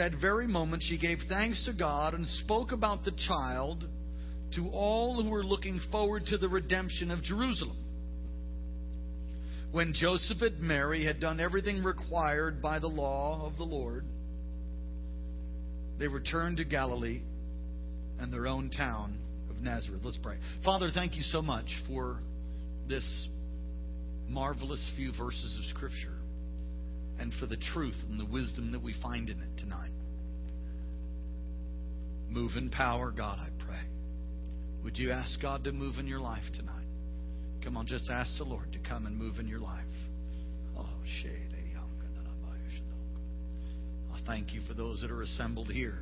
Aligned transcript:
that 0.00 0.12
very 0.18 0.46
moment, 0.46 0.82
she 0.82 0.96
gave 0.96 1.18
thanks 1.28 1.62
to 1.66 1.74
God 1.74 2.14
and 2.14 2.26
spoke 2.26 2.72
about 2.72 3.04
the 3.04 3.12
child 3.28 3.86
to 4.54 4.66
all 4.72 5.22
who 5.22 5.28
were 5.28 5.44
looking 5.44 5.78
forward 5.92 6.22
to 6.26 6.38
the 6.38 6.48
redemption 6.48 7.10
of 7.10 7.22
Jerusalem. 7.22 7.76
When 9.72 9.92
Joseph 9.94 10.40
and 10.40 10.58
Mary 10.58 11.04
had 11.04 11.20
done 11.20 11.38
everything 11.38 11.84
required 11.84 12.62
by 12.62 12.78
the 12.78 12.86
law 12.86 13.46
of 13.46 13.58
the 13.58 13.64
Lord, 13.64 14.06
they 15.98 16.08
returned 16.08 16.56
to 16.56 16.64
Galilee 16.64 17.20
and 18.18 18.32
their 18.32 18.46
own 18.46 18.70
town 18.70 19.18
of 19.50 19.60
Nazareth. 19.60 20.00
Let's 20.02 20.16
pray. 20.16 20.38
Father, 20.64 20.90
thank 20.94 21.14
you 21.14 21.22
so 21.24 21.42
much 21.42 21.66
for 21.86 22.20
this 22.88 23.28
marvelous 24.28 24.82
few 24.96 25.12
verses 25.12 25.58
of 25.58 25.76
Scripture 25.76 26.19
and 27.20 27.32
for 27.34 27.46
the 27.46 27.56
truth 27.56 27.96
and 28.08 28.18
the 28.18 28.24
wisdom 28.24 28.72
that 28.72 28.82
we 28.82 28.94
find 29.02 29.28
in 29.28 29.38
it 29.38 29.60
tonight. 29.60 29.90
Move 32.30 32.52
in 32.56 32.70
power, 32.70 33.10
God, 33.10 33.38
I 33.38 33.48
pray. 33.62 33.80
Would 34.84 34.98
you 34.98 35.10
ask 35.10 35.40
God 35.40 35.64
to 35.64 35.72
move 35.72 35.98
in 35.98 36.06
your 36.06 36.20
life 36.20 36.44
tonight? 36.54 36.86
Come 37.62 37.76
on, 37.76 37.86
just 37.86 38.08
ask 38.08 38.38
the 38.38 38.44
Lord 38.44 38.72
to 38.72 38.78
come 38.78 39.04
and 39.04 39.16
move 39.16 39.38
in 39.38 39.46
your 39.46 39.58
life. 39.58 39.84
Oh, 40.78 40.88
eh, 41.26 41.28
oh 41.78 41.84
I 44.14 44.20
thank 44.26 44.54
you 44.54 44.62
for 44.66 44.72
those 44.72 45.02
that 45.02 45.10
are 45.10 45.20
assembled 45.20 45.68
here, 45.68 45.98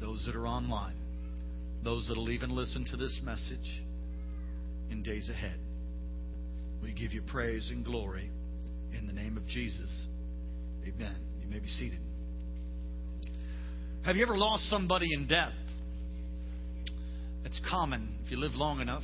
those 0.00 0.22
that 0.26 0.36
are 0.36 0.46
online, 0.46 0.96
those 1.82 2.06
that 2.06 2.16
will 2.16 2.30
even 2.30 2.50
listen 2.50 2.84
to 2.92 2.96
this 2.96 3.20
message 3.24 3.82
in 4.90 5.02
days 5.02 5.28
ahead. 5.28 5.58
We 6.82 6.92
give 6.92 7.12
you 7.12 7.22
praise 7.22 7.68
and 7.70 7.84
glory 7.84 8.30
in 8.96 9.08
the 9.08 9.12
name 9.12 9.36
of 9.36 9.46
Jesus. 9.46 10.06
Amen. 10.86 11.16
You 11.42 11.48
may 11.48 11.58
be 11.58 11.68
seated. 11.68 12.00
Have 14.04 14.16
you 14.16 14.22
ever 14.22 14.36
lost 14.36 14.68
somebody 14.70 15.12
in 15.12 15.26
death? 15.26 15.52
It's 17.44 17.60
common 17.68 18.18
if 18.24 18.30
you 18.30 18.38
live 18.38 18.52
long 18.54 18.80
enough. 18.80 19.02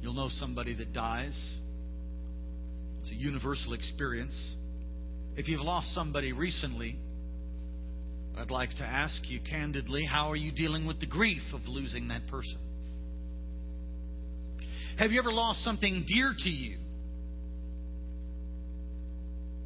You'll 0.00 0.14
know 0.14 0.28
somebody 0.30 0.74
that 0.74 0.92
dies. 0.92 1.36
It's 3.02 3.10
a 3.10 3.14
universal 3.14 3.72
experience. 3.72 4.34
If 5.36 5.48
you've 5.48 5.60
lost 5.60 5.94
somebody 5.94 6.32
recently, 6.32 6.98
I'd 8.36 8.50
like 8.50 8.70
to 8.78 8.84
ask 8.84 9.28
you 9.28 9.40
candidly 9.40 10.04
how 10.04 10.30
are 10.30 10.36
you 10.36 10.52
dealing 10.52 10.86
with 10.86 11.00
the 11.00 11.06
grief 11.06 11.42
of 11.52 11.60
losing 11.66 12.08
that 12.08 12.26
person? 12.28 12.58
Have 14.98 15.12
you 15.12 15.20
ever 15.20 15.32
lost 15.32 15.62
something 15.64 16.04
dear 16.08 16.34
to 16.36 16.50
you? 16.50 16.78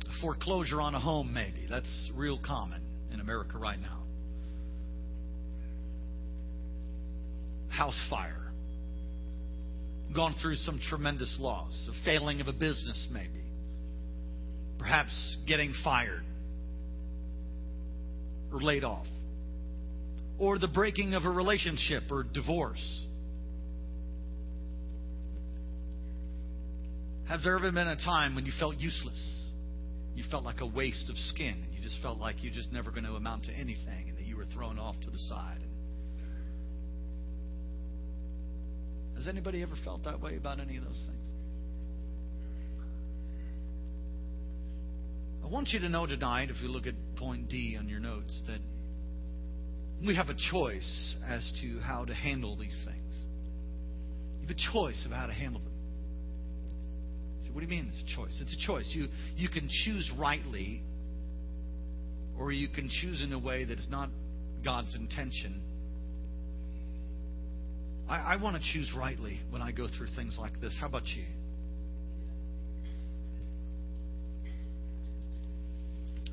A 0.09 0.12
foreclosure 0.23 0.81
on 0.81 0.95
a 0.95 1.01
home, 1.01 1.35
maybe. 1.35 1.67
That's 1.69 2.11
real 2.15 2.41
common 2.43 2.81
in 3.13 3.21
America 3.21 3.59
right 3.59 3.79
now. 3.79 3.99
House 7.69 8.01
fire 8.09 8.53
gone 10.15 10.35
through 10.41 10.55
some 10.57 10.81
tremendous 10.89 11.37
loss, 11.41 11.89
a 11.91 12.05
failing 12.05 12.41
of 12.41 12.47
a 12.47 12.53
business, 12.53 13.09
maybe, 13.11 13.45
perhaps 14.79 15.37
getting 15.47 15.75
fired 15.83 16.23
or 18.53 18.61
laid 18.61 18.85
off, 18.85 19.07
or 20.39 20.59
the 20.59 20.69
breaking 20.69 21.15
of 21.15 21.25
a 21.25 21.31
relationship 21.31 22.05
or 22.11 22.23
divorce. 22.23 23.07
Has 27.29 27.43
there 27.43 27.57
ever 27.57 27.73
been 27.73 27.89
a 27.89 27.97
time 27.97 28.35
when 28.35 28.45
you 28.45 28.53
felt 28.59 28.77
useless? 28.77 29.42
You 30.15 30.25
felt 30.31 30.45
like 30.45 30.61
a 30.61 30.67
waste 30.67 31.09
of 31.09 31.17
skin, 31.17 31.63
and 31.65 31.75
you 31.75 31.81
just 31.81 32.01
felt 32.03 32.19
like 32.19 32.43
you're 32.43 32.53
just 32.53 32.73
never 32.73 32.91
going 32.91 33.05
to 33.05 33.15
amount 33.15 33.45
to 33.45 33.53
anything, 33.53 34.09
and 34.09 34.19
that 34.19 34.27
you 34.27 34.37
were 34.37 34.45
thrown 34.47 34.79
off 34.79 35.01
to 35.03 35.11
the 35.11 35.19
side. 35.19 35.61
Has 39.17 39.29
anybody 39.29 39.63
ever 39.63 39.75
felt 39.85 40.05
that 40.05 40.21
way 40.21 40.37
about 40.37 40.61
any 40.61 40.77
of 40.77 40.85
those 40.85 41.01
things? 41.07 41.29
I 45.45 45.49
want 45.49 45.69
you 45.71 45.81
to 45.81 45.89
know 45.89 46.07
tonight, 46.07 46.51
if 46.51 46.63
you 46.63 46.69
look 46.69 46.87
at 46.87 46.95
point 47.17 47.49
D 47.49 47.77
on 47.79 47.89
your 47.89 48.01
notes, 48.01 48.43
that 48.47 48.61
we 50.05 50.17
have 50.17 50.29
a 50.29 50.37
choice 50.51 51.15
as 51.29 51.53
to 51.63 51.79
how 51.81 52.05
to 52.05 52.15
handle 52.15 52.57
these 52.57 52.85
things. 52.85 53.15
You 54.41 54.49
have 54.49 54.57
a 54.57 54.73
choice 54.73 55.05
of 55.07 55.13
how 55.13 55.27
to 55.27 55.33
handle 55.33 55.61
them. 55.61 55.72
What 57.53 57.61
do 57.61 57.67
you 57.67 57.71
mean 57.71 57.91
it's 57.91 58.13
a 58.13 58.17
choice? 58.17 58.39
It's 58.41 58.55
a 58.55 58.67
choice. 58.67 58.91
You 58.95 59.09
you 59.37 59.49
can 59.49 59.69
choose 59.85 60.11
rightly, 60.19 60.83
or 62.39 62.53
you 62.53 62.69
can 62.69 62.89
choose 62.89 63.23
in 63.23 63.33
a 63.33 63.39
way 63.39 63.65
that 63.65 63.79
is 63.79 63.87
not 63.91 64.09
God's 64.65 64.95
intention 64.95 65.61
I, 68.13 68.35
I 68.35 68.37
want 68.37 68.57
to 68.57 68.63
choose 68.73 68.93
rightly 68.97 69.41
when 69.51 69.63
I 69.63 69.73
go 69.73 69.89
through 69.89 70.09
things 70.15 70.37
like 70.39 70.61
this. 70.61 70.77
How 70.79 70.87
about 70.87 71.07
you? 71.07 71.25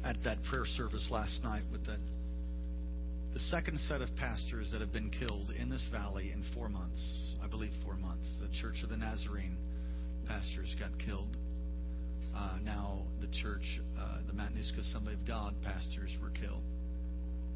At 0.03 0.17
that 0.25 0.43
prayer 0.43 0.65
service 0.65 1.07
last 1.09 1.41
night 1.43 1.63
with 1.71 1.85
the, 1.85 1.97
the 3.33 3.39
second 3.51 3.79
set 3.87 4.01
of 4.01 4.09
pastors 4.17 4.69
that 4.71 4.81
have 4.81 4.91
been 4.91 5.09
killed 5.09 5.51
in 5.57 5.69
this 5.69 5.85
valley 5.91 6.31
in 6.33 6.43
four 6.53 6.67
months. 6.67 7.01
I 7.41 7.47
believe 7.47 7.71
four 7.85 7.95
months. 7.95 8.27
The 8.41 8.49
Church 8.61 8.83
of 8.83 8.89
the 8.89 8.97
Nazarene 8.97 9.57
pastors 10.29 10.73
got 10.79 10.91
killed. 11.03 11.35
Uh, 12.35 12.59
now 12.63 13.01
the 13.19 13.27
church, 13.41 13.81
uh, 13.99 14.19
the 14.27 14.33
Matanuska 14.33 14.79
Assembly 14.79 15.13
of 15.13 15.27
God 15.27 15.55
pastors 15.63 16.11
were 16.21 16.29
killed. 16.29 16.61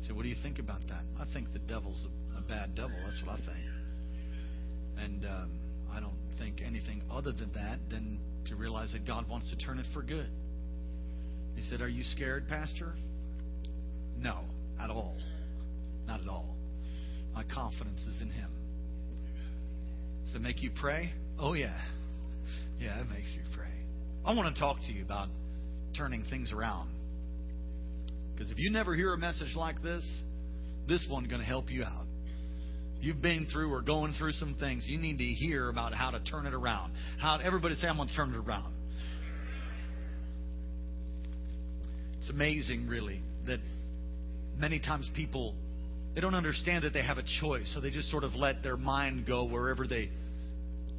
So, 0.07 0.13
what 0.13 0.23
do 0.23 0.29
you 0.29 0.35
think 0.41 0.59
about 0.59 0.81
that? 0.89 1.03
I 1.17 1.25
think 1.31 1.53
the 1.53 1.59
devil's 1.59 2.05
a, 2.35 2.39
a 2.39 2.41
bad 2.41 2.75
devil. 2.75 2.95
That's 3.05 3.21
what 3.23 3.39
I 3.39 3.45
think. 3.45 3.63
And 4.97 5.25
um, 5.25 5.51
I 5.93 5.99
don't 5.99 6.17
think 6.39 6.61
anything 6.65 7.03
other 7.09 7.31
than 7.31 7.51
that 7.53 7.79
than 7.89 8.19
to 8.47 8.55
realize 8.55 8.91
that 8.93 9.05
God 9.05 9.29
wants 9.29 9.49
to 9.51 9.55
turn 9.55 9.79
it 9.79 9.85
for 9.93 10.01
good. 10.01 10.29
He 11.55 11.61
said, 11.61 11.81
Are 11.81 11.87
you 11.87 12.03
scared, 12.03 12.47
Pastor? 12.47 12.93
No, 14.17 14.39
at 14.81 14.89
all. 14.89 15.15
Not 16.07 16.21
at 16.21 16.27
all. 16.27 16.55
My 17.33 17.43
confidence 17.43 18.01
is 18.01 18.21
in 18.21 18.29
Him. 18.29 18.51
Does 20.25 20.35
it 20.35 20.41
make 20.41 20.61
you 20.61 20.71
pray? 20.75 21.11
Oh, 21.39 21.53
yeah. 21.53 21.79
Yeah, 22.83 22.99
it 22.99 23.09
makes 23.09 23.27
you 23.33 23.41
pray. 23.55 23.71
I 24.25 24.33
want 24.33 24.53
to 24.53 24.59
talk 24.59 24.77
to 24.87 24.91
you 24.91 25.03
about 25.03 25.29
turning 25.95 26.25
things 26.29 26.51
around. 26.51 26.89
Because 28.33 28.51
if 28.51 28.57
you 28.57 28.71
never 28.71 28.93
hear 28.93 29.13
a 29.13 29.17
message 29.17 29.55
like 29.55 29.81
this, 29.81 30.05
this 30.87 31.05
one's 31.09 31.27
going 31.27 31.39
to 31.39 31.47
help 31.47 31.69
you 31.69 31.83
out 31.83 32.05
you've 33.03 33.21
been 33.21 33.45
through 33.51 33.71
or 33.71 33.81
going 33.81 34.13
through 34.13 34.31
some 34.31 34.55
things, 34.59 34.85
you 34.87 34.97
need 34.97 35.17
to 35.17 35.25
hear 35.25 35.69
about 35.69 35.93
how 35.93 36.09
to 36.11 36.19
turn 36.21 36.45
it 36.45 36.53
around. 36.53 36.93
How 37.19 37.37
everybody 37.37 37.75
say, 37.75 37.87
I'm 37.87 37.97
going 37.97 38.07
to 38.07 38.15
turn 38.15 38.33
it 38.33 38.37
around. 38.37 38.73
It's 42.19 42.29
amazing, 42.29 42.87
really, 42.87 43.21
that 43.45 43.59
many 44.55 44.79
times 44.79 45.09
people 45.13 45.53
they 46.15 46.21
don't 46.21 46.35
understand 46.35 46.83
that 46.83 46.93
they 46.93 47.01
have 47.01 47.17
a 47.17 47.23
choice, 47.41 47.69
so 47.73 47.81
they 47.81 47.89
just 47.89 48.09
sort 48.09 48.23
of 48.23 48.35
let 48.35 48.61
their 48.61 48.77
mind 48.77 49.25
go 49.25 49.45
wherever 49.45 49.87
they 49.87 50.11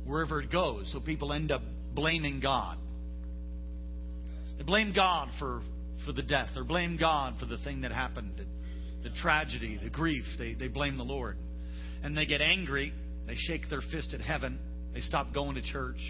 wherever 0.07 0.41
it 0.41 0.51
goes. 0.51 0.91
So 0.93 1.01
people 1.01 1.33
end 1.33 1.51
up 1.51 1.63
blaming 1.95 2.41
God. 2.41 2.79
They 4.59 4.65
blame 4.65 4.93
God 4.95 5.29
for 5.39 5.63
for 6.07 6.13
the 6.13 6.23
death, 6.23 6.51
or 6.55 6.65
blame 6.65 6.99
God 6.99 7.37
for 7.41 7.47
the 7.47 7.57
thing 7.59 7.81
that 7.81 7.91
happened, 7.91 8.33
the, 8.37 9.09
the 9.09 9.15
tragedy, 9.17 9.79
the 9.83 9.91
grief. 9.91 10.25
They 10.39 10.55
they 10.55 10.69
blame 10.69 10.97
the 10.97 11.05
Lord 11.05 11.37
and 12.03 12.17
they 12.17 12.27
get 12.27 12.41
angry. 12.41 12.93
They 13.27 13.37
shake 13.37 13.71
their 13.71 13.81
fist 13.81 14.13
at 14.13 14.21
heaven. 14.21 14.59
They 14.93 15.01
stop 15.01 15.33
going 15.33 15.55
to 15.55 15.63
church. 15.63 16.01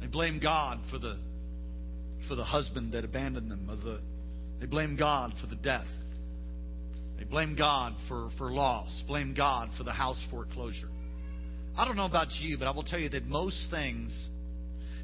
They 0.00 0.06
blame 0.06 0.38
God 0.40 0.78
for 0.90 0.98
the 0.98 1.18
for 2.28 2.34
the 2.34 2.44
husband 2.44 2.92
that 2.92 3.04
abandoned 3.04 3.50
them. 3.50 3.68
Or 3.70 3.76
the, 3.76 4.00
they 4.60 4.66
blame 4.66 4.96
God 4.96 5.32
for 5.40 5.46
the 5.46 5.56
death. 5.56 5.86
They 7.16 7.24
blame 7.24 7.56
God 7.56 7.94
for, 8.06 8.30
for 8.38 8.52
loss. 8.52 9.02
Blame 9.06 9.34
God 9.34 9.70
for 9.76 9.82
the 9.82 9.92
house 9.92 10.24
foreclosure. 10.30 10.88
I 11.78 11.84
don't 11.84 11.94
know 11.94 12.06
about 12.06 12.32
you, 12.40 12.58
but 12.58 12.66
I 12.66 12.72
will 12.72 12.82
tell 12.82 12.98
you 12.98 13.08
that 13.10 13.24
most 13.26 13.68
things, 13.70 14.12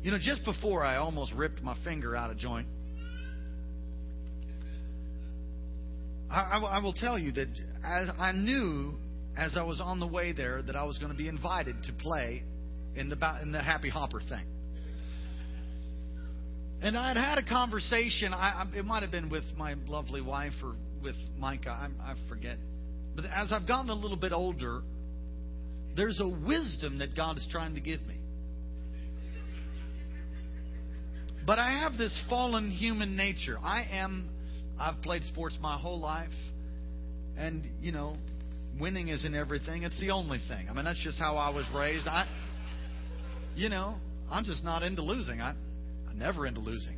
you 0.02 0.10
know, 0.10 0.18
just 0.20 0.44
before 0.44 0.82
I 0.82 0.96
almost 0.96 1.32
ripped 1.32 1.62
my 1.62 1.76
finger 1.84 2.16
out 2.16 2.32
of 2.32 2.36
joint, 2.36 2.66
I, 6.28 6.40
I, 6.40 6.58
I 6.58 6.78
will 6.80 6.92
tell 6.92 7.16
you 7.16 7.30
that 7.30 7.46
as 7.84 8.08
I 8.18 8.32
knew 8.32 8.94
as 9.36 9.56
I 9.56 9.62
was 9.62 9.80
on 9.80 10.00
the 10.00 10.06
way 10.06 10.32
there 10.32 10.62
that 10.62 10.74
I 10.74 10.82
was 10.82 10.98
going 10.98 11.12
to 11.12 11.16
be 11.16 11.28
invited 11.28 11.76
to 11.84 11.92
play 11.92 12.42
in 12.96 13.08
the 13.08 13.38
in 13.40 13.52
the 13.52 13.62
Happy 13.62 13.88
Hopper 13.88 14.20
thing. 14.20 14.44
And 16.82 16.98
I 16.98 17.08
had 17.08 17.16
had 17.16 17.38
a 17.38 17.44
conversation. 17.44 18.34
I, 18.34 18.66
it 18.74 18.84
might 18.84 19.02
have 19.02 19.12
been 19.12 19.30
with 19.30 19.44
my 19.56 19.74
lovely 19.86 20.20
wife 20.20 20.54
or 20.60 20.74
with 21.04 21.16
Micah. 21.38 21.70
I, 21.70 22.10
I 22.10 22.14
forget. 22.28 22.58
But 23.14 23.26
as 23.26 23.52
I've 23.52 23.68
gotten 23.68 23.90
a 23.90 23.94
little 23.94 24.16
bit 24.16 24.32
older, 24.32 24.82
there's 25.96 26.20
a 26.20 26.28
wisdom 26.28 26.98
that 26.98 27.16
God 27.16 27.36
is 27.36 27.46
trying 27.50 27.74
to 27.74 27.80
give 27.80 28.00
me. 28.02 28.18
But 31.46 31.58
I 31.58 31.82
have 31.82 31.98
this 31.98 32.18
fallen 32.28 32.70
human 32.70 33.16
nature. 33.16 33.58
I 33.62 33.86
am 33.90 34.30
I've 34.78 35.00
played 35.02 35.24
sports 35.24 35.58
my 35.60 35.78
whole 35.78 36.00
life, 36.00 36.32
and 37.36 37.64
you 37.80 37.92
know, 37.92 38.16
winning 38.80 39.08
isn't 39.08 39.34
everything. 39.34 39.82
It's 39.82 40.00
the 40.00 40.10
only 40.10 40.40
thing. 40.48 40.68
I 40.68 40.72
mean, 40.72 40.84
that's 40.84 41.02
just 41.02 41.18
how 41.18 41.36
I 41.36 41.50
was 41.50 41.66
raised. 41.74 42.06
I, 42.08 42.26
you 43.54 43.68
know, 43.68 43.96
I'm 44.30 44.44
just 44.44 44.64
not 44.64 44.82
into 44.82 45.02
losing. 45.02 45.40
I, 45.40 45.54
I'm 46.08 46.18
never 46.18 46.46
into 46.46 46.60
losing. 46.60 46.96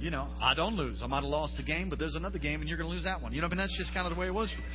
You 0.00 0.10
know, 0.10 0.28
I 0.40 0.54
don't 0.54 0.74
lose. 0.74 1.00
I 1.02 1.06
might 1.06 1.22
have 1.22 1.24
lost 1.24 1.54
a 1.58 1.62
game, 1.62 1.88
but 1.88 1.98
there's 1.98 2.16
another 2.16 2.38
game, 2.38 2.60
and 2.60 2.68
you're 2.68 2.76
going 2.76 2.90
to 2.90 2.94
lose 2.94 3.04
that 3.04 3.22
one. 3.22 3.32
You 3.32 3.40
know, 3.40 3.46
I 3.46 3.50
mean, 3.50 3.56
that's 3.56 3.76
just 3.78 3.94
kind 3.94 4.06
of 4.06 4.12
the 4.14 4.20
way 4.20 4.26
it 4.26 4.34
was 4.34 4.50
for 4.52 4.60
me. 4.60 4.66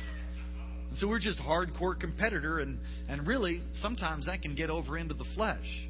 So 0.96 1.08
we're 1.08 1.20
just 1.20 1.38
hardcore 1.38 1.98
competitor, 1.98 2.58
and 2.58 2.78
and 3.08 3.26
really 3.26 3.62
sometimes 3.80 4.26
that 4.26 4.42
can 4.42 4.54
get 4.54 4.70
over 4.70 4.98
into 4.98 5.14
the 5.14 5.24
flesh. 5.34 5.88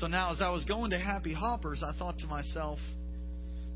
So 0.00 0.06
now, 0.08 0.32
as 0.32 0.40
I 0.40 0.50
was 0.50 0.64
going 0.64 0.90
to 0.90 0.98
Happy 0.98 1.32
Hoppers, 1.32 1.82
I 1.82 1.96
thought 1.96 2.18
to 2.18 2.26
myself, 2.26 2.78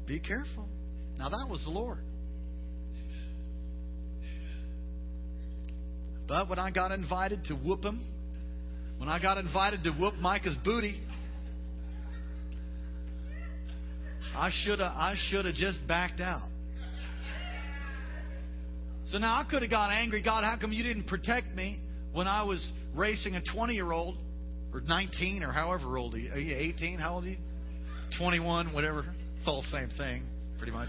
"Be 0.07 0.19
careful." 0.19 0.69
Now 1.17 1.29
that 1.29 1.47
was 1.49 1.63
the 1.65 1.71
Lord. 1.71 1.99
But 6.27 6.49
when 6.49 6.59
I 6.59 6.71
got 6.71 6.93
invited 6.93 7.47
to 7.47 7.55
whoop 7.55 7.85
him, 7.85 8.05
when 8.99 9.09
I 9.09 9.21
got 9.21 9.39
invited 9.39 9.85
to 9.85 9.91
whoop 9.93 10.15
Micah's 10.17 10.57
booty, 10.65 11.01
I 14.35 14.51
should 14.63 14.81
have 14.81 14.93
I 14.93 15.15
should 15.31 15.47
have 15.47 15.55
just 15.55 15.87
backed 15.87 16.21
out. 16.21 16.49
So 19.11 19.17
now 19.17 19.41
I 19.41 19.45
could 19.49 19.63
have 19.63 19.71
got 19.71 19.91
angry. 19.91 20.23
God, 20.23 20.45
how 20.45 20.59
come 20.61 20.71
you 20.71 20.83
didn't 20.83 21.07
protect 21.07 21.55
me 21.55 21.81
when 22.13 22.29
I 22.29 22.43
was 22.43 22.73
racing 22.95 23.37
a 23.37 23.43
20 23.43 23.75
year 23.75 23.91
old 23.91 24.19
or 24.73 24.83
19 24.83 25.43
or 25.43 25.51
however 25.51 25.97
old 25.97 26.15
you? 26.15 26.31
Are 26.31 26.39
you 26.39 26.55
18? 26.55 26.99
How 26.99 27.15
old 27.15 27.25
are 27.25 27.29
you? 27.29 27.39
21, 28.19 28.75
whatever. 28.75 29.07
It's 29.39 29.49
all 29.49 29.63
the 29.63 29.69
same 29.69 29.89
thing, 29.97 30.25
pretty 30.59 30.73
much. 30.73 30.89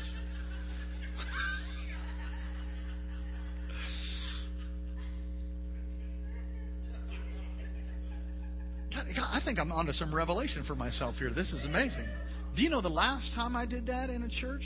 I 9.31 9.39
think 9.45 9.59
I'm 9.59 9.71
onto 9.71 9.93
some 9.93 10.13
revelation 10.13 10.65
for 10.65 10.75
myself 10.75 11.15
here. 11.15 11.31
This 11.31 11.53
is 11.53 11.65
amazing. 11.65 12.07
Do 12.55 12.61
you 12.61 12.69
know 12.69 12.81
the 12.81 12.89
last 12.89 13.31
time 13.33 13.55
I 13.55 13.65
did 13.65 13.87
that 13.87 14.09
in 14.09 14.23
a 14.23 14.29
church? 14.29 14.63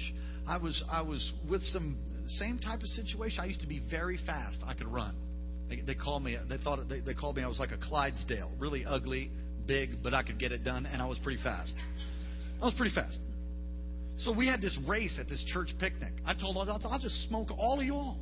I 0.48 0.58
was 0.58 0.84
I 0.92 1.04
was 1.04 1.32
with 1.48 1.62
some 1.62 1.98
same 2.28 2.60
type 2.60 2.82
of 2.82 2.88
situation. 2.88 3.40
I 3.40 3.46
used 3.46 3.62
to 3.62 3.68
be 3.68 3.82
very 3.90 4.18
fast. 4.26 4.58
I 4.66 4.74
could 4.74 4.88
run. 4.88 5.16
They, 5.70 5.82
they 5.82 5.96
called 5.96 6.24
me. 6.24 6.38
They 6.50 6.58
thought 6.58 6.80
they, 6.90 7.00
they 7.00 7.14
called 7.14 7.38
me. 7.38 7.44
I 7.44 7.48
was 7.48 7.60
like 7.60 7.72
a 7.72 7.78
Clydesdale, 7.78 8.52
really 8.60 8.86
ugly, 8.86 9.32
big, 9.66 10.04
but 10.04 10.14
I 10.14 10.24
could 10.24 10.40
get 10.40 10.52
it 10.52 10.64
done, 10.64 10.86
and 10.86 11.02
I 11.02 11.06
was 11.06 11.20
pretty 11.20 11.42
fast. 11.42 11.74
I 12.62 12.66
was 12.66 12.74
pretty 12.76 12.94
fast. 12.94 13.20
So 14.18 14.32
we 14.32 14.48
had 14.48 14.62
this 14.62 14.78
race 14.88 15.18
at 15.20 15.28
this 15.28 15.44
church 15.54 15.70
picnic. 15.80 16.14
I 16.26 16.34
told 16.34 16.56
them 16.56 16.70
I'll 16.70 17.00
just 17.00 17.28
smoke 17.28 17.50
all 17.58 17.80
of 17.80 17.86
you 17.86 17.96
all, 17.96 18.18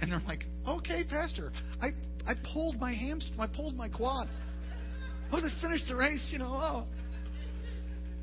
and 0.00 0.12
they're 0.12 0.22
like, 0.26 0.44
"Okay, 0.68 1.04
Pastor." 1.04 1.52
I 1.80 1.88
I 2.26 2.34
pulled 2.52 2.78
my 2.78 2.92
hamstring. 2.92 3.40
I 3.40 3.46
pulled 3.46 3.76
my 3.76 3.88
quad. 3.88 4.28
Oh, 5.32 5.40
they 5.40 5.48
finished 5.60 5.88
the 5.88 5.96
race, 5.96 6.28
you 6.32 6.38
know. 6.38 6.52
Oh, 6.52 6.84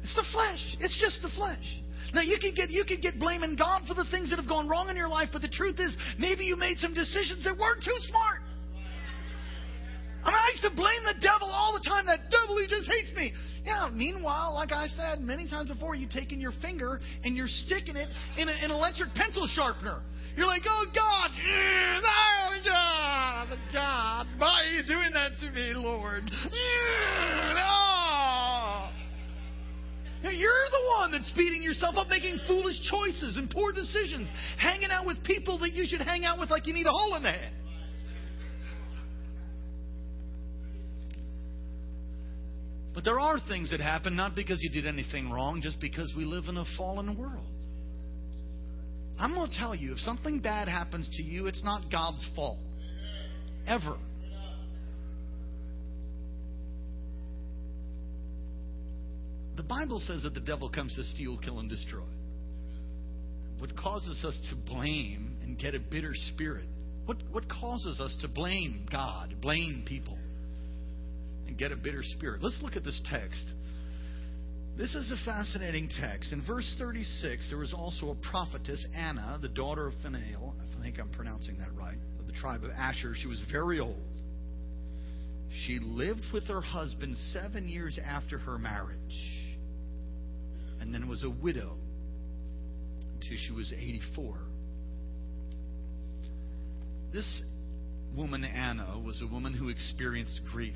it's 0.04 0.16
the 0.16 0.24
flesh. 0.32 0.78
It's 0.80 0.98
just 1.00 1.22
the 1.22 1.30
flesh. 1.30 1.83
Now 2.14 2.22
you 2.22 2.38
can 2.40 2.54
get 2.54 2.70
you 2.70 2.84
can 2.86 3.00
get 3.00 3.20
blaming 3.20 3.56
God 3.56 3.84
for 3.88 3.94
the 3.94 4.06
things 4.12 4.30
that 4.30 4.38
have 4.38 4.48
gone 4.48 4.68
wrong 4.68 4.90
in 4.90 4.96
your 4.96 5.10
life, 5.10 5.30
but 5.32 5.42
the 5.42 5.50
truth 5.50 5.80
is 5.80 5.96
maybe 6.20 6.44
you 6.44 6.56
made 6.56 6.78
some 6.78 6.94
decisions 6.94 7.44
that 7.44 7.58
weren't 7.58 7.84
too 7.84 7.98
smart. 8.10 8.42
I 10.24 10.32
mean, 10.32 10.40
I 10.40 10.50
used 10.56 10.64
to 10.64 10.76
blame 10.76 11.04
the 11.04 11.20
devil 11.20 11.48
all 11.52 11.74
the 11.74 11.84
time. 11.84 12.06
That 12.06 12.32
devil, 12.32 12.58
he 12.58 12.68
just 12.68 12.88
hates 12.88 13.12
me. 13.16 13.34
Yeah. 13.66 13.90
Meanwhile, 13.92 14.54
like 14.56 14.72
I 14.72 14.88
said 14.88 15.20
many 15.20 15.50
times 15.50 15.70
before, 15.70 15.96
you 15.96 16.08
taking 16.08 16.40
your 16.40 16.54
finger 16.62 17.02
and 17.24 17.36
you're 17.36 17.52
sticking 17.68 17.98
it 17.98 18.08
in 18.38 18.48
an 18.48 18.72
electric 18.72 19.14
pencil 19.16 19.48
sharpener. 19.54 20.02
You're 20.36 20.48
like, 20.48 20.64
oh 20.66 20.86
God, 20.96 21.30
oh 22.06 22.62
God, 22.66 23.58
God, 23.72 24.28
why 24.40 24.64
are 24.64 24.72
you 24.72 24.84
doing 24.88 25.12
that 25.14 25.32
to 25.42 25.52
me, 25.52 25.74
Lord? 25.76 26.24
Oh. 26.26 27.93
You're 30.24 30.70
the 30.72 30.84
one 31.00 31.12
that's 31.12 31.32
beating 31.32 31.62
yourself 31.62 31.96
up, 31.98 32.08
making 32.08 32.40
foolish 32.48 32.80
choices 32.90 33.36
and 33.36 33.50
poor 33.50 33.74
decisions, 33.74 34.30
hanging 34.58 34.90
out 34.90 35.06
with 35.06 35.24
people 35.26 35.60
that 35.60 35.74
you 35.74 35.86
should 35.86 36.02
hang 36.02 36.24
out 36.24 36.40
with 36.40 36.50
like 36.50 36.66
you 36.66 36.74
need 36.74 36.86
a 36.86 36.92
hole 36.92 37.16
in 37.16 37.24
the 37.24 37.32
head. 37.32 37.52
But 42.94 43.04
there 43.04 43.20
are 43.20 43.40
things 43.48 43.72
that 43.72 43.80
happen 43.80 44.16
not 44.16 44.36
because 44.36 44.62
you 44.62 44.70
did 44.70 44.88
anything 44.88 45.32
wrong, 45.32 45.62
just 45.62 45.80
because 45.82 46.14
we 46.16 46.26
live 46.26 46.46
in 46.48 46.58
a 46.58 46.66
fallen 46.78 47.18
world. 47.18 47.48
I'm 49.20 49.34
going 49.34 49.50
to 49.50 49.58
tell 49.58 49.76
you 49.76 49.94
if 49.94 50.00
something 50.00 50.40
bad 50.40 50.68
happens 50.68 51.10
to 51.18 51.24
you, 51.24 51.48
it's 51.48 51.64
not 51.64 51.92
God's 51.92 52.26
fault. 52.36 52.60
Ever. 53.68 53.98
The 59.56 59.64
Bible 59.64 60.00
says 60.00 60.24
that 60.24 60.34
the 60.34 60.40
devil 60.40 60.70
comes 60.70 60.96
to 60.96 61.04
steal, 61.04 61.38
kill, 61.38 61.60
and 61.60 61.70
destroy. 61.70 62.02
What 63.60 63.78
causes 63.78 64.26
us 64.26 64.38
to 64.50 64.56
blame 64.56 65.38
and 65.44 65.58
get 65.58 65.76
a 65.76 65.80
bitter 65.80 66.14
spirit? 66.34 66.66
What, 67.06 67.18
what 67.32 67.48
causes 67.50 68.00
us 68.00 68.16
to 68.22 68.28
blame 68.28 68.88
God, 68.92 69.36
blame 69.42 69.84
people, 69.88 70.18
and 71.48 71.58
get 71.58 71.72
a 71.72 71.76
bitter 71.76 72.02
spirit? 72.04 72.42
Let's 72.42 72.60
look 72.62 72.76
at 72.76 72.84
this 72.84 73.02
text. 73.10 73.46
This 74.78 74.96
is 74.96 75.12
a 75.12 75.26
fascinating 75.26 75.90
text. 76.02 76.34
In 76.34 76.44
verse 76.46 76.76
36, 76.80 77.50
there 77.50 77.60
was 77.60 77.74
also 77.74 78.10
a 78.10 78.16
prophetess, 78.16 78.84
Anna, 78.96 79.38
the 79.40 79.50
daughter 79.50 79.88
of 79.88 79.94
Phanuel. 80.02 80.56
I 80.60 80.84
think 80.84 81.00
I'm 81.00 81.12
pronouncing 81.12 81.58
that 81.60 81.74
right, 81.76 81.98
of 82.20 82.26
the 82.26 82.34
tribe 82.34 82.64
of 82.64 82.72
Asher. 82.72 83.14
She 83.16 83.28
was 83.28 83.42
very 83.52 83.80
old. 83.80 84.02
She 85.68 85.80
lived 85.80 86.24
with 86.34 86.48
her 86.48 86.62
husband 86.62 87.16
seven 87.32 87.68
years 87.68 88.00
after 88.04 88.40
her 88.40 88.58
marriage 88.58 89.43
and 90.84 90.94
then 90.94 91.08
was 91.08 91.24
a 91.24 91.30
widow 91.30 91.78
until 93.14 93.38
she 93.48 93.54
was 93.54 93.72
84. 93.72 94.36
This 97.14 97.42
woman, 98.14 98.44
Anna, 98.44 99.02
was 99.04 99.22
a 99.22 99.34
woman 99.34 99.54
who 99.54 99.70
experienced 99.70 100.42
grief. 100.52 100.76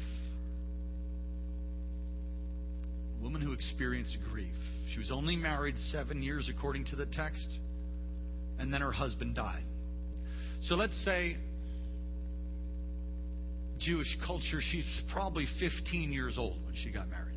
A 3.19 3.21
woman 3.21 3.42
who 3.42 3.51
experienced 3.51 4.18
grief. 4.31 4.56
She 4.94 5.00
was 5.00 5.12
only 5.12 5.36
married 5.36 5.75
seven 5.92 6.24
years, 6.24 6.50
according 6.50 6.86
to 6.86 6.95
the 6.95 7.06
text, 7.06 7.50
and 8.60 8.74
then 8.74 8.80
her 8.80 8.94
husband 8.94 9.36
died. 9.36 9.65
So 10.62 10.75
let's 10.75 10.96
say 11.03 11.36
Jewish 13.77 14.17
culture, 14.25 14.62
she's 14.62 14.86
probably 15.12 15.48
15 15.60 16.13
years 16.13 16.38
old 16.38 16.65
when 16.65 16.75
she 16.75 16.93
got 16.93 17.10
married. 17.10 17.27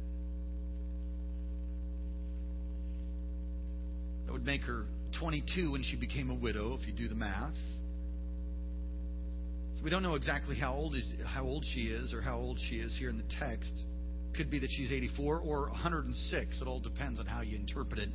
That 4.30 4.30
would 4.41 4.47
make 4.47 4.63
her 4.63 4.87
22 5.19 5.73
when 5.73 5.83
she 5.83 5.97
became 5.97 6.31
a 6.31 6.35
widow, 6.35 6.79
if 6.81 6.87
you 6.87 6.95
do 6.95 7.09
the 7.09 7.15
math. 7.15 7.53
So 9.77 9.85
we 9.85 9.91
don't 9.91 10.03
know 10.03 10.15
exactly 10.15 10.57
how 10.57 10.73
old 10.73 10.95
is 10.95 11.07
how 11.27 11.45
old 11.45 11.65
she 11.75 11.83
is 11.83 12.15
or 12.15 12.23
how 12.23 12.39
old 12.39 12.59
she 12.69 12.77
is 12.77 12.97
here 12.99 13.11
in 13.11 13.19
the 13.19 13.25
text. 13.39 13.73
Could 14.35 14.51
be 14.51 14.59
that 14.61 14.71
she's 14.71 14.93
84 14.93 15.41
or 15.41 15.69
106. 15.69 16.61
It 16.61 16.67
all 16.67 16.81
depends 16.81 17.21
on 17.21 17.27
how 17.27 17.43
you 17.43 17.57
interpret 17.57 18.01
it. 18.01 18.09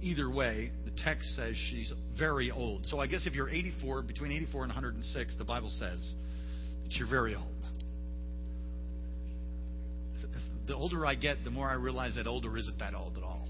Either 0.00 0.28
way, 0.30 0.72
the 0.84 0.92
text 1.04 1.36
says 1.36 1.54
she's 1.70 1.92
very 2.18 2.50
old. 2.50 2.86
So 2.86 2.98
I 2.98 3.06
guess 3.06 3.26
if 3.26 3.34
you're 3.34 3.50
84, 3.50 4.02
between 4.02 4.32
84 4.32 4.64
and 4.64 4.70
106, 4.70 5.36
the 5.36 5.44
Bible 5.44 5.70
says 5.70 6.14
that 6.82 6.92
you're 6.94 7.08
very 7.08 7.36
old. 7.36 7.46
The 10.66 10.74
older 10.74 11.06
I 11.06 11.14
get, 11.14 11.44
the 11.44 11.50
more 11.50 11.68
I 11.68 11.74
realize 11.74 12.14
that 12.16 12.26
older 12.26 12.56
isn't 12.56 12.78
that 12.78 12.94
old 12.94 13.16
at 13.16 13.22
all. 13.22 13.49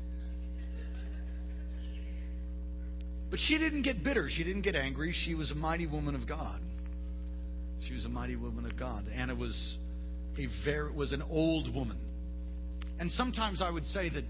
But 3.30 3.38
she 3.38 3.58
didn't 3.58 3.82
get 3.82 4.02
bitter. 4.02 4.28
She 4.28 4.42
didn't 4.42 4.62
get 4.62 4.74
angry. 4.74 5.14
She 5.24 5.34
was 5.34 5.50
a 5.50 5.54
mighty 5.54 5.86
woman 5.86 6.14
of 6.14 6.26
God. 6.26 6.60
She 7.86 7.94
was 7.94 8.04
a 8.04 8.08
mighty 8.08 8.36
woman 8.36 8.66
of 8.66 8.76
God. 8.76 9.04
Anna 9.14 9.34
was 9.34 9.78
a 10.38 10.46
very 10.64 10.92
was 10.92 11.12
an 11.12 11.22
old 11.22 11.74
woman. 11.74 11.98
And 12.98 13.10
sometimes 13.12 13.62
I 13.62 13.70
would 13.70 13.86
say 13.86 14.10
that 14.10 14.24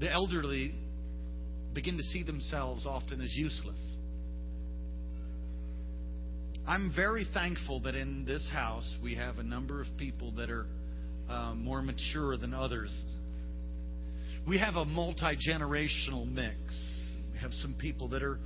the 0.00 0.10
elderly 0.10 0.72
begin 1.74 1.96
to 1.98 2.02
see 2.02 2.22
themselves 2.22 2.86
often 2.86 3.20
as 3.20 3.34
useless. 3.36 3.80
I'm 6.66 6.92
very 6.94 7.26
thankful 7.32 7.80
that 7.80 7.94
in 7.94 8.24
this 8.24 8.46
house 8.50 8.92
we 9.02 9.14
have 9.16 9.38
a 9.38 9.42
number 9.42 9.80
of 9.80 9.86
people 9.98 10.32
that 10.32 10.50
are 10.50 10.66
uh, 11.28 11.54
more 11.54 11.82
mature 11.82 12.36
than 12.36 12.54
others. 12.54 12.90
We 14.48 14.58
have 14.58 14.76
a 14.76 14.84
multi 14.84 15.36
generational 15.48 16.26
mix. 16.30 16.56
We 17.36 17.42
have 17.42 17.52
some 17.52 17.74
people 17.78 18.08
that 18.08 18.22
are 18.22 18.38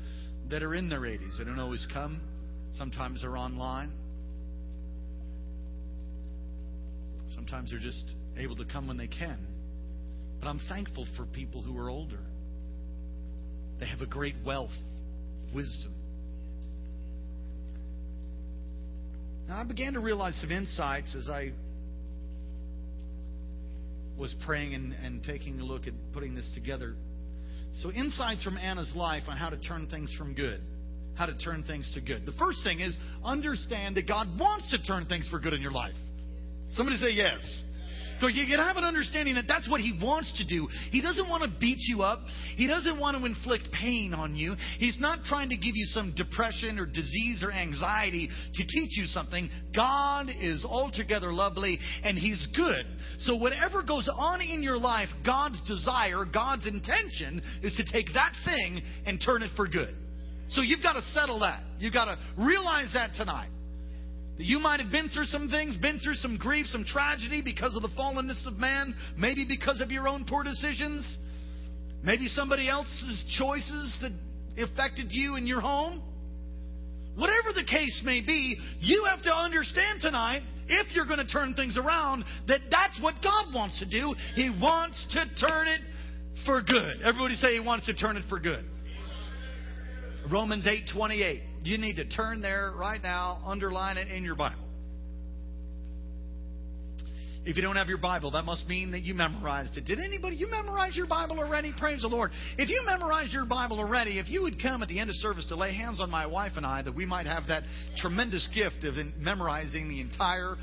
that 0.49 0.64
are 0.64 0.75
in 0.75 0.88
their 0.88 1.02
80s. 1.02 1.38
They 1.38 1.44
don't 1.44 1.61
always 1.61 1.87
come. 1.92 2.20
Sometimes 2.73 3.23
they're 3.23 3.37
online. 3.37 3.92
Sometimes 7.37 7.70
they're 7.70 7.78
just 7.78 8.14
able 8.37 8.56
to 8.56 8.64
come 8.64 8.88
when 8.88 8.97
they 8.97 9.06
can. 9.06 9.47
But 10.40 10.49
I'm 10.49 10.61
thankful 10.68 11.06
for 11.16 11.25
people 11.25 11.62
who 11.62 11.78
are 11.78 11.88
older. 11.88 12.18
They 13.78 13.87
have 13.87 14.00
a 14.00 14.06
great 14.06 14.35
wealth, 14.44 14.75
wisdom. 15.54 15.94
Now, 19.47 19.61
I 19.61 19.64
began 19.64 19.92
to 19.92 20.00
realize 20.00 20.37
some 20.40 20.50
insights 20.50 21.14
as 21.14 21.28
I 21.30 21.52
was 24.18 24.35
praying 24.44 24.75
and, 24.75 24.92
and 24.94 25.23
taking 25.23 25.61
a 25.61 25.64
look 25.64 25.87
at 25.87 25.94
putting 26.12 26.35
this 26.35 26.50
together. 26.54 26.97
So, 27.77 27.91
insights 27.93 28.43
from 28.43 28.57
Anna's 28.57 28.93
life 28.95 29.25
on 29.29 29.37
how 29.37 29.50
to 29.50 29.57
turn 29.57 29.87
things 29.89 30.15
from 30.19 30.35
good, 30.35 30.61
how 31.15 31.27
to 31.27 31.37
turn 31.39 31.62
things 31.65 31.91
to 31.95 32.00
good. 32.00 32.27
The 32.27 32.33
first 32.33 32.62
thing 32.65 32.81
is 32.81 32.97
understand 33.25 33.97
that 33.97 34.07
God 34.09 34.27
wants 34.39 34.71
to 34.71 34.83
turn 34.83 35.07
things 35.07 35.29
for 35.29 35.39
good 35.39 35.55
in 35.55 35.61
your 35.61 35.73
life. 35.73 35.95
Somebody 36.73 36.97
say 36.97 37.11
yes. 37.11 37.39
So 38.21 38.27
you 38.27 38.47
can 38.47 38.59
have 38.59 38.77
an 38.77 38.85
understanding 38.85 39.35
that 39.37 39.47
that's 39.49 39.69
what 39.69 39.81
he 39.81 39.99
wants 40.00 40.33
to 40.39 40.47
do. 40.47 40.69
He 40.91 41.00
doesn't 41.00 41.29
want 41.29 41.43
to 41.43 41.50
beat 41.59 41.79
you 41.81 42.03
up. 42.03 42.21
He 42.57 42.67
doesn't 42.67 42.99
want 42.99 43.17
to 43.17 43.25
inflict 43.25 43.73
pain 43.73 44.12
on 44.12 44.37
you. 44.37 44.55
He's 44.79 44.99
not 45.00 45.21
trying 45.25 45.49
to 45.49 45.57
give 45.57 45.75
you 45.75 45.87
some 45.87 46.15
depression 46.15 46.79
or 46.79 46.87
disease 46.87 47.43
or 47.43 47.50
anxiety 47.50 48.29
to 48.55 48.67
teach 48.67 48.97
you 48.97 49.07
something. 49.07 49.49
God 49.75 50.29
is 50.41 50.65
altogether 50.65 51.33
lovely 51.33 51.79
and 52.05 52.19
he's 52.19 52.47
good. 52.55 52.85
So 53.21 53.37
whatever 53.37 53.83
goes 53.83 54.09
on 54.12 54.41
in 54.41 54.62
your 54.62 54.79
life, 54.79 55.09
God's 55.25 55.61
desire, 55.67 56.25
God's 56.25 56.67
intention 56.67 57.41
is 57.62 57.75
to 57.77 57.85
take 57.91 58.12
that 58.15 58.33
thing 58.45 58.83
and 59.07 59.21
turn 59.25 59.43
it 59.43 59.50
for 59.57 59.67
good. 59.67 59.95
So 60.49 60.62
you've 60.62 60.83
got 60.83 60.95
to 60.95 61.03
settle 61.12 61.41
that. 61.41 61.62
You've 61.79 61.95
got 61.95 62.07
to 62.07 62.19
realize 62.37 62.91
that 62.93 63.15
tonight. 63.17 63.49
You 64.40 64.59
might 64.59 64.80
have 64.80 64.90
been 64.90 65.11
through 65.11 65.26
some 65.26 65.50
things, 65.50 65.76
been 65.76 65.99
through 65.99 66.14
some 66.14 66.38
grief, 66.38 66.64
some 66.66 66.85
tragedy 66.85 67.42
because 67.42 67.76
of 67.76 67.82
the 67.82 67.88
fallenness 67.88 68.47
of 68.47 68.56
man, 68.56 68.94
maybe 69.18 69.44
because 69.47 69.82
of 69.82 69.90
your 69.90 70.09
own 70.09 70.25
poor 70.25 70.42
decisions, 70.42 71.18
maybe 72.02 72.26
somebody 72.26 72.68
else's 72.68 73.23
choices 73.38 73.99
that 74.00 74.12
affected 74.62 75.09
you 75.11 75.37
in 75.37 75.47
your 75.47 75.61
home. 75.61 76.02
Whatever 77.16 77.52
the 77.54 77.64
case 77.64 78.00
may 78.02 78.23
be, 78.23 78.56
you 78.80 79.04
have 79.11 79.20
to 79.23 79.35
understand 79.35 80.00
tonight, 80.00 80.40
if 80.68 80.94
you're 80.94 81.06
going 81.06 81.18
to 81.18 81.30
turn 81.30 81.52
things 81.52 81.76
around, 81.76 82.25
that 82.49 82.61
that's 82.70 82.99
what 83.02 83.16
God 83.23 83.52
wants 83.52 83.78
to 83.80 83.87
do. 83.87 84.14
He 84.37 84.49
wants 84.49 85.04
to 85.12 85.47
turn 85.47 85.68
it 85.68 85.80
for 86.47 86.62
good. 86.62 87.02
Everybody 87.04 87.35
say 87.35 87.52
He 87.52 87.61
wants 87.61 87.85
to 87.87 87.94
turn 87.94 88.16
it 88.16 88.25
for 88.30 88.40
good. 88.40 88.64
Romans 90.31 90.67
8 90.67 90.91
28. 90.93 91.43
You 91.62 91.79
need 91.79 91.97
to 91.97 92.09
turn 92.09 92.41
there 92.41 92.73
right 92.77 93.03
now, 93.03 93.41
underline 93.45 93.97
it 93.97 94.09
in 94.09 94.25
your 94.25 94.35
Bible. 94.35 94.71
If 97.45 97.57
you 97.57 97.62
don't 97.62 97.77
have 97.77 97.89
your 97.89 97.99
Bible, 97.99 98.33
that 98.33 98.45
must 98.45 98.69
mean 98.69 98.91
that 98.91 99.03
you 99.03 99.15
memorized 99.15 99.77
it. 99.77 99.87
Did 99.87 99.99
anybody, 99.99 100.37
you 100.37 100.50
memorize 100.50 100.95
your 100.95 101.07
Bible 101.07 101.39
already? 101.39 101.73
Praise 101.77 102.03
the 102.03 102.09
Lord. 102.09 102.33
If 102.59 102.69
you 102.69 102.83
memorized 102.85 103.33
your 103.33 103.47
Bible 103.47 103.79
already, 103.79 104.19
if 104.19 104.29
you 104.29 104.43
would 104.43 104.61
come 104.61 104.83
at 104.83 104.89
the 104.89 104.99
end 104.99 105.09
of 105.09 105.17
service 105.17 105.47
to 105.47 105.57
lay 105.57 105.75
hands 105.75 106.00
on 106.03 106.11
my 106.11 106.27
wife 106.27 106.53
and 106.57 106.67
I, 106.67 106.83
that 106.83 106.95
we 106.95 107.07
might 107.07 107.27
have 107.27 107.45
that 107.49 107.62
tremendous 107.97 108.47
gift 108.55 108.85
of 108.85 108.95
memorizing 109.19 109.89
the 109.89 110.03
entire 110.03 110.57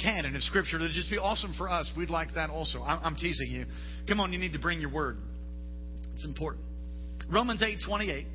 canon 0.00 0.34
of 0.36 0.42
Scripture, 0.42 0.78
that'd 0.78 0.94
just 0.94 1.10
be 1.10 1.18
awesome 1.18 1.54
for 1.58 1.68
us. 1.68 1.90
We'd 1.94 2.08
like 2.08 2.34
that 2.34 2.48
also. 2.48 2.80
I'm 2.80 3.16
teasing 3.16 3.50
you. 3.50 3.66
Come 4.08 4.20
on, 4.20 4.32
you 4.32 4.38
need 4.38 4.54
to 4.54 4.58
bring 4.58 4.80
your 4.80 4.92
word. 4.92 5.18
It's 6.14 6.24
important. 6.24 6.64
Romans 7.30 7.62
8 7.62 7.78
28. 7.86 8.26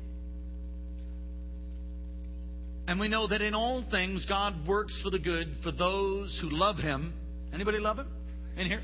And 2.88 3.00
we 3.00 3.08
know 3.08 3.26
that 3.26 3.42
in 3.42 3.54
all 3.54 3.84
things 3.90 4.24
God 4.28 4.66
works 4.66 4.98
for 5.02 5.10
the 5.10 5.18
good 5.18 5.48
for 5.62 5.72
those 5.72 6.38
who 6.40 6.50
love 6.50 6.76
him. 6.76 7.12
Anybody 7.52 7.78
love 7.78 7.98
him? 7.98 8.08
In 8.56 8.66
here? 8.66 8.82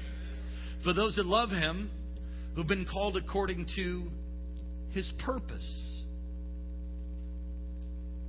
For 0.83 0.93
those 0.93 1.17
that 1.17 1.27
love 1.27 1.51
him, 1.51 1.91
who've 2.55 2.67
been 2.67 2.87
called 2.91 3.17
according 3.17 3.67
to 3.77 4.03
his 4.91 5.11
purpose. 5.25 6.03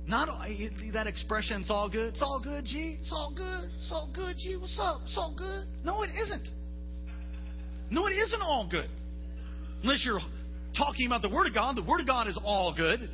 Not 0.06 0.28
eh, 0.48 0.66
eh, 0.66 0.68
that 0.92 1.06
expression, 1.06 1.62
it's 1.62 1.70
all 1.70 1.88
good. 1.88 2.12
It's 2.12 2.22
all 2.22 2.40
good, 2.42 2.64
G. 2.64 2.98
It's 3.00 3.12
all 3.12 3.32
good. 3.34 3.70
It's 3.74 3.88
all 3.90 4.10
good, 4.14 4.36
G. 4.36 4.56
What's 4.56 4.78
up? 4.80 5.00
It's 5.04 5.16
all 5.16 5.34
good. 5.36 5.66
No, 5.82 6.02
it 6.02 6.10
isn't. 6.10 6.46
No, 7.90 8.06
it 8.06 8.12
isn't 8.12 8.42
all 8.42 8.68
good. 8.70 8.88
Unless 9.82 10.04
you're 10.04 10.20
talking 10.76 11.06
about 11.06 11.22
the 11.22 11.30
Word 11.30 11.46
of 11.46 11.54
God, 11.54 11.76
the 11.76 11.84
Word 11.84 12.00
of 12.00 12.06
God 12.06 12.28
is 12.28 12.38
all 12.44 12.74
good 12.74 13.08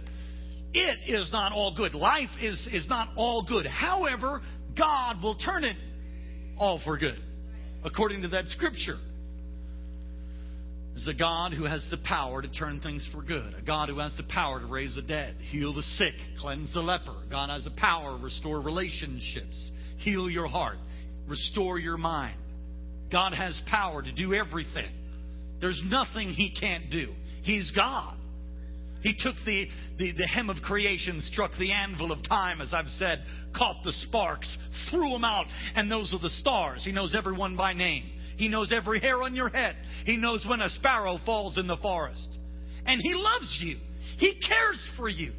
it 0.72 1.10
is 1.10 1.30
not 1.32 1.52
all 1.52 1.74
good. 1.74 1.94
Life 1.94 2.30
is, 2.40 2.68
is 2.72 2.86
not 2.88 3.08
all 3.16 3.44
good. 3.46 3.66
However, 3.66 4.40
God 4.76 5.22
will 5.22 5.36
turn 5.36 5.64
it 5.64 5.76
all 6.58 6.80
for 6.84 6.96
good, 6.96 7.18
according 7.84 8.22
to 8.22 8.28
that 8.28 8.46
scripture. 8.48 8.98
Is 10.96 11.08
a 11.08 11.14
God 11.14 11.52
who 11.52 11.64
has 11.64 11.86
the 11.90 11.98
power 11.98 12.42
to 12.42 12.48
turn 12.48 12.80
things 12.80 13.08
for 13.12 13.22
good, 13.22 13.54
a 13.54 13.62
God 13.62 13.88
who 13.88 13.98
has 14.00 14.14
the 14.16 14.24
power 14.24 14.60
to 14.60 14.66
raise 14.66 14.94
the 14.96 15.02
dead, 15.02 15.36
heal 15.40 15.72
the 15.72 15.82
sick, 15.82 16.12
cleanse 16.40 16.74
the 16.74 16.80
leper. 16.80 17.14
God 17.30 17.48
has 17.48 17.64
the 17.64 17.70
power 17.70 18.18
to 18.18 18.22
restore 18.22 18.60
relationships, 18.60 19.70
heal 19.98 20.28
your 20.28 20.46
heart, 20.46 20.76
restore 21.26 21.78
your 21.78 21.96
mind. 21.96 22.36
God 23.10 23.32
has 23.32 23.60
power 23.70 24.02
to 24.02 24.12
do 24.12 24.34
everything. 24.34 24.92
There's 25.60 25.80
nothing 25.86 26.28
He 26.28 26.54
can't 26.58 26.90
do. 26.90 27.14
He's 27.42 27.70
God. 27.74 28.16
He 29.02 29.14
took 29.18 29.34
the, 29.46 29.66
the, 29.98 30.12
the, 30.12 30.26
hem 30.26 30.50
of 30.50 30.58
creation, 30.62 31.22
struck 31.32 31.52
the 31.58 31.72
anvil 31.72 32.12
of 32.12 32.26
time, 32.28 32.60
as 32.60 32.74
I've 32.74 32.88
said, 32.88 33.24
caught 33.56 33.82
the 33.84 33.92
sparks, 33.92 34.56
threw 34.90 35.10
them 35.10 35.24
out, 35.24 35.46
and 35.74 35.90
those 35.90 36.12
are 36.12 36.20
the 36.20 36.30
stars. 36.30 36.84
He 36.84 36.92
knows 36.92 37.14
everyone 37.16 37.56
by 37.56 37.72
name. 37.72 38.04
He 38.36 38.48
knows 38.48 38.72
every 38.72 39.00
hair 39.00 39.22
on 39.22 39.34
your 39.34 39.48
head. 39.48 39.76
He 40.04 40.16
knows 40.16 40.44
when 40.48 40.60
a 40.60 40.70
sparrow 40.70 41.18
falls 41.24 41.58
in 41.58 41.66
the 41.66 41.76
forest. 41.78 42.38
And 42.86 43.00
He 43.00 43.14
loves 43.14 43.58
you. 43.60 43.76
He 44.18 44.40
cares 44.46 44.88
for 44.96 45.08
you. 45.08 45.32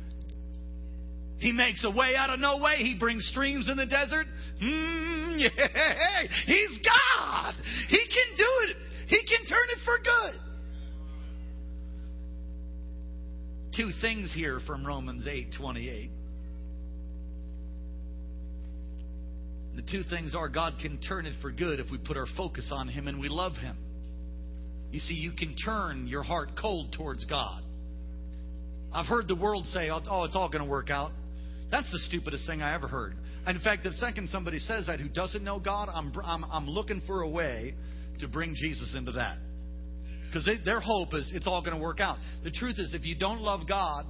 He 1.38 1.52
makes 1.52 1.84
a 1.84 1.90
way 1.90 2.16
out 2.16 2.30
of 2.30 2.40
no 2.40 2.58
way. 2.58 2.78
He 2.78 2.96
brings 3.00 3.28
streams 3.28 3.68
in 3.68 3.76
the 3.76 3.88
desert. 3.88 4.28
Mm, 4.62 5.40
yeah. 5.58 6.24
He's 6.46 6.80
God. 6.86 7.56
He 7.90 7.98
can 7.98 8.38
do 8.38 8.70
it. 8.70 8.78
He 9.08 9.20
can 9.26 9.46
turn 9.48 9.68
it 9.70 9.80
for 9.84 9.98
good. 9.98 10.51
Two 13.76 13.92
things 14.02 14.34
here 14.34 14.60
from 14.66 14.86
Romans 14.86 15.26
8:28. 15.26 16.12
The 19.76 19.82
two 19.84 20.04
things 20.04 20.36
are 20.36 20.50
God 20.50 20.80
can 20.82 21.00
turn 21.00 21.26
it 21.26 21.34
for 21.42 21.52
good 21.52 21.80
if 21.80 21.90
we 21.90 21.98
put 21.98 22.18
our 22.18 22.28
focus 22.36 22.72
on 22.72 22.88
him 22.88 23.08
and 23.08 23.20
we 23.20 23.30
love 23.30 23.56
him. 23.56 23.78
You 24.92 25.00
see, 25.00 25.14
you 25.14 25.32
can 25.32 25.56
turn 25.56 26.08
your 26.08 26.24
heart 26.24 26.58
cold 26.60 26.92
towards 26.92 27.24
God. 27.26 27.64
I've 28.94 29.06
heard 29.06 29.30
the 29.30 29.36
world 29.36 29.66
say, 29.68 29.90
"Oh, 29.90 30.24
it's 30.26 30.36
all 30.36 30.50
going 30.50 30.64
to 30.64 30.70
work 30.70 30.90
out." 30.90 31.12
That's 31.70 31.90
the 31.90 32.00
stupidest 32.00 32.46
thing 32.46 32.62
I 32.62 32.74
ever 32.74 32.90
heard. 32.90 33.16
And 33.46 33.56
in 33.56 33.64
fact, 33.64 33.84
the 33.84 33.94
second 33.94 34.30
somebody 34.30 34.60
says 34.60 34.88
that 34.88 35.00
who 35.00 35.08
doesn't 35.08 35.44
know 35.44 35.58
God, 35.58 35.88
I'm, 35.90 36.12
I'm, 36.24 36.44
I'm 36.44 36.68
looking 36.68 37.02
for 37.08 37.22
a 37.22 37.30
way 37.30 37.74
to 38.20 38.28
bring 38.28 38.54
Jesus 38.56 38.94
into 38.94 39.14
that 39.14 39.38
because 40.32 40.50
their 40.64 40.80
hope 40.80 41.14
is 41.14 41.32
it's 41.36 41.48
all 41.48 41.62
going 41.62 41.76
to 41.76 41.82
work 41.82 42.00
out. 42.00 42.18
The 42.44 42.52
truth 42.52 42.80
is, 42.80 42.94
if 42.94 43.06
you 43.06 43.18
don't 43.18 43.42
love 43.42 43.68
God 43.68 44.06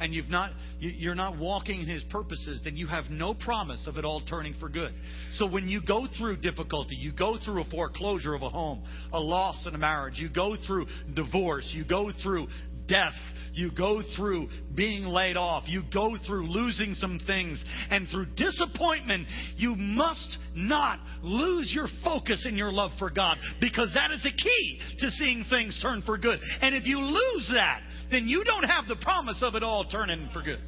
and 0.00 0.14
you've 0.14 0.28
not 0.28 0.50
you're 0.78 1.14
not 1.14 1.38
walking 1.38 1.80
in 1.80 1.88
His 1.88 2.04
purposes, 2.04 2.60
then 2.64 2.76
you 2.76 2.86
have 2.86 3.04
no 3.10 3.34
promise 3.34 3.86
of 3.86 3.96
it 3.96 4.04
all 4.04 4.20
turning 4.22 4.54
for 4.58 4.68
good. 4.68 4.92
So 5.32 5.48
when 5.48 5.68
you 5.68 5.80
go 5.86 6.06
through 6.18 6.38
difficulty, 6.38 6.96
you 6.96 7.12
go 7.12 7.36
through 7.42 7.62
a 7.62 7.64
foreclosure 7.70 8.34
of 8.34 8.42
a 8.42 8.48
home, 8.48 8.84
a 9.12 9.20
loss 9.20 9.66
in 9.66 9.74
a 9.74 9.78
marriage, 9.78 10.18
you 10.18 10.28
go 10.28 10.56
through 10.66 10.86
divorce, 11.14 11.70
you 11.74 11.84
go 11.84 12.10
through 12.22 12.48
death, 12.86 13.14
you 13.54 13.70
go 13.76 14.02
through 14.16 14.48
being 14.74 15.04
laid 15.04 15.36
off, 15.36 15.64
you 15.66 15.82
go 15.92 16.16
through 16.26 16.46
losing 16.46 16.94
some 16.94 17.20
things, 17.26 17.62
and 17.90 18.08
through 18.08 18.26
disappointment, 18.36 19.26
you 19.56 19.74
must 19.76 20.38
not 20.54 20.98
lose 21.22 21.72
your 21.74 21.88
focus 22.02 22.46
in 22.48 22.56
your 22.56 22.72
love 22.72 22.90
for 22.98 23.10
God 23.10 23.38
because 23.60 23.90
that 23.94 24.10
is 24.10 24.22
the 24.22 24.30
key 24.32 24.80
to 25.00 25.10
seeing 25.10 25.44
things 25.50 25.78
turn 25.82 26.02
for 26.02 26.18
good. 26.18 26.40
And 26.60 26.74
if 26.74 26.86
you 26.86 26.98
lose 26.98 27.50
that, 27.54 27.82
then 28.12 28.28
you 28.28 28.44
don't 28.44 28.64
have 28.64 28.86
the 28.86 28.96
promise 28.96 29.42
of 29.42 29.54
it 29.54 29.62
all 29.62 29.84
turning 29.84 30.28
for 30.32 30.42
good. 30.42 30.60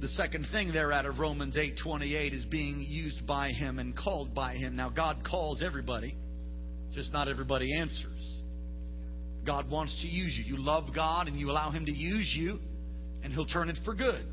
The 0.00 0.08
second 0.08 0.46
thing 0.52 0.72
there 0.72 0.92
out 0.92 1.06
of 1.06 1.18
Romans 1.18 1.56
8:28 1.56 2.32
is 2.32 2.44
being 2.44 2.84
used 2.86 3.26
by 3.26 3.50
him 3.50 3.78
and 3.78 3.96
called 3.96 4.34
by 4.34 4.54
him. 4.54 4.76
Now 4.76 4.90
God 4.90 5.24
calls 5.28 5.62
everybody, 5.62 6.16
just 6.92 7.12
not 7.12 7.28
everybody 7.28 7.76
answers. 7.76 8.38
God 9.48 9.70
wants 9.70 9.98
to 10.02 10.06
use 10.06 10.36
you. 10.36 10.56
You 10.56 10.62
love 10.62 10.94
God 10.94 11.26
and 11.26 11.40
you 11.40 11.50
allow 11.50 11.70
Him 11.70 11.86
to 11.86 11.92
use 11.92 12.30
you, 12.36 12.60
and 13.22 13.32
He'll 13.32 13.46
turn 13.46 13.70
it 13.70 13.78
for 13.82 13.94
good. 13.94 14.26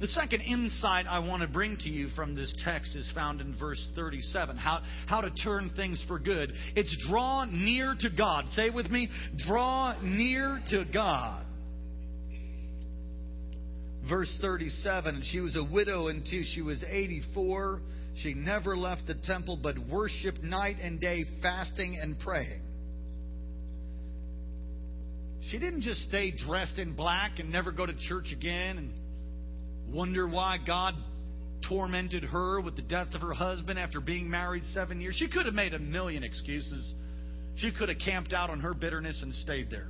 The 0.00 0.06
second 0.08 0.42
insight 0.42 1.06
I 1.08 1.18
want 1.18 1.42
to 1.42 1.48
bring 1.48 1.76
to 1.78 1.88
you 1.88 2.08
from 2.14 2.36
this 2.36 2.54
text 2.64 2.94
is 2.94 3.10
found 3.14 3.40
in 3.40 3.56
verse 3.58 3.84
37. 3.96 4.56
How, 4.56 4.80
how 5.06 5.20
to 5.22 5.30
turn 5.30 5.70
things 5.74 6.02
for 6.06 6.20
good. 6.20 6.52
It's 6.76 6.96
draw 7.08 7.46
near 7.46 7.96
to 8.00 8.10
God. 8.10 8.44
Say 8.52 8.70
with 8.70 8.90
me, 8.90 9.08
draw 9.46 10.00
near 10.00 10.60
to 10.70 10.84
God. 10.92 11.44
Verse 14.08 14.38
37 14.40 15.22
She 15.32 15.40
was 15.40 15.56
a 15.56 15.64
widow 15.64 16.06
until 16.06 16.42
she 16.54 16.62
was 16.62 16.84
84. 16.88 17.80
She 18.22 18.34
never 18.34 18.76
left 18.76 19.06
the 19.08 19.14
temple 19.14 19.58
but 19.60 19.76
worshiped 19.78 20.42
night 20.44 20.76
and 20.80 21.00
day, 21.00 21.24
fasting 21.42 21.98
and 22.00 22.18
praying. 22.20 22.62
She 25.50 25.58
didn't 25.58 25.80
just 25.80 26.02
stay 26.02 26.32
dressed 26.46 26.78
in 26.78 26.94
black 26.94 27.38
and 27.38 27.50
never 27.50 27.72
go 27.72 27.86
to 27.86 27.94
church 28.08 28.32
again 28.32 28.78
and 28.78 28.92
wonder 29.92 30.28
why 30.28 30.58
God 30.66 30.94
tormented 31.68 32.24
her 32.24 32.60
with 32.60 32.76
the 32.76 32.82
death 32.82 33.08
of 33.14 33.20
her 33.20 33.32
husband 33.32 33.78
after 33.78 34.00
being 34.00 34.30
married 34.30 34.64
seven 34.64 35.00
years. 35.00 35.16
She 35.16 35.28
could 35.28 35.46
have 35.46 35.54
made 35.54 35.74
a 35.74 35.78
million 35.78 36.22
excuses. 36.22 36.94
She 37.56 37.72
could 37.72 37.88
have 37.88 37.98
camped 38.04 38.32
out 38.32 38.50
on 38.50 38.60
her 38.60 38.74
bitterness 38.74 39.20
and 39.22 39.34
stayed 39.34 39.70
there. 39.70 39.88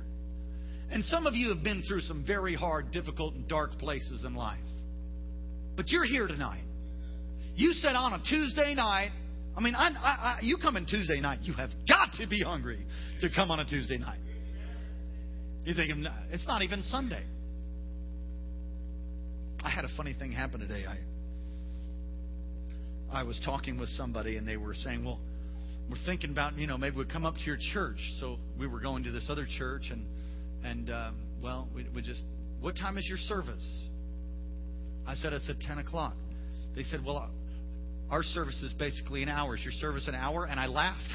And 0.91 1.05
some 1.05 1.27
of 1.27 1.35
you 1.35 1.49
have 1.49 1.63
been 1.63 1.83
through 1.87 2.01
some 2.01 2.23
very 2.25 2.55
hard, 2.55 2.91
difficult, 2.91 3.35
and 3.35 3.47
dark 3.47 3.77
places 3.77 4.23
in 4.25 4.33
life. 4.33 4.57
But 5.75 5.89
you're 5.89 6.05
here 6.05 6.27
tonight. 6.27 6.63
You 7.55 7.73
said 7.73 7.95
on 7.95 8.13
a 8.13 8.23
Tuesday 8.27 8.73
night, 8.73 9.11
I 9.55 9.61
mean, 9.61 9.75
I, 9.75 9.89
I, 9.89 10.09
I, 10.09 10.39
you 10.41 10.57
come 10.61 10.77
in 10.77 10.85
Tuesday 10.85 11.19
night, 11.19 11.39
you 11.43 11.53
have 11.53 11.69
got 11.87 12.13
to 12.19 12.27
be 12.27 12.41
hungry 12.41 12.85
to 13.21 13.29
come 13.35 13.51
on 13.51 13.59
a 13.59 13.65
Tuesday 13.65 13.97
night. 13.97 14.19
You 15.65 15.75
think 15.75 15.91
it's 16.31 16.47
not 16.47 16.61
even 16.63 16.81
Sunday. 16.83 17.23
I 19.63 19.69
had 19.69 19.85
a 19.85 19.89
funny 19.97 20.13
thing 20.13 20.31
happen 20.31 20.59
today. 20.59 20.83
I 20.87 20.97
I 23.11 23.23
was 23.23 23.41
talking 23.43 23.79
with 23.79 23.89
somebody 23.89 24.37
and 24.37 24.47
they 24.47 24.57
were 24.57 24.73
saying, 24.73 25.03
"Well, 25.03 25.19
we're 25.89 25.97
thinking 26.05 26.31
about 26.31 26.57
you 26.57 26.67
know 26.67 26.77
maybe 26.77 26.95
we'd 26.95 27.11
come 27.11 27.25
up 27.25 27.35
to 27.35 27.43
your 27.43 27.57
church." 27.73 27.97
So 28.19 28.37
we 28.57 28.67
were 28.67 28.79
going 28.79 29.03
to 29.03 29.11
this 29.11 29.27
other 29.29 29.47
church 29.57 29.91
and 29.91 30.05
and 30.63 30.89
um, 30.89 31.17
well 31.41 31.67
we, 31.75 31.85
we 31.93 32.01
just 32.01 32.23
what 32.61 32.75
time 32.75 32.97
is 32.97 33.07
your 33.07 33.17
service? 33.17 33.87
I 35.07 35.15
said 35.15 35.33
it's 35.33 35.49
at 35.49 35.59
ten 35.61 35.79
o'clock. 35.79 36.15
They 36.75 36.83
said, 36.83 37.03
"Well, 37.03 37.29
our 38.09 38.23
service 38.23 38.61
is 38.61 38.73
basically 38.73 39.23
an 39.23 39.29
hour. 39.29 39.55
Is 39.55 39.63
your 39.63 39.73
service 39.73 40.07
an 40.07 40.15
hour?" 40.15 40.45
And 40.45 40.59
I 40.59 40.67
laughed. 40.67 40.99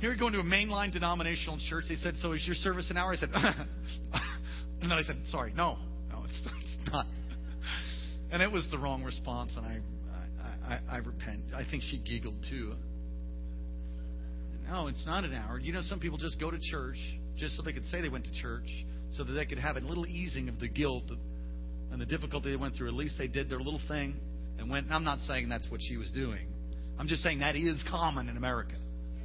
Here 0.00 0.10
we 0.10 0.16
go 0.16 0.26
into 0.26 0.40
a 0.40 0.44
mainline 0.44 0.92
denominational 0.92 1.58
church. 1.68 1.84
They 1.88 1.96
said, 1.96 2.14
"So 2.22 2.32
is 2.32 2.44
your 2.46 2.56
service 2.56 2.90
an 2.90 2.96
hour?" 2.96 3.12
I 3.12 3.16
said, 3.16 3.28
and 4.82 4.90
then 4.90 4.98
I 4.98 5.02
said, 5.02 5.16
"Sorry, 5.26 5.52
no, 5.54 5.78
no, 6.10 6.24
it's, 6.24 6.40
it's 6.46 6.92
not." 6.92 7.06
And 8.30 8.42
it 8.42 8.50
was 8.50 8.66
the 8.70 8.78
wrong 8.78 9.04
response, 9.04 9.56
and 9.56 9.66
I, 9.66 9.78
I, 10.42 10.74
I, 10.74 10.96
I 10.96 10.98
repent. 10.98 11.42
I 11.54 11.64
think 11.70 11.82
she 11.82 11.98
giggled 11.98 12.36
too. 12.48 12.74
No, 14.68 14.86
it's 14.86 15.04
not 15.04 15.24
an 15.24 15.34
hour. 15.34 15.58
You 15.58 15.72
know, 15.72 15.82
some 15.82 16.00
people 16.00 16.18
just 16.18 16.40
go 16.40 16.50
to 16.50 16.58
church 16.58 16.96
just 17.36 17.56
so 17.56 17.62
they 17.62 17.72
could 17.72 17.84
say 17.86 18.00
they 18.00 18.08
went 18.08 18.24
to 18.24 18.32
church, 18.32 18.68
so 19.12 19.24
that 19.24 19.32
they 19.32 19.44
could 19.44 19.58
have 19.58 19.76
a 19.76 19.80
little 19.80 20.06
easing 20.06 20.48
of 20.48 20.58
the 20.60 20.68
guilt 20.68 21.04
and 21.90 22.00
the 22.00 22.06
difficulty 22.06 22.50
they 22.50 22.56
went 22.56 22.74
through. 22.74 22.88
At 22.88 22.94
least 22.94 23.16
they 23.18 23.28
did 23.28 23.50
their 23.50 23.58
little 23.58 23.80
thing 23.86 24.16
and 24.58 24.70
went. 24.70 24.90
I'm 24.90 25.04
not 25.04 25.20
saying 25.20 25.48
that's 25.48 25.70
what 25.70 25.80
she 25.82 25.96
was 25.96 26.10
doing. 26.10 26.48
I'm 26.98 27.08
just 27.08 27.22
saying 27.22 27.40
that 27.40 27.54
is 27.54 27.82
common 27.90 28.28
in 28.28 28.36
America. 28.36 28.74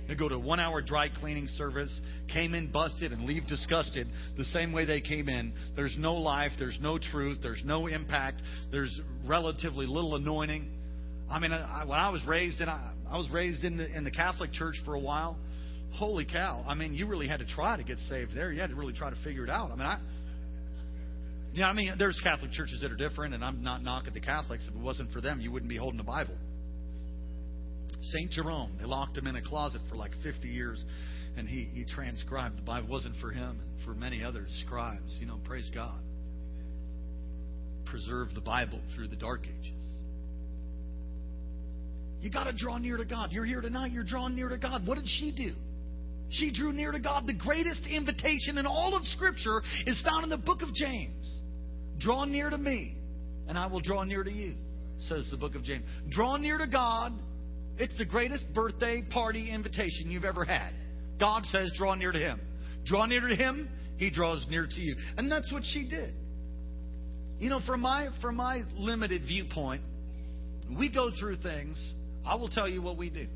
They 0.07 0.15
go 0.15 0.29
to 0.29 0.39
one 0.39 0.59
hour 0.59 0.81
dry 0.81 1.09
cleaning 1.09 1.47
service, 1.47 1.99
came 2.31 2.53
in 2.53 2.71
busted, 2.71 3.11
and 3.11 3.25
leave 3.25 3.45
disgusted 3.47 4.07
the 4.37 4.45
same 4.45 4.71
way 4.71 4.85
they 4.85 5.01
came 5.01 5.27
in. 5.27 5.53
There's 5.75 5.95
no 5.99 6.15
life, 6.15 6.53
there's 6.57 6.79
no 6.81 6.97
truth, 6.97 7.39
there's 7.41 7.61
no 7.65 7.87
impact, 7.87 8.41
there's 8.71 8.99
relatively 9.25 9.85
little 9.85 10.15
anointing. 10.15 10.71
I 11.29 11.39
mean, 11.39 11.51
I, 11.51 11.83
when 11.85 11.99
I 11.99 12.09
was 12.09 12.25
raised 12.25 12.61
in, 12.61 12.69
I, 12.69 12.93
I 13.09 13.17
was 13.17 13.29
raised 13.31 13.63
in 13.63 13.77
the 13.77 13.97
in 13.97 14.05
the 14.05 14.11
Catholic 14.11 14.53
Church 14.53 14.75
for 14.85 14.93
a 14.93 14.99
while. 14.99 15.37
Holy 15.93 16.25
cow! 16.25 16.63
I 16.67 16.73
mean, 16.73 16.93
you 16.93 17.07
really 17.07 17.27
had 17.27 17.39
to 17.39 17.45
try 17.45 17.75
to 17.75 17.83
get 17.83 17.97
saved 17.99 18.35
there. 18.35 18.51
You 18.51 18.61
had 18.61 18.69
to 18.69 18.75
really 18.75 18.93
try 18.93 19.09
to 19.09 19.15
figure 19.23 19.43
it 19.43 19.49
out. 19.49 19.71
I 19.71 19.75
mean, 19.75 19.85
I. 19.85 19.99
Yeah, 21.53 21.67
I 21.67 21.73
mean, 21.73 21.95
there's 21.97 22.19
Catholic 22.21 22.51
churches 22.51 22.81
that 22.81 22.91
are 22.91 22.95
different, 22.95 23.33
and 23.33 23.43
I'm 23.43 23.63
not 23.63 23.81
knocking 23.81 24.13
the 24.13 24.19
Catholics. 24.19 24.67
If 24.69 24.75
it 24.75 24.79
wasn't 24.79 25.11
for 25.11 25.21
them, 25.21 25.41
you 25.41 25.51
wouldn't 25.51 25.69
be 25.69 25.77
holding 25.77 25.97
the 25.97 26.03
Bible. 26.03 26.35
St. 28.11 28.31
Jerome, 28.31 28.77
they 28.79 28.85
locked 28.85 29.17
him 29.17 29.27
in 29.27 29.35
a 29.35 29.41
closet 29.41 29.81
for 29.89 29.95
like 29.95 30.11
50 30.23 30.47
years, 30.47 30.83
and 31.35 31.47
he, 31.47 31.65
he 31.73 31.85
transcribed 31.85 32.57
the 32.57 32.63
Bible. 32.63 32.87
Wasn't 32.89 33.15
for 33.21 33.31
him 33.31 33.59
and 33.59 33.85
for 33.85 33.93
many 33.93 34.23
other 34.23 34.45
scribes. 34.65 35.17
You 35.19 35.27
know, 35.27 35.39
praise 35.43 35.69
God. 35.73 35.99
Preserve 37.85 38.33
the 38.33 38.41
Bible 38.41 38.81
through 38.95 39.07
the 39.07 39.15
dark 39.15 39.45
ages. 39.45 39.73
You 42.19 42.31
got 42.31 42.45
to 42.45 42.53
draw 42.53 42.77
near 42.77 42.97
to 42.97 43.05
God. 43.05 43.31
You're 43.31 43.45
here 43.45 43.61
tonight, 43.61 43.91
you're 43.91 44.03
drawn 44.03 44.35
near 44.35 44.49
to 44.49 44.57
God. 44.57 44.87
What 44.87 44.95
did 44.95 45.07
she 45.07 45.31
do? 45.35 45.53
She 46.29 46.51
drew 46.51 46.73
near 46.73 46.91
to 46.91 46.99
God. 46.99 47.25
The 47.25 47.33
greatest 47.33 47.85
invitation 47.89 48.57
in 48.57 48.65
all 48.65 48.95
of 48.95 49.05
Scripture 49.05 49.61
is 49.85 50.01
found 50.03 50.23
in 50.23 50.29
the 50.29 50.37
book 50.37 50.61
of 50.61 50.73
James. 50.73 51.41
Draw 51.99 52.25
near 52.25 52.49
to 52.49 52.57
me, 52.57 52.97
and 53.47 53.57
I 53.57 53.67
will 53.67 53.79
draw 53.79 54.03
near 54.03 54.23
to 54.23 54.31
you, 54.31 54.55
says 55.07 55.29
the 55.31 55.37
book 55.37 55.55
of 55.55 55.63
James. 55.63 55.85
Draw 56.09 56.37
near 56.37 56.57
to 56.57 56.67
God, 56.67 57.13
it's 57.77 57.97
the 57.97 58.05
greatest 58.05 58.45
birthday 58.53 59.03
party 59.09 59.51
invitation 59.53 60.09
you've 60.09 60.25
ever 60.25 60.45
had. 60.45 60.71
God 61.19 61.45
says, 61.45 61.71
draw 61.77 61.95
near 61.95 62.11
to 62.11 62.19
Him. 62.19 62.39
Draw 62.85 63.05
near 63.07 63.27
to 63.27 63.35
Him, 63.35 63.69
He 63.97 64.09
draws 64.09 64.45
near 64.49 64.67
to 64.67 64.79
you. 64.79 64.95
And 65.17 65.31
that's 65.31 65.51
what 65.51 65.63
she 65.65 65.87
did. 65.87 66.13
You 67.39 67.49
know, 67.49 67.59
from 67.65 67.81
my, 67.81 68.09
from 68.21 68.35
my 68.35 68.61
limited 68.75 69.23
viewpoint, 69.27 69.81
we 70.77 70.91
go 70.91 71.11
through 71.19 71.37
things. 71.37 71.77
I 72.25 72.35
will 72.35 72.49
tell 72.49 72.67
you 72.67 72.81
what 72.81 72.97
we 72.97 73.09
do. 73.09 73.27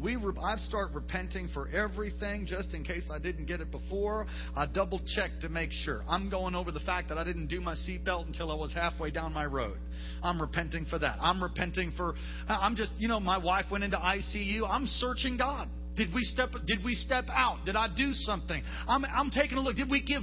We 0.00 0.16
I 0.16 0.56
start 0.58 0.92
repenting 0.92 1.48
for 1.54 1.68
everything 1.68 2.44
just 2.46 2.74
in 2.74 2.84
case 2.84 3.08
I 3.10 3.18
didn't 3.18 3.46
get 3.46 3.60
it 3.60 3.70
before. 3.70 4.26
I 4.54 4.66
double 4.66 5.00
check 5.14 5.30
to 5.40 5.48
make 5.48 5.70
sure. 5.72 6.02
I'm 6.08 6.28
going 6.28 6.54
over 6.54 6.70
the 6.70 6.80
fact 6.80 7.08
that 7.08 7.18
I 7.18 7.24
didn't 7.24 7.46
do 7.46 7.60
my 7.60 7.74
seatbelt 7.74 8.26
until 8.26 8.50
I 8.50 8.54
was 8.54 8.72
halfway 8.72 9.10
down 9.10 9.32
my 9.32 9.46
road. 9.46 9.78
I'm 10.22 10.40
repenting 10.40 10.84
for 10.86 10.98
that. 10.98 11.16
I'm 11.20 11.42
repenting 11.42 11.92
for. 11.96 12.14
I'm 12.48 12.76
just 12.76 12.92
you 12.98 13.08
know 13.08 13.20
my 13.20 13.38
wife 13.38 13.66
went 13.70 13.84
into 13.84 13.96
ICU. 13.96 14.68
I'm 14.68 14.86
searching 14.86 15.36
God. 15.38 15.68
Did 15.96 16.12
we 16.14 16.22
step? 16.24 16.50
Did 16.66 16.84
we 16.84 16.94
step 16.94 17.24
out? 17.30 17.64
Did 17.64 17.74
I 17.74 17.88
do 17.94 18.12
something? 18.12 18.62
I'm 18.86 19.04
I'm 19.04 19.30
taking 19.30 19.56
a 19.56 19.60
look. 19.62 19.76
Did 19.76 19.90
we 19.90 20.02
give 20.02 20.22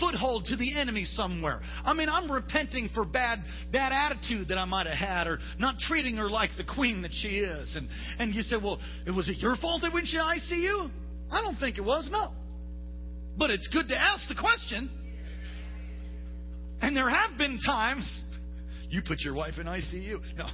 foothold 0.00 0.46
to 0.46 0.56
the 0.56 0.78
enemy 0.78 1.04
somewhere. 1.04 1.60
I 1.84 1.92
mean, 1.92 2.08
I'm 2.08 2.30
repenting 2.30 2.88
for 2.94 3.04
bad 3.04 3.40
bad 3.72 3.92
attitude 3.92 4.48
that 4.48 4.58
I 4.58 4.64
might 4.64 4.86
have 4.86 4.96
had 4.96 5.26
or 5.26 5.38
not 5.58 5.78
treating 5.78 6.16
her 6.16 6.28
like 6.28 6.50
the 6.56 6.64
queen 6.64 7.02
that 7.02 7.12
she 7.12 7.38
is. 7.40 7.74
And 7.76 7.88
and 8.18 8.34
you 8.34 8.42
say, 8.42 8.56
well, 8.56 8.80
it 9.06 9.10
was 9.10 9.28
it 9.28 9.38
your 9.38 9.56
fault 9.56 9.82
that 9.82 9.92
when 9.92 10.06
she 10.06 10.16
ICU? 10.16 10.90
I 11.30 11.40
don't 11.42 11.56
think 11.56 11.78
it 11.78 11.84
was. 11.84 12.08
No, 12.10 12.32
but 13.38 13.50
it's 13.50 13.66
good 13.68 13.88
to 13.88 13.96
ask 13.96 14.28
the 14.28 14.34
question. 14.34 14.90
And 16.80 16.96
there 16.96 17.08
have 17.08 17.38
been 17.38 17.58
times 17.64 18.24
you 18.90 19.00
put 19.06 19.20
your 19.20 19.34
wife 19.34 19.54
in 19.58 19.66
ICU. 19.66 20.20
No, 20.36 20.46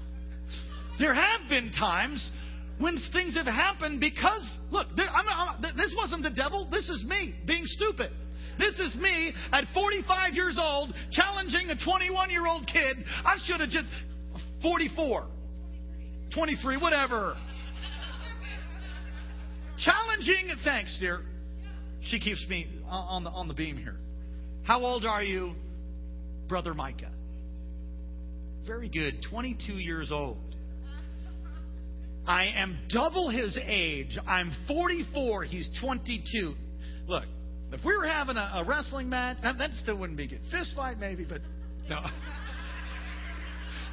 there 0.99 1.15
have 1.15 1.49
been 1.49 1.73
times 1.73 2.31
when 2.79 2.99
things 3.13 3.35
have 3.37 3.47
happened 3.47 4.01
because 4.01 4.55
look, 4.71 4.87
I'm, 4.97 5.27
I'm, 5.29 5.63
this 5.77 5.95
wasn't 5.97 6.23
the 6.23 6.31
devil. 6.31 6.69
This 6.71 6.89
is 6.89 7.05
me 7.07 7.35
being 7.47 7.65
stupid. 7.65 8.11
This 8.61 8.79
is 8.79 8.95
me 8.97 9.33
at 9.53 9.65
45 9.73 10.35
years 10.35 10.59
old 10.61 10.93
challenging 11.11 11.71
a 11.71 11.83
21 11.83 12.31
year 12.31 12.47
old 12.47 12.67
kid. 12.67 12.97
I 13.25 13.37
should 13.45 13.61
have 13.61 13.71
just 13.71 13.87
44, 14.63 15.27
23, 16.35 16.77
whatever. 16.77 17.37
Challenging, 19.79 20.51
thanks, 20.63 20.99
dear. 21.01 21.21
She 22.03 22.21
keeps 22.21 22.47
me 22.51 22.67
on 22.87 23.25
the 23.25 23.31
on 23.31 23.49
the 23.49 23.55
beam 23.55 23.79
here. 23.79 23.97
How 24.65 24.81
old 24.81 25.07
are 25.07 25.23
you, 25.23 25.55
brother 26.47 26.75
Micah? 26.75 27.13
Very 28.67 28.91
good, 28.91 29.25
22 29.31 29.73
years 29.73 30.11
old. 30.13 30.39
I 32.27 32.53
am 32.57 32.79
double 32.93 33.31
his 33.31 33.59
age. 33.65 34.19
I'm 34.27 34.53
44. 34.69 35.45
He's 35.45 35.71
22. 35.81 36.55
Look, 37.07 37.25
if 37.73 37.85
we 37.85 37.97
were 37.97 38.07
having 38.07 38.37
a, 38.37 38.63
a 38.63 38.65
wrestling 38.67 39.09
match, 39.09 39.39
that, 39.43 39.59
that 39.59 39.71
still 39.75 39.99
wouldn't 39.99 40.19
be 40.19 40.27
good. 40.27 40.41
Fist 40.51 40.75
fight, 40.75 40.99
maybe, 40.99 41.25
but 41.29 41.41
no. 41.89 42.01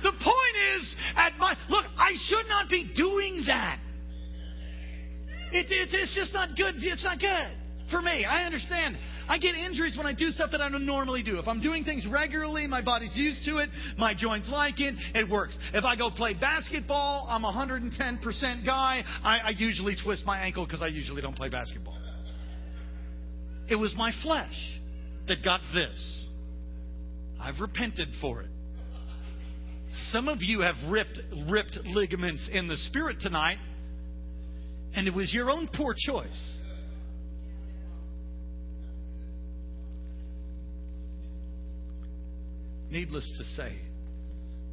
The 0.03 0.11
point 0.11 0.55
is, 0.77 0.95
at 1.15 1.33
my 1.39 1.55
look, 1.69 1.85
I 1.97 2.13
should 2.25 2.47
not 2.47 2.69
be 2.69 2.91
doing 2.95 3.43
that. 3.47 3.79
It, 5.51 5.65
it, 5.71 5.89
it's 5.91 6.13
just 6.13 6.33
not 6.33 6.55
good. 6.55 6.75
It's 6.77 7.03
not 7.03 7.19
good 7.19 7.57
for 7.89 8.01
me. 8.01 8.25
I 8.25 8.43
understand. 8.43 8.97
I 9.29 9.37
get 9.39 9.55
injuries 9.55 9.97
when 9.97 10.05
I 10.05 10.13
do 10.13 10.29
stuff 10.29 10.51
that 10.51 10.61
I 10.61 10.69
don't 10.69 10.85
normally 10.85 11.23
do. 11.23 11.39
If 11.39 11.47
I'm 11.47 11.61
doing 11.61 11.83
things 11.83 12.05
regularly, 12.09 12.67
my 12.67 12.81
body's 12.81 13.15
used 13.15 13.43
to 13.45 13.57
it, 13.57 13.69
my 13.97 14.13
joints 14.13 14.49
like 14.49 14.79
it, 14.79 14.95
it 15.15 15.29
works. 15.29 15.57
If 15.73 15.83
I 15.83 15.95
go 15.97 16.09
play 16.09 16.33
basketball, 16.33 17.27
I'm 17.29 17.43
a 17.43 17.51
110% 17.51 18.65
guy. 18.65 19.03
I, 19.23 19.37
I 19.39 19.49
usually 19.57 19.95
twist 20.01 20.25
my 20.25 20.39
ankle 20.39 20.65
because 20.65 20.81
I 20.81 20.87
usually 20.87 21.21
don't 21.21 21.35
play 21.35 21.49
basketball. 21.49 21.97
It 23.69 23.75
was 23.75 23.93
my 23.97 24.11
flesh 24.23 24.79
that 25.27 25.43
got 25.43 25.61
this. 25.73 26.27
I've 27.39 27.59
repented 27.59 28.09
for 28.21 28.41
it. 28.41 28.49
Some 30.11 30.27
of 30.27 30.41
you 30.41 30.61
have 30.61 30.75
ripped, 30.89 31.19
ripped 31.49 31.77
ligaments 31.85 32.49
in 32.51 32.67
the 32.67 32.77
spirit 32.77 33.17
tonight, 33.21 33.57
and 34.95 35.07
it 35.07 35.13
was 35.13 35.33
your 35.33 35.49
own 35.49 35.69
poor 35.73 35.93
choice. 35.97 36.57
Needless 42.89 43.29
to 43.37 43.43
say, 43.61 43.75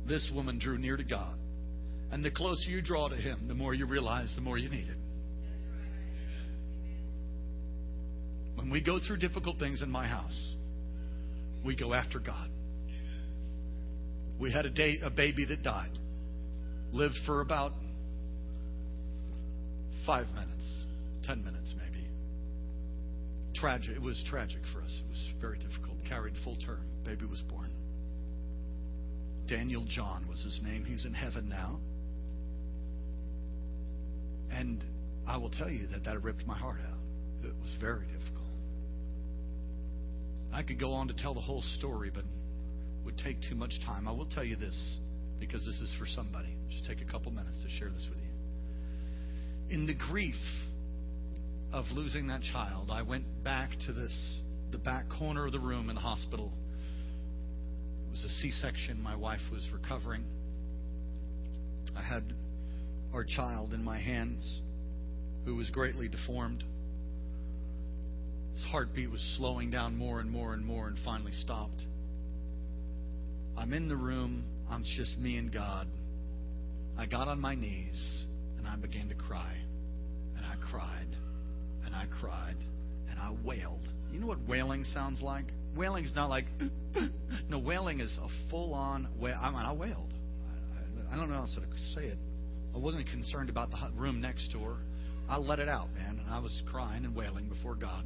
this 0.07 0.31
woman 0.35 0.59
drew 0.59 0.79
near 0.79 0.97
to 0.97 1.05
God. 1.05 1.37
And 2.13 2.25
the 2.25 2.31
closer 2.31 2.71
you 2.71 2.81
draw 2.81 3.09
to 3.09 3.17
Him, 3.17 3.49
the 3.49 3.55
more 3.55 3.75
you 3.75 3.87
realize 3.87 4.33
the 4.37 4.41
more 4.41 4.57
you 4.57 4.69
need 4.69 4.89
it. 4.89 4.99
We 8.71 8.83
go 8.83 8.99
through 9.05 9.19
difficult 9.19 9.59
things 9.59 9.83
in 9.83 9.91
my 9.91 10.07
house, 10.07 10.55
we 11.65 11.77
go 11.77 11.93
after 11.93 12.19
God. 12.19 12.51
We 14.39 14.51
had 14.51 14.67
a, 14.67 14.71
day, 14.71 14.99
a 15.03 15.11
baby 15.11 15.45
that 15.47 15.63
died, 15.63 15.97
lived 16.93 17.17
for 17.25 17.41
about 17.41 17.73
five 20.07 20.27
minutes, 20.29 20.87
ten 21.25 21.45
minutes 21.45 21.75
maybe. 21.77 22.07
Tragic. 23.55 23.97
It 23.97 24.03
was 24.03 24.23
tragic 24.29 24.61
for 24.73 24.83
us. 24.83 24.91
It 24.91 25.09
was 25.09 25.29
very 25.41 25.59
difficult. 25.59 25.97
Carried 26.09 26.35
full 26.43 26.57
term. 26.57 26.85
Baby 27.05 27.25
was 27.27 27.41
born. 27.43 27.71
Daniel 29.47 29.85
John 29.89 30.27
was 30.29 30.43
his 30.43 30.61
name. 30.63 30.85
He's 30.85 31.05
in 31.05 31.15
heaven 31.15 31.49
now. 31.49 31.79
And 34.51 34.85
I 35.27 35.37
will 35.37 35.51
tell 35.51 35.71
you 35.71 35.87
that 35.89 36.05
that 36.05 36.23
ripped 36.23 36.47
my 36.47 36.57
heart 36.57 36.81
out. 36.81 36.99
It 37.45 37.55
was 37.61 37.77
very 37.81 38.07
difficult. 38.07 38.34
I 40.55 40.63
could 40.63 40.79
go 40.79 40.93
on 40.93 41.09
to 41.09 41.15
tell 41.15 41.35
the 41.35 41.41
whole 41.41 41.63
story, 41.79 42.11
but 42.15 42.21
it 42.21 43.05
would 43.05 43.19
take 43.19 43.39
too 43.49 43.57
much 43.57 43.73
time. 43.85 44.07
I 44.07 44.13
will 44.13 44.27
tell 44.27 44.45
you 44.45 44.55
this 44.55 44.99
because 45.41 45.67
this 45.67 45.81
is 45.81 45.93
for 45.99 46.07
somebody. 46.07 46.57
Just 46.71 46.87
take 46.87 47.01
a 47.01 47.11
couple 47.11 47.33
minutes 47.33 47.61
to 47.65 47.69
share 47.79 47.91
this 47.91 48.07
with 48.09 48.21
you. 48.21 49.75
In 49.75 49.87
the 49.87 49.95
grief 49.95 50.35
of 51.73 51.87
losing 51.93 52.29
that 52.29 52.43
child, 52.53 52.91
I 52.93 53.03
went 53.03 53.25
back 53.43 53.71
to 53.87 53.93
this 53.93 54.13
the 54.71 54.79
back 54.79 55.05
corner 55.09 55.47
of 55.47 55.53
the 55.53 55.59
room 55.61 55.89
in 55.89 55.97
the 55.97 56.01
hospital. 56.01 56.53
It 58.09 58.11
was 58.11 58.25
a 58.25 58.29
C-section. 58.41 59.01
My 59.01 59.17
wife 59.17 59.41
was 59.53 59.69
recovering. 59.73 60.25
I 61.97 62.03
had 62.03 62.33
our 63.13 63.25
child 63.25 63.73
in 63.73 63.83
my 63.83 64.01
hands 64.01 64.61
who 65.45 65.57
was 65.57 65.71
greatly 65.71 66.09
deformed. 66.09 66.65
His 68.55 68.65
heartbeat 68.71 69.11
was 69.11 69.21
slowing 69.37 69.71
down 69.71 69.97
more 69.97 70.21
and 70.21 70.31
more 70.31 70.55
and 70.55 70.65
more 70.65 70.87
and 70.87 70.97
finally 71.05 71.33
stopped. 71.33 71.85
I'm 73.57 73.73
in 73.73 73.89
the 73.89 73.97
room. 73.97 74.45
I'm 74.71 74.85
just 74.97 75.19
me 75.19 75.37
and 75.39 75.53
God. 75.53 75.87
I 76.97 77.07
got 77.07 77.29
on 77.29 77.41
my 77.41 77.55
knees 77.55 78.25
and 78.59 78.67
I 78.67 78.77
began 78.77 79.09
to 79.09 79.15
cry. 79.15 79.57
And 80.37 80.45
I 80.47 80.55
cried. 80.71 81.09
And 81.85 81.95
I 81.95 82.07
cried. 82.21 82.57
And 83.11 83.19
I 83.19 83.35
wailed. 83.45 83.87
You 84.13 84.21
know 84.21 84.27
what 84.27 84.39
wailing 84.49 84.85
sounds 84.85 85.21
like? 85.21 85.47
Wailing 85.77 86.05
is 86.05 86.15
not 86.15 86.31
like, 86.31 86.47
no, 87.49 87.59
wailing 87.59 87.99
is 87.99 88.17
a 88.23 88.29
full 88.51 88.73
on 88.75 89.09
wail. 89.19 89.37
I 89.41 89.51
mean, 89.51 89.59
I 89.59 89.73
wailed. 89.73 90.13
I, 91.11 91.17
don't 91.17 91.29
know 91.29 91.37
how 91.37 91.47
to 91.47 91.51
say 91.95 92.07
it. 92.07 92.19
I 92.75 92.79
wasn't 92.79 93.09
concerned 93.09 93.51
about 93.51 93.71
the 93.71 93.77
room 93.97 94.21
next 94.21 94.53
door. 94.53 94.79
I 95.29 95.39
let 95.39 95.59
it 95.59 95.69
out, 95.69 95.93
man, 95.95 96.21
and 96.25 96.33
I 96.33 96.39
was 96.39 96.63
crying 96.71 97.05
and 97.05 97.15
wailing 97.15 97.49
before 97.49 97.75
God. 97.75 98.05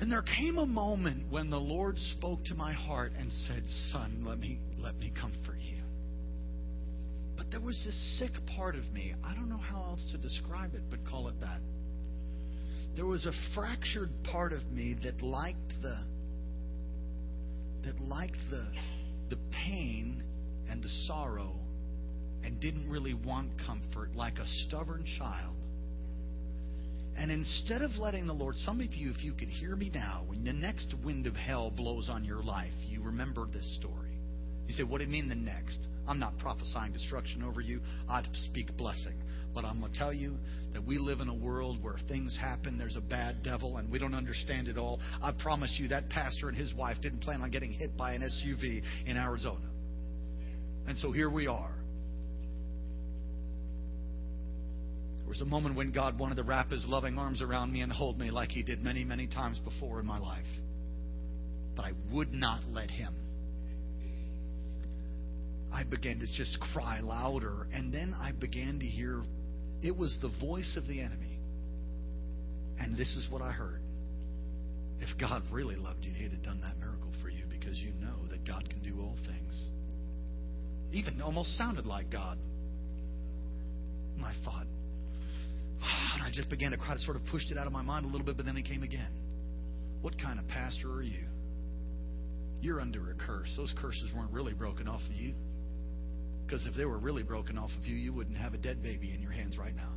And 0.00 0.10
there 0.10 0.22
came 0.22 0.56
a 0.56 0.66
moment 0.66 1.30
when 1.30 1.50
the 1.50 1.60
Lord 1.60 1.98
spoke 1.98 2.42
to 2.46 2.54
my 2.54 2.72
heart 2.72 3.12
and 3.18 3.30
said, 3.46 3.62
"Son, 3.92 4.22
let 4.24 4.38
me 4.38 4.58
let 4.78 4.98
me 4.98 5.10
comfort 5.10 5.58
you." 5.60 5.82
But 7.36 7.50
there 7.50 7.60
was 7.60 7.82
this 7.84 8.18
sick 8.18 8.32
part 8.56 8.76
of 8.76 8.90
me. 8.92 9.14
I 9.22 9.34
don't 9.34 9.50
know 9.50 9.58
how 9.58 9.82
else 9.82 10.02
to 10.12 10.16
describe 10.16 10.74
it, 10.74 10.82
but 10.88 11.04
call 11.04 11.28
it 11.28 11.38
that. 11.40 11.60
There 12.96 13.04
was 13.04 13.26
a 13.26 13.32
fractured 13.54 14.10
part 14.24 14.54
of 14.54 14.64
me 14.72 14.94
that 15.02 15.20
liked 15.20 15.82
the 15.82 15.98
that 17.82 18.00
liked 18.00 18.40
the 18.50 18.72
the 19.28 19.38
pain 19.66 20.22
and 20.70 20.82
the 20.82 20.88
sorrow 21.06 21.54
and 22.42 22.58
didn't 22.58 22.88
really 22.88 23.14
want 23.14 23.50
comfort 23.66 24.16
like 24.16 24.38
a 24.38 24.46
stubborn 24.46 25.04
child. 25.18 25.59
And 27.16 27.30
instead 27.30 27.82
of 27.82 27.90
letting 27.98 28.26
the 28.26 28.32
Lord, 28.32 28.54
some 28.56 28.80
of 28.80 28.94
you, 28.94 29.10
if 29.10 29.22
you 29.22 29.32
could 29.32 29.48
hear 29.48 29.76
me 29.76 29.90
now, 29.92 30.24
when 30.26 30.44
the 30.44 30.52
next 30.52 30.94
wind 31.04 31.26
of 31.26 31.34
hell 31.34 31.70
blows 31.70 32.08
on 32.08 32.24
your 32.24 32.42
life, 32.42 32.72
you 32.88 33.02
remember 33.02 33.46
this 33.46 33.76
story. 33.78 34.10
You 34.66 34.74
say, 34.74 34.84
What 34.84 34.98
do 34.98 35.04
you 35.04 35.10
mean 35.10 35.28
the 35.28 35.34
next? 35.34 35.78
I'm 36.06 36.18
not 36.18 36.38
prophesying 36.38 36.92
destruction 36.92 37.42
over 37.42 37.60
you. 37.60 37.80
I 38.08 38.22
speak 38.32 38.76
blessing. 38.76 39.14
But 39.52 39.64
I'm 39.64 39.80
going 39.80 39.92
to 39.92 39.98
tell 39.98 40.12
you 40.12 40.36
that 40.72 40.84
we 40.84 40.98
live 40.98 41.20
in 41.20 41.28
a 41.28 41.34
world 41.34 41.82
where 41.82 41.96
things 42.08 42.36
happen. 42.40 42.78
There's 42.78 42.96
a 42.96 43.00
bad 43.00 43.42
devil, 43.42 43.78
and 43.78 43.90
we 43.90 43.98
don't 43.98 44.14
understand 44.14 44.68
it 44.68 44.78
all. 44.78 45.00
I 45.22 45.32
promise 45.32 45.76
you 45.78 45.88
that 45.88 46.08
pastor 46.08 46.48
and 46.48 46.56
his 46.56 46.72
wife 46.74 46.98
didn't 47.02 47.20
plan 47.20 47.42
on 47.42 47.50
getting 47.50 47.72
hit 47.72 47.96
by 47.96 48.14
an 48.14 48.22
SUV 48.22 48.82
in 49.06 49.16
Arizona. 49.16 49.68
And 50.86 50.96
so 50.98 51.10
here 51.12 51.30
we 51.30 51.46
are. 51.46 51.79
There 55.30 55.34
was 55.38 55.46
a 55.46 55.48
moment 55.48 55.76
when 55.76 55.92
God 55.92 56.18
wanted 56.18 56.38
to 56.38 56.42
wrap 56.42 56.72
his 56.72 56.84
loving 56.86 57.16
arms 57.16 57.40
around 57.40 57.72
me 57.72 57.82
and 57.82 57.92
hold 57.92 58.18
me 58.18 58.32
like 58.32 58.50
he 58.50 58.64
did 58.64 58.82
many, 58.82 59.04
many 59.04 59.28
times 59.28 59.60
before 59.60 60.00
in 60.00 60.06
my 60.06 60.18
life. 60.18 60.42
But 61.76 61.84
I 61.84 61.92
would 62.10 62.32
not 62.32 62.62
let 62.72 62.90
him. 62.90 63.14
I 65.72 65.84
began 65.84 66.18
to 66.18 66.26
just 66.26 66.58
cry 66.72 66.98
louder, 66.98 67.68
and 67.72 67.94
then 67.94 68.12
I 68.12 68.32
began 68.32 68.80
to 68.80 68.84
hear 68.84 69.22
it 69.84 69.96
was 69.96 70.18
the 70.20 70.32
voice 70.44 70.76
of 70.76 70.88
the 70.88 71.00
enemy. 71.00 71.38
And 72.80 72.96
this 72.96 73.14
is 73.14 73.28
what 73.30 73.40
I 73.40 73.52
heard. 73.52 73.82
If 74.98 75.16
God 75.16 75.44
really 75.52 75.76
loved 75.76 76.04
you, 76.04 76.12
He'd 76.12 76.32
have 76.32 76.42
done 76.42 76.60
that 76.62 76.76
miracle 76.80 77.12
for 77.22 77.28
you 77.28 77.44
because 77.48 77.78
you 77.78 77.92
know 78.00 78.16
that 78.32 78.44
God 78.44 78.68
can 78.68 78.82
do 78.82 79.00
all 79.00 79.14
things. 79.28 79.68
Even 80.90 81.22
almost 81.22 81.56
sounded 81.56 81.86
like 81.86 82.10
God. 82.10 82.36
And 84.16 84.24
I 84.24 84.34
thought, 84.44 84.66
and 86.14 86.22
I 86.22 86.30
just 86.32 86.50
began 86.50 86.72
to 86.72 86.76
cry, 86.76 86.94
to 86.94 87.00
sort 87.00 87.16
of 87.16 87.22
pushed 87.30 87.50
it 87.50 87.58
out 87.58 87.66
of 87.66 87.72
my 87.72 87.82
mind 87.82 88.04
a 88.04 88.08
little 88.08 88.24
bit, 88.24 88.36
but 88.36 88.46
then 88.46 88.56
it 88.56 88.64
came 88.64 88.82
again. 88.82 89.10
What 90.00 90.20
kind 90.20 90.38
of 90.38 90.48
pastor 90.48 90.92
are 90.92 91.02
you? 91.02 91.26
You're 92.60 92.80
under 92.80 93.10
a 93.10 93.14
curse. 93.14 93.52
Those 93.56 93.74
curses 93.80 94.10
weren't 94.14 94.32
really 94.32 94.52
broken 94.52 94.88
off 94.88 95.00
of 95.08 95.12
you. 95.12 95.34
Because 96.44 96.66
if 96.66 96.74
they 96.74 96.84
were 96.84 96.98
really 96.98 97.22
broken 97.22 97.56
off 97.56 97.70
of 97.78 97.86
you, 97.86 97.96
you 97.96 98.12
wouldn't 98.12 98.36
have 98.36 98.54
a 98.54 98.58
dead 98.58 98.82
baby 98.82 99.12
in 99.14 99.22
your 99.22 99.30
hands 99.30 99.56
right 99.56 99.74
now. 99.74 99.92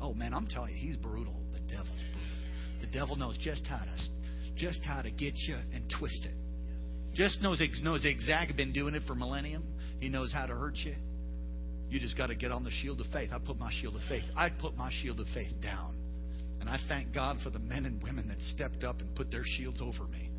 Oh 0.00 0.14
man, 0.14 0.34
I'm 0.34 0.46
telling 0.46 0.74
you, 0.74 0.88
he's 0.88 0.96
brutal. 0.96 1.36
The 1.52 1.60
devil's 1.60 1.88
brutal. 1.88 2.80
The 2.80 2.86
devil 2.86 3.16
knows 3.16 3.38
just 3.38 3.66
how 3.66 3.78
to 3.78 3.96
just 4.56 4.82
how 4.84 5.02
to 5.02 5.10
get 5.10 5.34
you 5.36 5.56
and 5.74 5.92
twist 5.98 6.24
it. 6.24 6.34
Just 7.14 7.40
knows 7.42 7.62
knows 7.82 8.04
exactly 8.04 8.56
been 8.56 8.72
doing 8.72 8.94
it 8.94 9.02
for 9.06 9.14
millennium. 9.14 9.64
He 10.00 10.08
knows 10.08 10.32
how 10.32 10.46
to 10.46 10.54
hurt 10.54 10.76
you. 10.76 10.94
You 11.88 12.00
just 12.00 12.16
got 12.16 12.28
to 12.28 12.34
get 12.34 12.50
on 12.50 12.64
the 12.64 12.70
shield 12.70 13.00
of 13.00 13.06
faith. 13.12 13.30
I 13.32 13.38
put 13.38 13.58
my 13.58 13.72
shield 13.80 13.94
of 13.94 14.02
faith. 14.08 14.24
I 14.36 14.48
put 14.50 14.76
my 14.76 14.90
shield 15.02 15.20
of 15.20 15.26
faith 15.32 15.52
down. 15.62 15.94
And 16.60 16.68
I 16.68 16.78
thank 16.88 17.14
God 17.14 17.38
for 17.44 17.50
the 17.50 17.58
men 17.58 17.86
and 17.86 18.02
women 18.02 18.28
that 18.28 18.42
stepped 18.42 18.82
up 18.82 19.00
and 19.00 19.14
put 19.14 19.30
their 19.30 19.44
shields 19.44 19.80
over 19.80 20.04
me. 20.08 20.30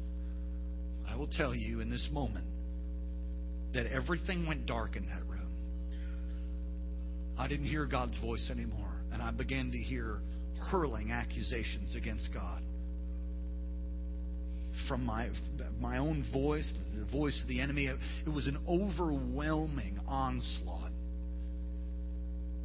I 1.07 1.15
will 1.15 1.27
tell 1.27 1.55
you 1.55 1.79
in 1.79 1.89
this 1.89 2.09
moment 2.11 2.45
that 3.73 3.85
everything 3.85 4.45
went 4.45 4.65
dark 4.65 4.95
in 4.97 5.05
that 5.07 5.25
room. 5.25 5.37
I 7.37 7.47
didn't 7.47 7.67
hear 7.67 7.85
God's 7.85 8.17
voice 8.19 8.49
anymore. 8.51 8.91
And 9.13 9.21
I 9.21 9.31
began 9.31 9.71
to 9.71 9.77
hear 9.77 10.19
hurling 10.69 11.11
accusations 11.11 11.95
against 11.95 12.29
God. 12.33 12.61
From 14.87 15.05
my 15.05 15.29
my 15.79 15.97
own 15.97 16.25
voice, 16.31 16.71
the 16.97 17.05
voice 17.05 17.39
of 17.41 17.47
the 17.47 17.61
enemy, 17.61 17.87
it 17.87 18.29
was 18.29 18.47
an 18.47 18.57
overwhelming 18.67 19.99
onslaught 20.07 20.91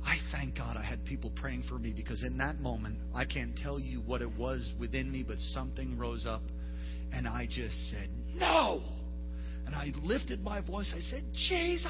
I 0.04 0.16
thank 0.32 0.56
God 0.56 0.76
I 0.76 0.82
had 0.82 1.04
people 1.04 1.30
praying 1.36 1.64
for 1.68 1.78
me 1.78 1.92
because 1.94 2.22
in 2.22 2.38
that 2.38 2.60
moment, 2.60 2.98
I 3.14 3.24
can't 3.24 3.56
tell 3.56 3.78
you 3.78 4.00
what 4.00 4.22
it 4.22 4.36
was 4.36 4.72
within 4.78 5.10
me, 5.10 5.24
but 5.26 5.38
something 5.38 5.96
rose 5.96 6.26
up 6.26 6.42
and 7.12 7.28
I 7.28 7.46
just 7.46 7.90
said, 7.90 8.08
No! 8.34 8.82
And 9.64 9.76
I 9.76 9.92
lifted 10.02 10.42
my 10.42 10.60
voice. 10.60 10.92
I 10.94 11.00
said, 11.00 11.22
Jesus! 11.48 11.86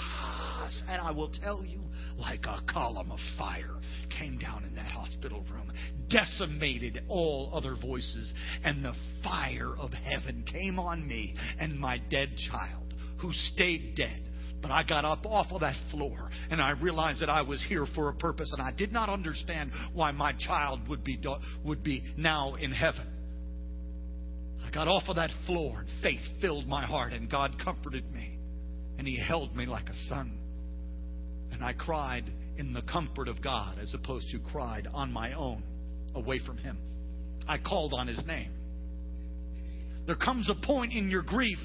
And 0.88 1.00
I 1.00 1.10
will 1.10 1.30
tell 1.42 1.64
you, 1.64 1.80
like 2.18 2.44
a 2.44 2.60
column 2.70 3.10
of 3.10 3.18
fire 3.38 3.76
came 4.18 4.38
down 4.38 4.64
in 4.64 4.74
that 4.74 4.92
hospital 4.92 5.42
room, 5.50 5.72
decimated 6.10 7.02
all 7.08 7.50
other 7.54 7.74
voices, 7.80 8.32
and 8.62 8.84
the 8.84 8.94
fire 9.24 9.74
of 9.78 9.90
heaven 9.92 10.44
came 10.50 10.78
on 10.78 11.06
me 11.06 11.34
and 11.58 11.78
my 11.78 11.98
dead 12.10 12.36
child, 12.50 12.92
who 13.20 13.32
stayed 13.32 13.94
dead 13.96 14.22
but 14.62 14.70
I 14.70 14.84
got 14.84 15.04
up 15.04 15.26
off 15.26 15.48
of 15.50 15.60
that 15.60 15.74
floor 15.90 16.30
and 16.50 16.60
I 16.60 16.70
realized 16.70 17.20
that 17.20 17.28
I 17.28 17.42
was 17.42 17.62
here 17.68 17.84
for 17.94 18.08
a 18.08 18.14
purpose 18.14 18.52
and 18.52 18.62
I 18.62 18.70
did 18.70 18.92
not 18.92 19.08
understand 19.08 19.72
why 19.92 20.12
my 20.12 20.32
child 20.32 20.88
would 20.88 21.02
be, 21.02 21.20
would 21.64 21.82
be 21.82 22.02
now 22.16 22.54
in 22.54 22.70
heaven. 22.70 23.06
I 24.64 24.70
got 24.70 24.86
off 24.86 25.04
of 25.08 25.16
that 25.16 25.30
floor 25.46 25.80
and 25.80 25.88
faith 26.02 26.20
filled 26.40 26.68
my 26.68 26.86
heart 26.86 27.12
and 27.12 27.28
God 27.28 27.56
comforted 27.62 28.10
me 28.12 28.38
and 28.96 29.06
He 29.06 29.20
held 29.20 29.56
me 29.56 29.66
like 29.66 29.88
a 29.88 29.94
son. 30.08 30.38
And 31.50 31.62
I 31.64 31.72
cried 31.72 32.24
in 32.56 32.72
the 32.72 32.82
comfort 32.82 33.26
of 33.26 33.42
God 33.42 33.78
as 33.80 33.92
opposed 33.92 34.30
to 34.30 34.38
cried 34.38 34.86
on 34.94 35.12
my 35.12 35.32
own 35.32 35.64
away 36.14 36.38
from 36.38 36.56
Him. 36.56 36.78
I 37.48 37.58
called 37.58 37.92
on 37.92 38.06
His 38.06 38.24
name. 38.26 38.52
There 40.06 40.16
comes 40.16 40.48
a 40.48 40.66
point 40.66 40.92
in 40.92 41.08
your 41.08 41.22
grief 41.22 41.58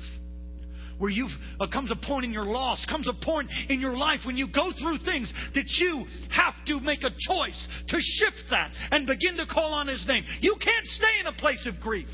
where 0.97 1.09
you've 1.09 1.31
uh, 1.59 1.67
comes 1.67 1.91
a 1.91 1.95
point 1.95 2.25
in 2.25 2.31
your 2.31 2.45
loss, 2.45 2.85
comes 2.89 3.07
a 3.07 3.25
point 3.25 3.49
in 3.69 3.79
your 3.79 3.95
life 3.95 4.21
when 4.25 4.37
you 4.37 4.47
go 4.47 4.71
through 4.81 4.97
things 4.99 5.31
that 5.53 5.65
you 5.79 6.05
have 6.29 6.53
to 6.65 6.79
make 6.79 7.03
a 7.03 7.09
choice 7.09 7.67
to 7.87 7.97
shift 7.99 8.43
that 8.49 8.71
and 8.91 9.05
begin 9.05 9.37
to 9.37 9.45
call 9.45 9.73
on 9.73 9.87
His 9.87 10.05
name. 10.07 10.23
You 10.41 10.55
can't 10.59 10.85
stay 10.87 11.19
in 11.21 11.27
a 11.27 11.33
place 11.33 11.67
of 11.67 11.79
grief. 11.81 12.09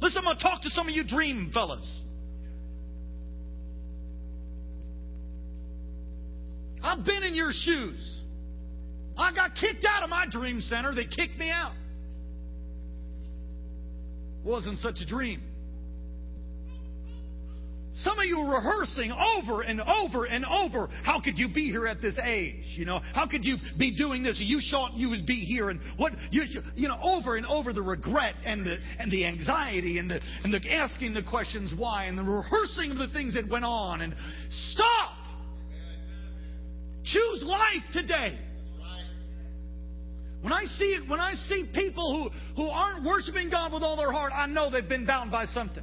Listen, 0.00 0.18
I'm 0.18 0.24
going 0.24 0.36
to 0.36 0.42
talk 0.42 0.62
to 0.62 0.70
some 0.70 0.88
of 0.88 0.94
you 0.94 1.04
dream 1.06 1.50
fellas. 1.52 2.02
I've 6.82 7.04
been 7.04 7.22
in 7.22 7.34
your 7.34 7.50
shoes. 7.52 8.20
I 9.16 9.34
got 9.34 9.54
kicked 9.54 9.84
out 9.88 10.02
of 10.02 10.10
my 10.10 10.26
dream 10.30 10.60
center. 10.60 10.94
They 10.94 11.04
kicked 11.04 11.38
me 11.38 11.50
out. 11.50 11.72
Wasn't 14.44 14.78
such 14.78 15.00
a 15.00 15.06
dream. 15.06 15.42
Some 18.02 18.18
of 18.18 18.26
you 18.26 18.38
are 18.40 18.56
rehearsing 18.56 19.10
over 19.10 19.62
and 19.62 19.80
over 19.80 20.26
and 20.26 20.44
over. 20.44 20.88
How 21.02 21.18
could 21.20 21.38
you 21.38 21.48
be 21.48 21.70
here 21.70 21.86
at 21.86 22.02
this 22.02 22.18
age? 22.22 22.62
You 22.76 22.84
know, 22.84 23.00
how 23.14 23.26
could 23.26 23.44
you 23.44 23.56
be 23.78 23.96
doing 23.96 24.22
this? 24.22 24.36
You 24.38 24.60
thought 24.70 24.94
you 24.94 25.08
would 25.08 25.26
be 25.26 25.40
here, 25.40 25.70
and 25.70 25.80
what 25.96 26.12
you 26.30 26.42
you 26.74 26.88
know 26.88 26.98
over 27.00 27.36
and 27.36 27.46
over 27.46 27.72
the 27.72 27.82
regret 27.82 28.34
and 28.44 28.66
the 28.66 28.76
and 28.98 29.10
the 29.10 29.24
anxiety 29.24 29.98
and 29.98 30.10
the 30.10 30.20
and 30.44 30.52
the 30.52 30.60
asking 30.74 31.14
the 31.14 31.22
questions 31.22 31.72
why 31.76 32.04
and 32.04 32.18
the 32.18 32.22
rehearsing 32.22 32.90
of 32.90 32.98
the 32.98 33.08
things 33.08 33.32
that 33.34 33.48
went 33.48 33.64
on. 33.64 34.02
And 34.02 34.14
stop. 34.72 35.16
Choose 37.04 37.42
life 37.44 37.84
today. 37.94 38.38
When 40.42 40.52
I 40.52 40.64
see 40.64 40.84
it, 40.84 41.08
when 41.08 41.18
I 41.18 41.34
see 41.48 41.64
people 41.72 42.30
who, 42.30 42.62
who 42.62 42.68
aren't 42.68 43.04
worshiping 43.04 43.48
God 43.50 43.72
with 43.72 43.82
all 43.82 43.96
their 43.96 44.12
heart, 44.12 44.32
I 44.34 44.46
know 44.46 44.70
they've 44.70 44.88
been 44.88 45.06
bound 45.06 45.30
by 45.30 45.46
something. 45.46 45.82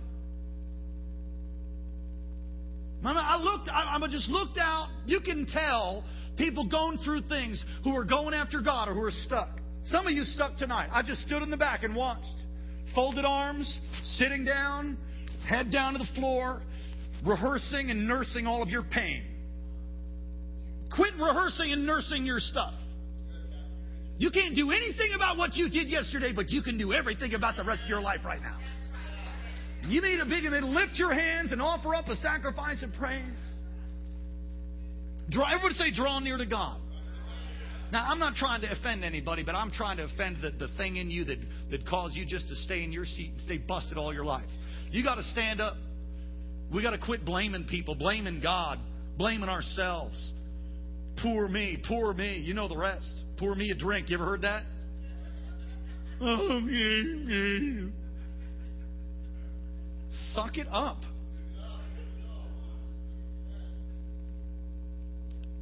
I 3.05 3.37
looked, 3.41 3.69
I, 3.69 3.97
I 4.01 4.07
just 4.07 4.29
looked 4.29 4.57
out. 4.57 4.89
You 5.05 5.19
can 5.19 5.45
tell 5.45 6.03
people 6.37 6.67
going 6.67 6.97
through 6.99 7.21
things 7.27 7.63
who 7.83 7.95
are 7.95 8.05
going 8.05 8.33
after 8.33 8.61
God 8.61 8.87
or 8.87 8.93
who 8.93 9.03
are 9.03 9.11
stuck. 9.11 9.49
Some 9.85 10.07
of 10.07 10.13
you 10.13 10.23
stuck 10.23 10.57
tonight. 10.57 10.89
I 10.93 11.03
just 11.03 11.21
stood 11.21 11.43
in 11.43 11.49
the 11.49 11.57
back 11.57 11.83
and 11.83 11.95
watched. 11.95 12.23
Folded 12.95 13.25
arms, 13.25 13.79
sitting 14.17 14.45
down, 14.45 14.97
head 15.47 15.71
down 15.71 15.93
to 15.93 15.99
the 15.99 16.07
floor, 16.15 16.61
rehearsing 17.25 17.89
and 17.89 18.07
nursing 18.07 18.45
all 18.47 18.61
of 18.61 18.69
your 18.69 18.83
pain. 18.83 19.23
Quit 20.95 21.13
rehearsing 21.19 21.71
and 21.71 21.85
nursing 21.85 22.25
your 22.25 22.39
stuff. 22.39 22.73
You 24.17 24.29
can't 24.29 24.55
do 24.55 24.71
anything 24.71 25.13
about 25.15 25.37
what 25.37 25.55
you 25.55 25.69
did 25.69 25.89
yesterday, 25.89 26.31
but 26.33 26.49
you 26.49 26.61
can 26.61 26.77
do 26.77 26.93
everything 26.93 27.33
about 27.33 27.57
the 27.57 27.63
rest 27.63 27.83
of 27.83 27.89
your 27.89 28.01
life 28.01 28.19
right 28.23 28.41
now. 28.41 28.57
You 29.87 30.01
need 30.01 30.19
a 30.19 30.25
big 30.25 30.45
and 30.45 30.69
lift 30.69 30.93
your 30.95 31.13
hands 31.13 31.51
and 31.51 31.61
offer 31.61 31.93
up 31.93 32.07
a 32.07 32.15
sacrifice 32.17 32.81
of 32.83 32.93
praise. 32.93 33.37
Draw, 35.29 35.45
everybody 35.47 35.75
say, 35.75 35.91
draw 35.93 36.19
near 36.19 36.37
to 36.37 36.45
God. 36.45 36.79
Now, 37.91 38.05
I'm 38.07 38.17
not 38.17 38.35
trying 38.35 38.61
to 38.61 38.71
offend 38.71 39.03
anybody, 39.03 39.43
but 39.45 39.55
I'm 39.55 39.71
trying 39.71 39.97
to 39.97 40.05
offend 40.05 40.37
the, 40.41 40.51
the 40.51 40.67
thing 40.77 40.95
in 40.95 41.11
you 41.11 41.25
that, 41.25 41.37
that 41.69 41.87
caused 41.87 42.15
you 42.15 42.25
just 42.25 42.47
to 42.47 42.55
stay 42.55 42.83
in 42.83 42.91
your 42.91 43.05
seat 43.05 43.31
and 43.31 43.41
stay 43.41 43.57
busted 43.57 43.97
all 43.97 44.13
your 44.13 44.25
life. 44.25 44.49
You 44.89 45.03
got 45.03 45.15
to 45.15 45.23
stand 45.25 45.61
up. 45.61 45.75
We 46.73 46.81
got 46.81 46.91
to 46.91 46.97
quit 46.97 47.23
blaming 47.23 47.65
people, 47.65 47.93
blaming 47.93 48.39
God, 48.41 48.79
blaming 49.17 49.49
ourselves. 49.49 50.33
Poor 51.21 51.47
me, 51.47 51.77
poor 51.87 52.13
me. 52.13 52.37
You 52.37 52.55
know 52.55 52.67
the 52.67 52.77
rest. 52.77 53.25
Pour 53.37 53.53
me 53.53 53.69
a 53.69 53.75
drink. 53.75 54.09
You 54.09 54.17
ever 54.17 54.25
heard 54.25 54.41
that? 54.41 54.63
Oh, 56.19 56.59
Suck 60.33 60.57
it 60.57 60.67
up. 60.69 60.97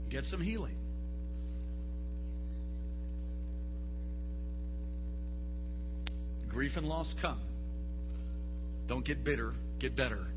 Get 0.10 0.26
some 0.26 0.42
healing. 0.42 0.76
Grief 6.50 6.72
and 6.76 6.86
loss 6.86 7.14
come. 7.22 7.40
Don't 8.88 9.06
get 9.06 9.24
bitter, 9.24 9.54
get 9.80 9.96
better. 9.96 10.28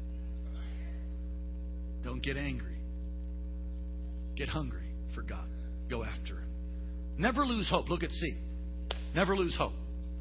Don't 2.05 2.23
get 2.23 2.37
angry. 2.37 2.77
Get 4.37 4.49
hungry 4.49 4.87
for 5.15 5.23
God. 5.23 5.49
Go 5.91 6.05
after 6.05 6.35
Him. 6.35 6.49
Never 7.19 7.45
lose 7.45 7.69
hope. 7.69 7.89
Look 7.89 8.03
at 8.05 8.11
C. 8.11 8.37
Never 9.15 9.35
lose 9.37 9.57
hope. 9.57 9.73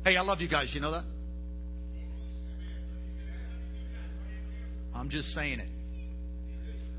Hey, 0.03 0.17
I 0.17 0.21
love 0.21 0.41
you 0.41 0.49
guys. 0.49 0.71
You 0.73 0.81
know 0.81 0.91
that? 0.91 1.03
I'm 4.93 5.09
just 5.09 5.29
saying 5.29 5.59
it. 5.59 5.69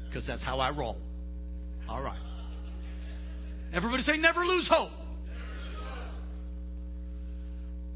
Because 0.09 0.26
that's 0.26 0.44
how 0.44 0.59
I 0.59 0.70
roll. 0.70 0.96
All 1.88 2.02
right. 2.02 2.20
Everybody 3.72 4.02
say, 4.02 4.16
never 4.16 4.44
lose 4.44 4.68
hope. 4.68 4.92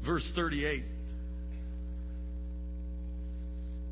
Verse 0.05 0.29
38. 0.35 0.83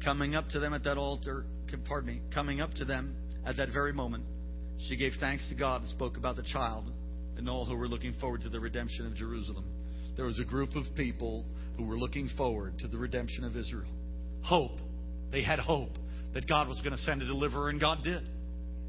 Coming 0.04 0.36
up 0.36 0.50
to 0.50 0.60
them 0.60 0.74
at 0.74 0.84
that 0.84 0.98
altar, 0.98 1.46
pardon 1.88 2.16
me, 2.16 2.22
coming 2.34 2.62
up 2.62 2.74
to 2.76 2.86
them 2.86 3.16
at 3.46 3.58
that 3.58 3.70
very 3.74 3.94
moment, 3.94 4.24
she 4.88 4.96
gave 4.96 5.14
thanks 5.20 5.48
to 5.50 5.56
God 5.56 5.82
and 5.82 5.90
spoke 5.90 6.18
about 6.18 6.36
the 6.36 6.44
child 6.44 6.92
and 7.38 7.50
all 7.50 7.66
who 7.66 7.76
were 7.76 7.88
looking 7.88 8.14
forward 8.20 8.42
to 8.42 8.50
the 8.50 8.60
redemption 8.60 9.06
of 9.06 9.16
Jerusalem. 9.16 9.66
There 10.16 10.26
was 10.26 10.40
a 10.40 10.46
group 10.46 10.76
of 10.76 10.84
people 10.96 11.46
who 11.78 11.86
were 11.86 11.98
looking 11.98 12.30
forward 12.38 12.80
to 12.80 12.88
the 12.88 12.98
redemption 12.98 13.44
of 13.44 13.56
Israel. 13.56 13.92
Hope. 14.44 14.80
They 15.32 15.44
had 15.44 15.60
hope 15.60 15.92
that 16.34 16.48
God 16.48 16.68
was 16.68 16.80
going 16.82 16.96
to 16.96 17.02
send 17.04 17.22
a 17.22 17.26
deliverer, 17.26 17.70
and 17.70 17.80
God 17.80 18.04
did. 18.04 18.24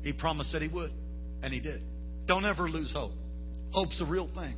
He 0.02 0.12
promised 0.12 0.52
that 0.52 0.62
He 0.62 0.68
would, 0.68 0.92
and 1.42 1.52
He 1.52 1.60
did. 1.60 1.82
Don't 2.26 2.44
ever 2.44 2.68
lose 2.68 2.92
hope. 2.92 3.12
Hope's 3.72 4.00
a 4.00 4.06
real 4.06 4.28
thing. 4.34 4.54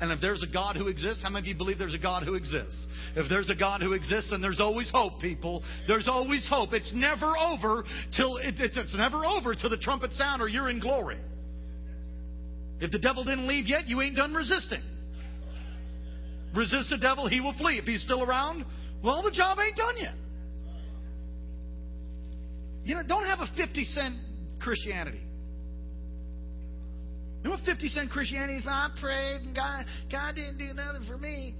And 0.00 0.12
if 0.12 0.20
there's 0.20 0.44
a 0.44 0.46
God 0.46 0.76
who 0.76 0.86
exists, 0.86 1.22
how 1.22 1.30
many 1.30 1.44
of 1.44 1.46
you 1.48 1.56
believe 1.56 1.78
there's 1.78 1.94
a 1.94 1.98
God 1.98 2.22
who 2.22 2.34
exists? 2.34 2.86
If 3.16 3.28
there's 3.28 3.50
a 3.50 3.56
God 3.56 3.82
who 3.82 3.94
exists, 3.94 4.30
then 4.30 4.40
there's 4.40 4.60
always 4.60 4.88
hope, 4.92 5.20
people. 5.20 5.64
There's 5.88 6.06
always 6.06 6.46
hope. 6.48 6.72
It's 6.72 6.92
never 6.94 7.36
over 7.36 7.84
till 8.16 8.36
it, 8.36 8.54
it's, 8.58 8.76
it's 8.76 8.96
never 8.96 9.26
over 9.26 9.56
till 9.56 9.70
the 9.70 9.78
trumpet 9.78 10.12
sound 10.12 10.40
or 10.40 10.48
you're 10.48 10.70
in 10.70 10.78
glory. 10.78 11.18
If 12.80 12.92
the 12.92 13.00
devil 13.00 13.24
didn't 13.24 13.48
leave 13.48 13.66
yet, 13.66 13.88
you 13.88 14.00
ain't 14.00 14.14
done 14.14 14.32
resisting. 14.34 14.82
Resist 16.54 16.90
the 16.90 16.98
devil, 16.98 17.28
he 17.28 17.40
will 17.40 17.54
flee. 17.58 17.78
If 17.78 17.84
he's 17.84 18.02
still 18.02 18.22
around, 18.22 18.64
well, 19.02 19.22
the 19.22 19.32
job 19.32 19.58
ain't 19.58 19.76
done 19.76 19.94
yet. 19.98 20.14
You 22.88 22.94
know, 22.94 23.02
don't 23.06 23.26
have 23.26 23.40
a 23.40 23.46
50 23.54 23.84
cent 23.84 24.14
Christianity. 24.60 25.20
You 27.36 27.44
know 27.44 27.50
what 27.50 27.60
50 27.66 27.86
cent 27.88 28.10
Christianity 28.10 28.54
is? 28.54 28.64
I 28.66 28.88
prayed 28.98 29.42
and 29.42 29.54
God, 29.54 29.84
God 30.10 30.34
didn't 30.34 30.56
do 30.56 30.72
nothing 30.72 31.06
for 31.06 31.18
me. 31.18 31.54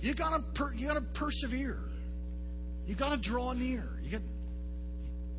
You 0.00 0.16
gotta, 0.16 0.42
per, 0.56 0.74
you 0.74 0.88
gotta 0.88 1.04
persevere. 1.14 1.78
You 2.84 2.96
gotta 2.96 3.22
draw 3.22 3.52
near. 3.52 3.88
You 4.02 4.10
gotta, 4.10 4.24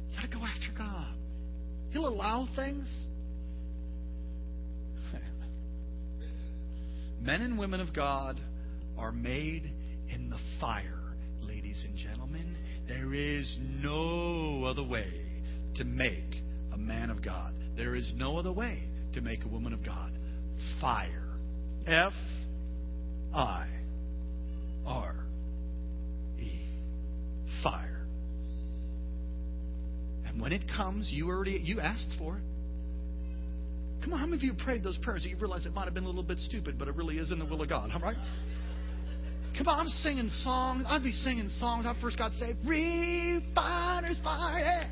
you 0.09 0.15
gotta 0.15 0.29
go 0.29 0.45
after 0.45 0.71
God. 0.77 1.13
He'll 1.89 2.07
allow 2.07 2.47
things. 2.55 2.89
Men 7.21 7.41
and 7.41 7.59
women 7.59 7.81
of 7.81 7.93
God 7.93 8.39
are 8.97 9.11
made 9.11 9.69
in 10.07 10.29
the 10.29 10.39
fire, 10.61 11.04
ladies 11.75 11.85
and 11.89 11.97
gentlemen. 11.97 12.55
There 12.87 13.13
is 13.13 13.57
no 13.59 14.63
other 14.65 14.87
way 14.87 15.11
to 15.75 15.83
make 15.83 16.43
a 16.73 16.77
man 16.77 17.09
of 17.09 17.23
God. 17.23 17.53
There 17.75 17.95
is 17.95 18.13
no 18.15 18.37
other 18.37 18.51
way 18.51 18.83
to 19.13 19.21
make 19.21 19.43
a 19.43 19.47
woman 19.47 19.73
of 19.73 19.83
God. 19.83 20.11
Fire. 20.79 21.33
F 21.85 22.13
I 23.33 23.67
R 24.85 25.15
E. 26.39 26.61
Fire. 27.63 28.05
And 30.25 30.41
when 30.41 30.51
it 30.51 30.63
comes, 30.75 31.09
you 31.11 31.29
already 31.29 31.59
you 31.63 31.79
asked 31.79 32.15
for 32.17 32.37
it. 32.37 32.43
Come 34.03 34.13
on, 34.13 34.19
how 34.19 34.25
many 34.25 34.37
of 34.37 34.43
you 34.43 34.53
prayed 34.53 34.83
those 34.83 34.97
prayers 34.99 35.23
that 35.23 35.29
you 35.29 35.37
realize 35.37 35.65
it 35.65 35.73
might 35.73 35.85
have 35.85 35.93
been 35.95 36.03
a 36.03 36.07
little 36.07 36.23
bit 36.23 36.37
stupid, 36.37 36.77
but 36.77 36.87
it 36.87 36.95
really 36.95 37.17
is 37.17 37.31
in 37.31 37.39
the 37.39 37.45
will 37.45 37.61
of 37.61 37.69
God? 37.69 37.89
All 37.93 38.01
right? 38.01 38.17
Come 39.57 39.67
on, 39.69 39.79
I'm 39.79 39.87
singing 39.87 40.29
songs. 40.29 40.85
I'd 40.87 41.03
be 41.03 41.11
singing 41.11 41.49
songs. 41.49 41.85
I 41.85 41.95
first 42.01 42.17
got 42.17 42.33
saved. 42.33 42.59
Refiner's 42.65 44.19
fire. 44.23 44.89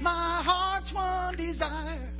My 0.00 0.42
heart's 0.44 0.92
one 0.92 1.36
desire 1.36 2.12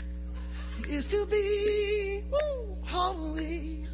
is 0.89 1.05
to 1.11 1.27
be 1.29 2.23
woo, 2.31 2.77
holy, 2.85 3.89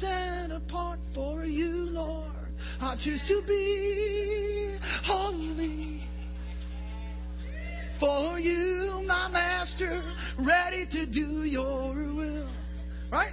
set 0.00 0.50
apart 0.50 0.98
for 1.14 1.44
you, 1.44 1.88
Lord. 1.90 2.32
I 2.80 2.96
choose 3.02 3.22
to 3.28 3.42
be 3.46 4.78
holy 5.04 6.02
for 8.00 8.38
you, 8.38 9.02
my 9.06 9.28
master, 9.28 10.02
ready 10.38 10.86
to 10.92 11.06
do 11.06 11.44
your 11.44 11.94
will. 11.94 12.50
Right? 13.10 13.32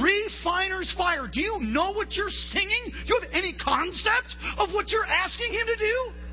Refiner's 0.00 0.92
fire. 0.96 1.28
Do 1.30 1.40
you 1.40 1.58
know 1.60 1.92
what 1.92 2.12
you're 2.12 2.32
singing? 2.52 2.92
Do 3.06 3.14
you 3.14 3.20
have 3.20 3.30
any 3.32 3.54
concept 3.62 4.36
of 4.58 4.70
what 4.72 4.90
you're 4.90 5.06
asking 5.06 5.52
Him 5.52 5.66
to 5.66 5.76
do? 5.76 6.26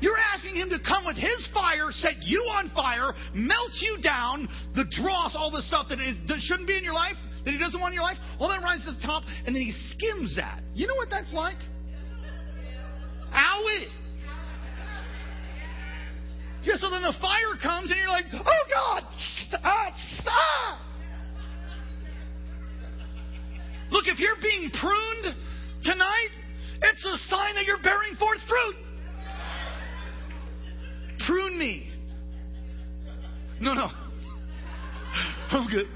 You're 0.00 0.20
asking 0.34 0.56
him 0.56 0.68
to 0.68 0.78
come 0.84 1.06
with 1.06 1.16
his 1.16 1.48
fire, 1.54 1.88
set 1.90 2.20
you 2.20 2.40
on 2.52 2.68
fire, 2.74 3.14
melt 3.32 3.72
you 3.80 3.96
down, 4.02 4.48
the 4.74 4.84
dross, 4.90 5.34
all 5.34 5.50
the 5.50 5.62
stuff 5.62 5.86
that, 5.88 5.98
is, 5.98 6.18
that 6.28 6.40
shouldn't 6.40 6.68
be 6.68 6.76
in 6.76 6.84
your 6.84 6.92
life, 6.92 7.16
that 7.44 7.52
he 7.52 7.58
doesn't 7.58 7.80
want 7.80 7.92
in 7.92 7.94
your 7.94 8.04
life, 8.04 8.18
all 8.38 8.48
that 8.48 8.60
rises 8.60 8.84
to 8.84 8.92
the 8.92 9.00
top, 9.00 9.22
and 9.46 9.56
then 9.56 9.62
he 9.62 9.72
skims 9.72 10.36
that. 10.36 10.60
You 10.74 10.86
know 10.86 10.94
what 10.96 11.08
that's 11.08 11.32
like? 11.32 11.56
Owie! 13.32 13.88
Yeah, 16.64 16.76
so 16.76 16.90
then 16.90 17.00
the 17.00 17.14
fire 17.20 17.56
comes 17.62 17.90
and 17.90 17.98
you're 17.98 18.08
like, 18.08 18.26
oh 18.32 18.64
God, 18.68 19.04
stop, 19.48 19.92
stop! 20.20 20.80
Look, 23.90 24.06
if 24.06 24.18
you're 24.18 24.40
being 24.42 24.70
pruned 24.70 25.36
tonight, 25.82 26.28
it's 26.82 27.04
a 27.04 27.16
sign 27.28 27.54
that 27.54 27.64
you're 27.66 27.82
bearing 27.82 28.14
forth 28.16 28.40
fruit. 28.48 28.76
Prune 31.26 31.58
me. 31.58 31.90
No, 33.60 33.72
no. 33.74 33.88
I'm 35.50 35.68
good. 35.70 35.86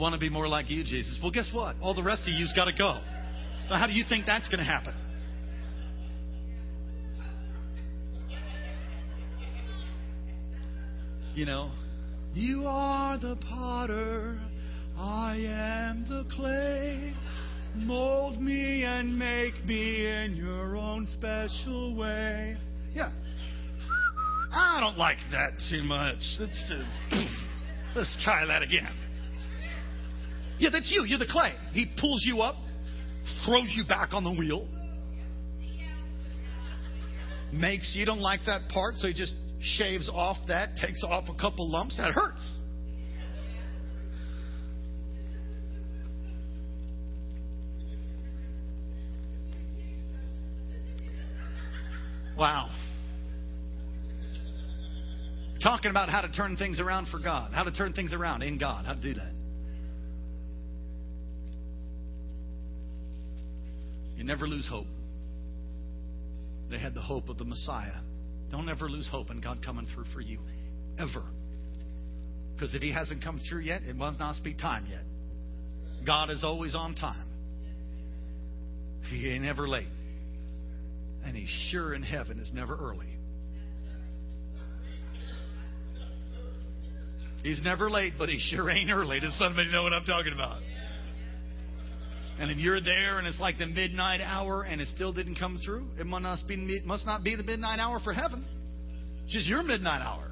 Want 0.00 0.14
to 0.14 0.20
be 0.20 0.30
more 0.30 0.48
like 0.48 0.70
you, 0.70 0.82
Jesus. 0.82 1.18
Well, 1.22 1.30
guess 1.30 1.50
what? 1.52 1.76
All 1.80 1.94
the 1.94 2.02
rest 2.02 2.22
of 2.22 2.28
you's 2.28 2.52
got 2.54 2.64
to 2.64 2.72
go. 2.76 3.00
So, 3.68 3.74
how 3.76 3.86
do 3.86 3.92
you 3.92 4.04
think 4.08 4.26
that's 4.26 4.48
going 4.48 4.58
to 4.58 4.64
happen? 4.64 4.94
You 11.34 11.46
know, 11.46 11.70
you 12.34 12.64
are 12.66 13.18
the 13.18 13.36
potter, 13.36 14.40
I 14.98 15.36
am 15.36 16.04
the 16.08 16.24
clay. 16.34 17.14
Mold 17.76 18.42
me 18.42 18.82
and 18.82 19.16
make 19.16 19.64
me 19.64 20.06
in 20.06 20.34
your 20.34 20.76
own 20.76 21.06
special 21.06 21.94
way. 21.94 22.56
Yeah. 22.92 23.12
I 24.52 24.80
don't 24.80 24.98
like 24.98 25.18
that 25.30 25.52
too 25.70 25.84
much. 25.84 26.18
Let's, 26.40 26.72
let's 27.94 28.24
try 28.24 28.44
that 28.44 28.62
again. 28.62 28.99
Yeah, 30.60 30.68
that's 30.70 30.92
you. 30.92 31.04
You're 31.06 31.18
the 31.18 31.26
clay. 31.26 31.54
He 31.72 31.86
pulls 31.98 32.22
you 32.26 32.42
up, 32.42 32.54
throws 33.46 33.72
you 33.74 33.84
back 33.88 34.12
on 34.12 34.24
the 34.24 34.30
wheel. 34.30 34.68
Makes 37.50 37.94
you 37.96 38.04
don't 38.04 38.20
like 38.20 38.40
that 38.44 38.68
part, 38.68 38.98
so 38.98 39.08
he 39.08 39.14
just 39.14 39.34
shaves 39.60 40.08
off 40.08 40.36
that, 40.48 40.76
takes 40.76 41.02
off 41.02 41.24
a 41.28 41.34
couple 41.40 41.70
lumps. 41.70 41.96
That 41.96 42.12
hurts. 42.12 42.56
Wow. 52.36 52.70
Talking 55.62 55.90
about 55.90 56.10
how 56.10 56.20
to 56.20 56.30
turn 56.30 56.56
things 56.56 56.80
around 56.80 57.08
for 57.08 57.18
God, 57.18 57.52
how 57.52 57.64
to 57.64 57.72
turn 57.72 57.94
things 57.94 58.12
around 58.12 58.42
in 58.42 58.58
God, 58.58 58.84
how 58.84 58.92
to 58.92 59.00
do 59.00 59.14
that. 59.14 59.34
You 64.19 64.19
never 64.30 64.46
lose 64.46 64.68
hope. 64.68 64.86
They 66.70 66.78
had 66.78 66.94
the 66.94 67.00
hope 67.00 67.28
of 67.28 67.36
the 67.36 67.44
Messiah. 67.44 68.00
Don't 68.48 68.68
ever 68.68 68.88
lose 68.88 69.08
hope 69.10 69.28
in 69.28 69.40
God 69.40 69.58
coming 69.64 69.88
through 69.92 70.04
for 70.14 70.20
you. 70.20 70.38
Ever. 71.00 71.24
Because 72.54 72.72
if 72.72 72.80
He 72.80 72.92
hasn't 72.92 73.24
come 73.24 73.40
through 73.48 73.62
yet, 73.62 73.82
it 73.82 73.96
must 73.96 74.20
not 74.20 74.36
be 74.44 74.54
time 74.54 74.86
yet. 74.88 75.02
God 76.06 76.30
is 76.30 76.44
always 76.44 76.76
on 76.76 76.94
time. 76.94 77.26
He 79.08 79.28
ain't 79.32 79.46
ever 79.46 79.66
late. 79.66 79.88
And 81.24 81.36
He's 81.36 81.50
sure 81.72 81.92
in 81.92 82.04
heaven 82.04 82.38
is 82.38 82.52
never 82.54 82.76
early. 82.76 83.08
He's 87.42 87.60
never 87.64 87.90
late, 87.90 88.12
but 88.16 88.28
He 88.28 88.38
sure 88.38 88.70
ain't 88.70 88.90
early. 88.90 89.18
Does 89.18 89.36
somebody 89.40 89.72
know 89.72 89.82
what 89.82 89.92
I'm 89.92 90.04
talking 90.04 90.32
about? 90.32 90.60
And 92.40 92.50
if 92.50 92.56
you're 92.56 92.80
there 92.80 93.18
and 93.18 93.26
it's 93.26 93.38
like 93.38 93.58
the 93.58 93.66
midnight 93.66 94.22
hour 94.22 94.62
and 94.62 94.80
it 94.80 94.88
still 94.88 95.12
didn't 95.12 95.34
come 95.34 95.58
through, 95.62 95.88
it 95.98 96.06
must 96.06 96.22
not 96.22 96.38
be, 96.48 96.80
must 96.86 97.04
not 97.04 97.22
be 97.22 97.36
the 97.36 97.42
midnight 97.42 97.78
hour 97.78 98.00
for 98.02 98.14
heaven. 98.14 98.46
It's 99.24 99.34
just 99.34 99.46
your 99.46 99.62
midnight 99.62 100.00
hour. 100.00 100.30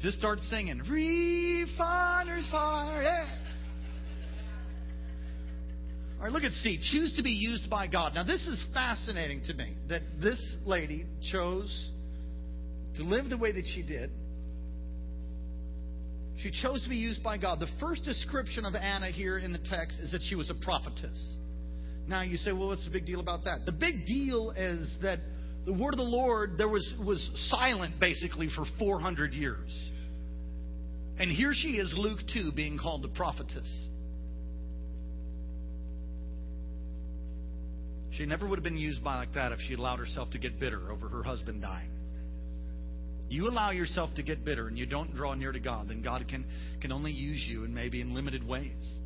Just 0.00 0.16
start 0.16 0.38
singing, 0.48 0.78
Refiner's 0.78 2.48
Fire. 2.50 3.02
Yeah. 3.02 3.26
All 6.16 6.24
right, 6.24 6.32
look 6.32 6.42
at 6.42 6.52
C. 6.52 6.78
Choose 6.90 7.12
to 7.16 7.22
be 7.22 7.32
used 7.32 7.68
by 7.68 7.86
God. 7.86 8.14
Now, 8.14 8.24
this 8.24 8.46
is 8.46 8.64
fascinating 8.72 9.42
to 9.46 9.52
me 9.52 9.74
that 9.90 10.00
this 10.22 10.56
lady 10.64 11.04
chose 11.30 11.90
to 12.96 13.02
live 13.02 13.28
the 13.28 13.36
way 13.36 13.52
that 13.52 13.64
she 13.74 13.82
did 13.82 14.10
she 16.44 16.50
chose 16.50 16.82
to 16.82 16.90
be 16.90 16.96
used 16.96 17.22
by 17.22 17.38
God. 17.38 17.58
The 17.58 17.70
first 17.80 18.04
description 18.04 18.66
of 18.66 18.74
Anna 18.74 19.10
here 19.10 19.38
in 19.38 19.50
the 19.54 19.58
text 19.58 19.98
is 19.98 20.12
that 20.12 20.20
she 20.28 20.34
was 20.34 20.50
a 20.50 20.54
prophetess. 20.62 21.34
Now 22.06 22.20
you 22.20 22.36
say, 22.36 22.52
well, 22.52 22.68
what's 22.68 22.84
the 22.84 22.90
big 22.90 23.06
deal 23.06 23.20
about 23.20 23.44
that? 23.44 23.60
The 23.64 23.72
big 23.72 24.04
deal 24.04 24.50
is 24.50 24.94
that 25.00 25.20
the 25.64 25.72
word 25.72 25.94
of 25.94 25.98
the 25.98 26.02
Lord 26.02 26.58
there 26.58 26.68
was 26.68 26.92
was 27.02 27.48
silent 27.48 27.98
basically 27.98 28.48
for 28.54 28.66
400 28.78 29.32
years. 29.32 29.90
And 31.18 31.30
here 31.30 31.52
she 31.54 31.78
is, 31.78 31.94
Luke 31.96 32.18
2, 32.34 32.52
being 32.52 32.78
called 32.78 33.06
a 33.06 33.08
prophetess. 33.08 33.88
She 38.18 38.26
never 38.26 38.46
would 38.46 38.58
have 38.58 38.64
been 38.64 38.76
used 38.76 39.02
by 39.02 39.16
like 39.16 39.32
that 39.32 39.52
if 39.52 39.60
she 39.66 39.74
allowed 39.74 39.98
herself 39.98 40.30
to 40.32 40.38
get 40.38 40.60
bitter 40.60 40.92
over 40.92 41.08
her 41.08 41.22
husband 41.22 41.62
dying 41.62 41.90
you 43.28 43.48
allow 43.48 43.70
yourself 43.70 44.10
to 44.16 44.22
get 44.22 44.44
bitter 44.44 44.68
and 44.68 44.78
you 44.78 44.86
don't 44.86 45.14
draw 45.14 45.34
near 45.34 45.52
to 45.52 45.60
God, 45.60 45.88
then 45.88 46.02
God 46.02 46.26
can, 46.28 46.44
can 46.80 46.92
only 46.92 47.12
use 47.12 47.44
you 47.48 47.64
and 47.64 47.74
maybe 47.74 48.00
in 48.00 48.14
limited 48.14 48.46
ways. 48.46 48.96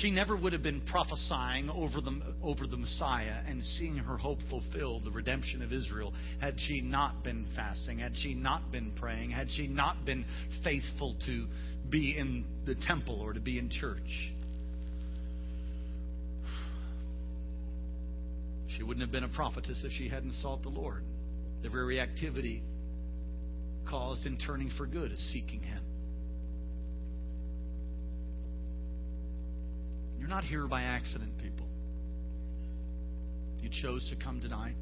She 0.00 0.10
never 0.10 0.36
would 0.36 0.52
have 0.52 0.62
been 0.62 0.80
prophesying 0.80 1.70
over 1.70 2.00
the, 2.00 2.20
over 2.42 2.66
the 2.66 2.76
Messiah 2.76 3.42
and 3.46 3.62
seeing 3.62 3.96
her 3.96 4.16
hope 4.16 4.38
fulfilled, 4.50 5.04
the 5.04 5.12
redemption 5.12 5.62
of 5.62 5.72
Israel, 5.72 6.12
had 6.40 6.56
she 6.58 6.80
not 6.80 7.22
been 7.22 7.46
fasting, 7.54 8.00
had 8.00 8.12
she 8.16 8.34
not 8.34 8.72
been 8.72 8.92
praying, 8.96 9.30
had 9.30 9.48
she 9.52 9.68
not 9.68 10.04
been 10.04 10.24
faithful 10.64 11.14
to 11.26 11.46
be 11.90 12.16
in 12.18 12.44
the 12.66 12.74
temple 12.88 13.20
or 13.20 13.34
to 13.34 13.40
be 13.40 13.58
in 13.58 13.70
church. 13.70 14.32
She 18.76 18.82
wouldn't 18.82 19.02
have 19.02 19.12
been 19.12 19.22
a 19.22 19.28
prophetess 19.28 19.82
if 19.84 19.92
she 19.92 20.08
hadn't 20.08 20.32
sought 20.32 20.62
the 20.62 20.70
Lord. 20.70 21.04
The 21.64 21.70
very 21.70 21.98
activity 21.98 22.62
caused 23.88 24.26
in 24.26 24.36
turning 24.36 24.70
for 24.76 24.86
good 24.86 25.10
is 25.10 25.32
seeking 25.32 25.62
Him. 25.62 25.82
You're 30.18 30.28
not 30.28 30.44
here 30.44 30.68
by 30.68 30.82
accident, 30.82 31.32
people. 31.42 31.66
You 33.62 33.70
chose 33.82 34.06
to 34.10 34.22
come 34.22 34.42
tonight 34.42 34.74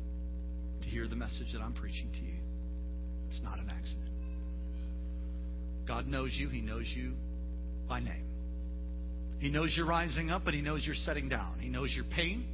to 0.82 0.88
hear 0.88 1.06
the 1.06 1.14
message 1.14 1.52
that 1.52 1.60
I'm 1.60 1.72
preaching 1.72 2.10
to 2.14 2.20
you. 2.20 2.38
It's 3.30 3.40
not 3.44 3.60
an 3.60 3.70
accident. 3.70 4.10
God 5.86 6.08
knows 6.08 6.34
you, 6.34 6.48
He 6.48 6.62
knows 6.62 6.92
you 6.96 7.12
by 7.88 8.00
name. 8.00 8.26
He 9.38 9.50
knows 9.50 9.72
you're 9.76 9.86
rising 9.86 10.30
up, 10.30 10.42
but 10.44 10.52
He 10.52 10.62
knows 10.62 10.84
you're 10.84 10.96
setting 10.96 11.28
down. 11.28 11.60
He 11.60 11.68
knows 11.68 11.92
your 11.94 12.06
pain. 12.12 12.44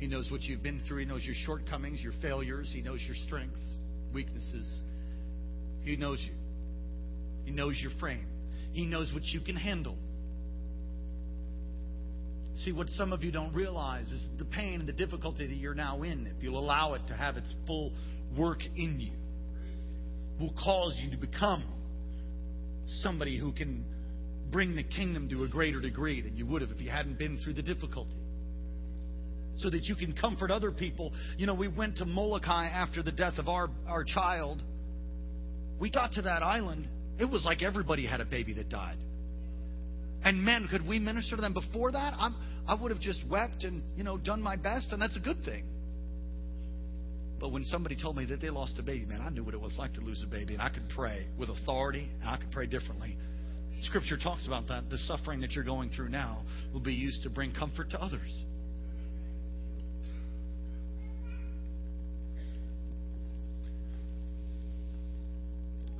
He 0.00 0.06
knows 0.06 0.30
what 0.30 0.42
you've 0.42 0.62
been 0.62 0.80
through. 0.88 1.00
He 1.00 1.04
knows 1.04 1.22
your 1.26 1.34
shortcomings, 1.44 2.00
your 2.02 2.14
failures. 2.22 2.70
He 2.72 2.80
knows 2.80 3.02
your 3.06 3.14
strengths, 3.26 3.60
weaknesses. 4.14 4.80
He 5.82 5.96
knows 5.96 6.24
you. 6.26 6.32
He 7.44 7.50
knows 7.50 7.78
your 7.78 7.92
frame. 8.00 8.26
He 8.72 8.86
knows 8.86 9.12
what 9.12 9.24
you 9.26 9.42
can 9.42 9.56
handle. 9.56 9.98
See, 12.64 12.72
what 12.72 12.88
some 12.90 13.12
of 13.12 13.22
you 13.22 13.30
don't 13.30 13.52
realize 13.52 14.06
is 14.10 14.26
the 14.38 14.46
pain 14.46 14.80
and 14.80 14.88
the 14.88 14.94
difficulty 14.94 15.46
that 15.46 15.54
you're 15.54 15.74
now 15.74 16.02
in, 16.02 16.26
if 16.26 16.42
you'll 16.42 16.58
allow 16.58 16.94
it 16.94 17.02
to 17.08 17.14
have 17.14 17.36
its 17.36 17.54
full 17.66 17.92
work 18.38 18.60
in 18.76 19.00
you, 19.00 19.12
will 20.40 20.54
cause 20.54 20.98
you 21.04 21.10
to 21.10 21.18
become 21.18 21.62
somebody 23.02 23.38
who 23.38 23.52
can 23.52 23.84
bring 24.50 24.76
the 24.76 24.82
kingdom 24.82 25.28
to 25.28 25.44
a 25.44 25.48
greater 25.48 25.80
degree 25.80 26.22
than 26.22 26.36
you 26.36 26.46
would 26.46 26.62
have 26.62 26.70
if 26.70 26.80
you 26.80 26.90
hadn't 26.90 27.18
been 27.18 27.38
through 27.44 27.52
the 27.52 27.62
difficulty 27.62 28.19
so 29.62 29.70
that 29.70 29.84
you 29.84 29.94
can 29.94 30.12
comfort 30.12 30.50
other 30.50 30.70
people. 30.70 31.12
You 31.36 31.46
know, 31.46 31.54
we 31.54 31.68
went 31.68 31.98
to 31.98 32.04
Molokai 32.04 32.66
after 32.66 33.02
the 33.02 33.12
death 33.12 33.38
of 33.38 33.48
our, 33.48 33.68
our 33.86 34.04
child. 34.04 34.62
We 35.78 35.90
got 35.90 36.12
to 36.12 36.22
that 36.22 36.42
island. 36.42 36.88
It 37.18 37.26
was 37.26 37.44
like 37.44 37.62
everybody 37.62 38.06
had 38.06 38.20
a 38.20 38.24
baby 38.24 38.54
that 38.54 38.68
died. 38.68 38.98
And 40.22 40.42
men, 40.42 40.68
could 40.70 40.86
we 40.86 40.98
minister 40.98 41.36
to 41.36 41.42
them 41.42 41.54
before 41.54 41.92
that? 41.92 42.14
I'm, 42.18 42.34
I 42.66 42.74
would 42.74 42.90
have 42.90 43.00
just 43.00 43.26
wept 43.28 43.64
and, 43.64 43.82
you 43.96 44.04
know, 44.04 44.18
done 44.18 44.42
my 44.42 44.56
best, 44.56 44.92
and 44.92 45.00
that's 45.00 45.16
a 45.16 45.20
good 45.20 45.44
thing. 45.44 45.64
But 47.40 47.52
when 47.52 47.64
somebody 47.64 47.96
told 48.00 48.16
me 48.16 48.26
that 48.26 48.42
they 48.42 48.50
lost 48.50 48.78
a 48.78 48.82
baby, 48.82 49.06
man, 49.06 49.22
I 49.22 49.30
knew 49.30 49.42
what 49.42 49.54
it 49.54 49.60
was 49.60 49.76
like 49.78 49.94
to 49.94 50.00
lose 50.02 50.22
a 50.22 50.26
baby, 50.26 50.52
and 50.52 50.62
I 50.62 50.68
could 50.68 50.88
pray 50.94 51.26
with 51.38 51.48
authority, 51.48 52.10
and 52.20 52.28
I 52.28 52.36
could 52.36 52.50
pray 52.50 52.66
differently. 52.66 53.16
Scripture 53.80 54.18
talks 54.18 54.46
about 54.46 54.68
that. 54.68 54.90
The 54.90 54.98
suffering 54.98 55.40
that 55.40 55.52
you're 55.52 55.64
going 55.64 55.88
through 55.88 56.10
now 56.10 56.42
will 56.74 56.82
be 56.82 56.92
used 56.92 57.22
to 57.22 57.30
bring 57.30 57.52
comfort 57.52 57.88
to 57.90 58.00
others. 58.00 58.44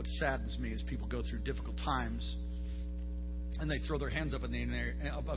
What 0.01 0.09
saddens 0.19 0.59
me 0.59 0.71
is 0.71 0.83
people 0.85 1.07
go 1.09 1.21
through 1.21 1.41
difficult 1.41 1.77
times 1.77 2.37
and 3.59 3.71
they 3.71 3.81
throw 3.81 3.99
their 3.99 4.09
hands 4.09 4.33
up 4.33 4.43
in 4.45 4.51
the 4.51 4.63
air, 4.63 4.95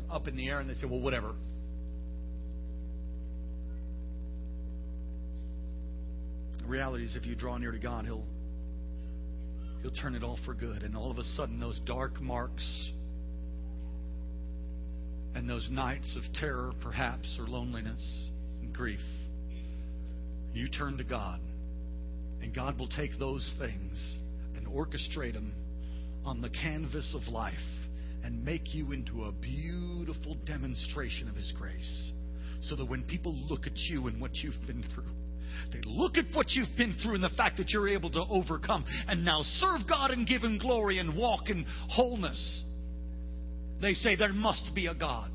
up, 0.09 0.26
in 0.30 0.38
the 0.38 0.47
air 0.47 0.61
and 0.61 0.70
they 0.70 0.74
say, 0.76 0.88
"Well, 0.88 1.01
whatever." 1.01 1.36
The 6.59 6.66
reality 6.66 7.03
is, 7.03 7.18
if 7.18 7.26
you 7.26 7.36
draw 7.36 7.57
near 7.57 7.74
to 7.74 7.78
God, 7.78 8.05
He'll 8.05 8.26
He'll 9.82 9.91
turn 9.91 10.16
it 10.16 10.24
all 10.24 10.39
for 10.45 10.53
good. 10.53 10.84
And 10.84 10.95
all 10.95 11.11
of 11.11 11.18
a 11.18 11.26
sudden, 11.36 11.59
those 11.59 11.82
dark 11.82 12.22
marks 12.22 12.89
and 15.36 15.49
those 15.49 15.68
nights 15.70 16.16
of 16.16 16.24
terror, 16.36 16.72
perhaps, 16.82 17.38
or 17.38 17.49
loneliness 17.49 18.30
and 18.61 18.74
grief, 18.74 19.03
you 20.53 20.70
turn 20.70 20.97
to 20.99 21.03
God. 21.03 21.41
And 22.41 22.55
God 22.55 22.80
will 22.80 22.88
take 22.88 23.20
those 23.20 23.53
things 23.59 24.20
orchestrate 24.74 25.34
them 25.34 25.53
on 26.26 26.41
the 26.41 26.49
canvas 26.49 27.15
of 27.15 27.32
life 27.32 27.53
and 28.24 28.43
make 28.43 28.74
you 28.74 28.91
into 28.91 29.24
a 29.24 29.32
beautiful 29.32 30.36
demonstration 30.45 31.28
of 31.28 31.36
His 31.36 31.53
grace. 31.57 32.11
So 32.63 32.76
that 32.78 32.86
when 32.86 33.03
people 33.03 33.36
look 33.49 33.67
at 33.67 33.76
you 33.76 34.07
and 34.07 34.21
what 34.21 34.36
you've 34.36 34.53
been 34.65 34.86
through, 34.95 35.11
they 35.74 35.82
look 35.86 36.17
at 36.17 36.26
what 36.34 36.51
you've 36.51 36.76
been 36.78 36.95
through 37.03 37.15
and 37.15 37.24
the 37.24 37.30
fact 37.30 37.57
that 37.57 37.69
you're 37.69 37.89
able 37.89 38.09
to 38.11 38.24
overcome 38.30 38.86
and 39.07 39.26
now 39.26 39.41
serve 39.43 39.82
God 39.88 40.11
and 40.11 40.26
give 40.26 40.41
Him 40.41 40.57
glory 40.59 40.97
and 40.97 41.17
walk 41.17 41.49
in 41.49 41.65
wholeness. 41.89 42.63
They 43.82 43.93
say 43.93 44.15
there 44.15 44.34
must 44.34 44.71
be 44.74 44.88
a 44.88 44.95
God. 44.95 45.30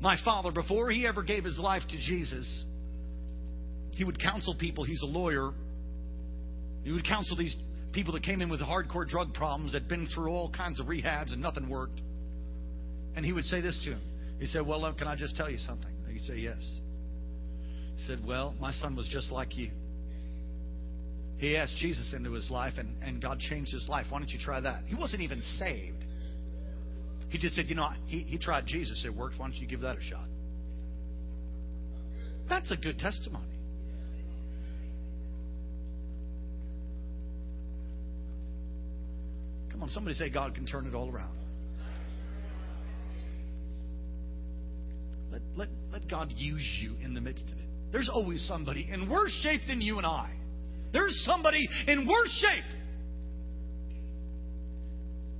My 0.00 0.16
father, 0.22 0.50
before 0.50 0.90
he 0.90 1.06
ever 1.06 1.22
gave 1.22 1.44
his 1.44 1.58
life 1.58 1.82
to 1.88 1.96
Jesus, 1.96 2.64
he 3.92 4.04
would 4.04 4.20
counsel 4.20 4.54
people. 4.58 4.84
He's 4.84 5.02
a 5.02 5.06
lawyer. 5.06 5.52
He 6.84 6.92
would 6.92 7.06
counsel 7.06 7.36
these 7.36 7.56
people 7.92 8.12
that 8.12 8.22
came 8.22 8.40
in 8.40 8.50
with 8.50 8.60
hardcore 8.60 9.08
drug 9.08 9.32
problems 9.34 9.72
that 9.72 9.82
had 9.82 9.88
been 9.88 10.06
through 10.14 10.30
all 10.30 10.50
kinds 10.50 10.80
of 10.80 10.86
rehabs 10.86 11.32
and 11.32 11.40
nothing 11.40 11.68
worked. 11.68 12.00
And 13.16 13.24
he 13.24 13.32
would 13.32 13.44
say 13.44 13.60
this 13.60 13.80
to 13.84 13.92
him. 13.92 14.00
He 14.38 14.46
said, 14.46 14.66
Well, 14.66 14.92
can 14.96 15.08
I 15.08 15.16
just 15.16 15.36
tell 15.36 15.50
you 15.50 15.58
something? 15.58 15.90
He'd 16.12 16.20
say, 16.20 16.36
Yes. 16.36 16.58
He 17.96 18.02
said, 18.06 18.20
Well, 18.26 18.54
my 18.60 18.72
son 18.72 18.96
was 18.96 19.08
just 19.08 19.32
like 19.32 19.56
you. 19.56 19.70
He 21.38 21.56
asked 21.56 21.76
Jesus 21.78 22.12
into 22.14 22.32
his 22.32 22.50
life, 22.50 22.74
and, 22.78 23.02
and 23.02 23.20
God 23.20 23.38
changed 23.38 23.72
his 23.72 23.88
life. 23.88 24.06
Why 24.10 24.18
don't 24.18 24.30
you 24.30 24.38
try 24.38 24.60
that? 24.60 24.84
He 24.86 24.94
wasn't 24.94 25.22
even 25.22 25.40
saved. 25.58 26.04
He 27.28 27.38
just 27.38 27.56
said, 27.56 27.66
You 27.68 27.74
know, 27.76 27.88
he, 28.06 28.20
he 28.20 28.38
tried 28.38 28.66
Jesus. 28.66 29.04
It 29.04 29.14
worked. 29.14 29.38
Why 29.38 29.46
don't 29.46 29.56
you 29.56 29.66
give 29.66 29.80
that 29.80 29.96
a 29.96 30.02
shot? 30.02 30.26
That's 32.48 32.70
a 32.70 32.76
good 32.76 32.98
testimony. 32.98 33.53
Come 39.74 39.82
on, 39.82 39.88
somebody 39.88 40.14
say 40.14 40.30
God 40.30 40.54
can 40.54 40.66
turn 40.66 40.86
it 40.86 40.94
all 40.94 41.10
around. 41.10 41.36
Let, 45.32 45.42
let, 45.56 45.68
let 45.90 46.08
God 46.08 46.30
use 46.30 46.64
you 46.80 46.94
in 47.02 47.12
the 47.12 47.20
midst 47.20 47.46
of 47.50 47.58
it. 47.58 47.64
There's 47.90 48.08
always 48.08 48.46
somebody 48.46 48.88
in 48.88 49.10
worse 49.10 49.36
shape 49.42 49.62
than 49.66 49.80
you 49.80 49.96
and 49.96 50.06
I. 50.06 50.32
There's 50.92 51.20
somebody 51.24 51.68
in 51.88 52.06
worse 52.06 52.30
shape. 52.40 52.78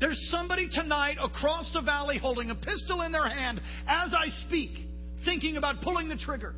There's 0.00 0.18
somebody 0.32 0.68
tonight 0.68 1.18
across 1.22 1.70
the 1.72 1.82
valley 1.82 2.18
holding 2.18 2.50
a 2.50 2.56
pistol 2.56 3.02
in 3.02 3.12
their 3.12 3.28
hand 3.28 3.60
as 3.86 4.12
I 4.12 4.26
speak, 4.48 4.70
thinking 5.24 5.58
about 5.58 5.76
pulling 5.80 6.08
the 6.08 6.16
trigger. 6.16 6.56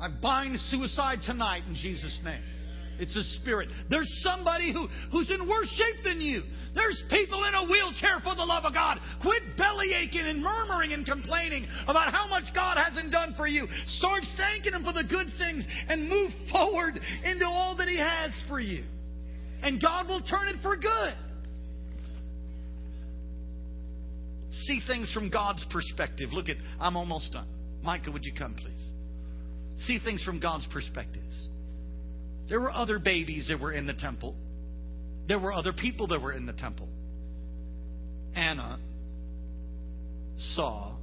I 0.00 0.10
bind 0.22 0.60
suicide 0.60 1.18
tonight 1.26 1.64
in 1.68 1.74
Jesus' 1.74 2.20
name. 2.22 2.42
It's 2.98 3.16
a 3.16 3.24
spirit. 3.40 3.68
There's 3.90 4.10
somebody 4.22 4.72
who, 4.72 4.88
who's 5.10 5.30
in 5.30 5.48
worse 5.48 5.68
shape 5.70 6.04
than 6.04 6.20
you. 6.20 6.42
There's 6.74 7.02
people 7.10 7.44
in 7.44 7.54
a 7.54 7.70
wheelchair 7.70 8.20
for 8.22 8.34
the 8.34 8.44
love 8.44 8.64
of 8.64 8.72
God. 8.72 8.98
Quit 9.20 9.42
belly 9.58 9.92
aching 9.92 10.24
and 10.24 10.42
murmuring 10.42 10.92
and 10.92 11.04
complaining 11.04 11.66
about 11.84 12.12
how 12.12 12.28
much 12.28 12.44
God 12.54 12.78
hasn't 12.78 13.12
done 13.12 13.34
for 13.36 13.46
you. 13.46 13.66
Start 13.86 14.22
thanking 14.36 14.72
Him 14.72 14.84
for 14.84 14.92
the 14.92 15.04
good 15.08 15.28
things 15.38 15.66
and 15.88 16.08
move 16.08 16.30
forward 16.52 16.98
into 17.24 17.46
all 17.46 17.76
that 17.76 17.88
He 17.88 17.98
has 17.98 18.30
for 18.48 18.60
you. 18.60 18.84
And 19.62 19.80
God 19.80 20.08
will 20.08 20.22
turn 20.22 20.48
it 20.48 20.56
for 20.62 20.76
good. 20.76 21.14
See 24.66 24.80
things 24.86 25.10
from 25.12 25.30
God's 25.30 25.64
perspective. 25.70 26.30
Look 26.32 26.48
at, 26.48 26.56
I'm 26.78 26.96
almost 26.96 27.32
done. 27.32 27.48
Micah, 27.82 28.10
would 28.10 28.24
you 28.24 28.32
come, 28.32 28.54
please? 28.54 28.88
See 29.86 29.98
things 29.98 30.22
from 30.22 30.40
God's 30.40 30.66
perspectives. 30.72 31.31
There 32.52 32.60
were 32.60 32.70
other 32.70 32.98
babies 32.98 33.46
that 33.48 33.58
were 33.58 33.72
in 33.72 33.86
the 33.86 33.94
temple. 33.94 34.34
There 35.26 35.38
were 35.38 35.54
other 35.54 35.72
people 35.72 36.08
that 36.08 36.20
were 36.20 36.34
in 36.34 36.44
the 36.44 36.52
temple. 36.52 36.86
Anna 38.36 38.78
saw 40.54 40.94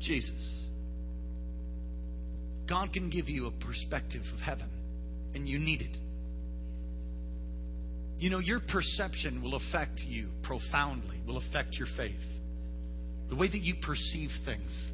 Jesus. 0.00 0.64
God 2.66 2.94
can 2.94 3.10
give 3.10 3.28
you 3.28 3.48
a 3.48 3.50
perspective 3.50 4.22
of 4.32 4.40
heaven, 4.40 4.70
and 5.34 5.46
you 5.46 5.58
need 5.58 5.82
it. 5.82 5.98
You 8.18 8.30
know, 8.30 8.38
your 8.38 8.60
perception 8.60 9.42
will 9.42 9.56
affect 9.56 10.00
you 10.00 10.28
profoundly, 10.42 11.20
will 11.26 11.36
affect 11.36 11.74
your 11.74 11.88
faith. 11.98 12.14
The 13.28 13.36
way 13.36 13.48
that 13.48 13.60
you 13.60 13.74
perceive 13.82 14.30
things. 14.46 14.90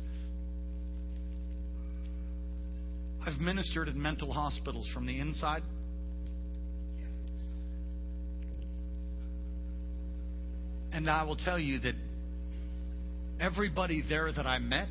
I've 3.26 3.40
ministered 3.40 3.88
in 3.88 4.00
mental 4.00 4.32
hospitals 4.32 4.88
from 4.92 5.06
the 5.06 5.18
inside. 5.18 5.62
And 10.92 11.08
I 11.08 11.24
will 11.24 11.36
tell 11.36 11.58
you 11.58 11.78
that 11.80 11.94
everybody 13.40 14.02
there 14.06 14.30
that 14.30 14.46
I 14.46 14.58
met 14.58 14.88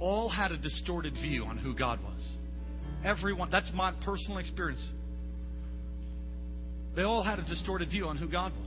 all 0.00 0.28
had 0.28 0.50
a 0.50 0.58
distorted 0.58 1.14
view 1.14 1.44
on 1.44 1.58
who 1.58 1.74
God 1.74 2.00
was. 2.02 2.36
Everyone, 3.04 3.48
that's 3.50 3.70
my 3.72 3.92
personal 4.04 4.38
experience. 4.38 4.86
They 6.96 7.02
all 7.02 7.22
had 7.22 7.38
a 7.38 7.44
distorted 7.44 7.90
view 7.90 8.06
on 8.06 8.16
who 8.16 8.28
God 8.28 8.52
was. 8.52 8.65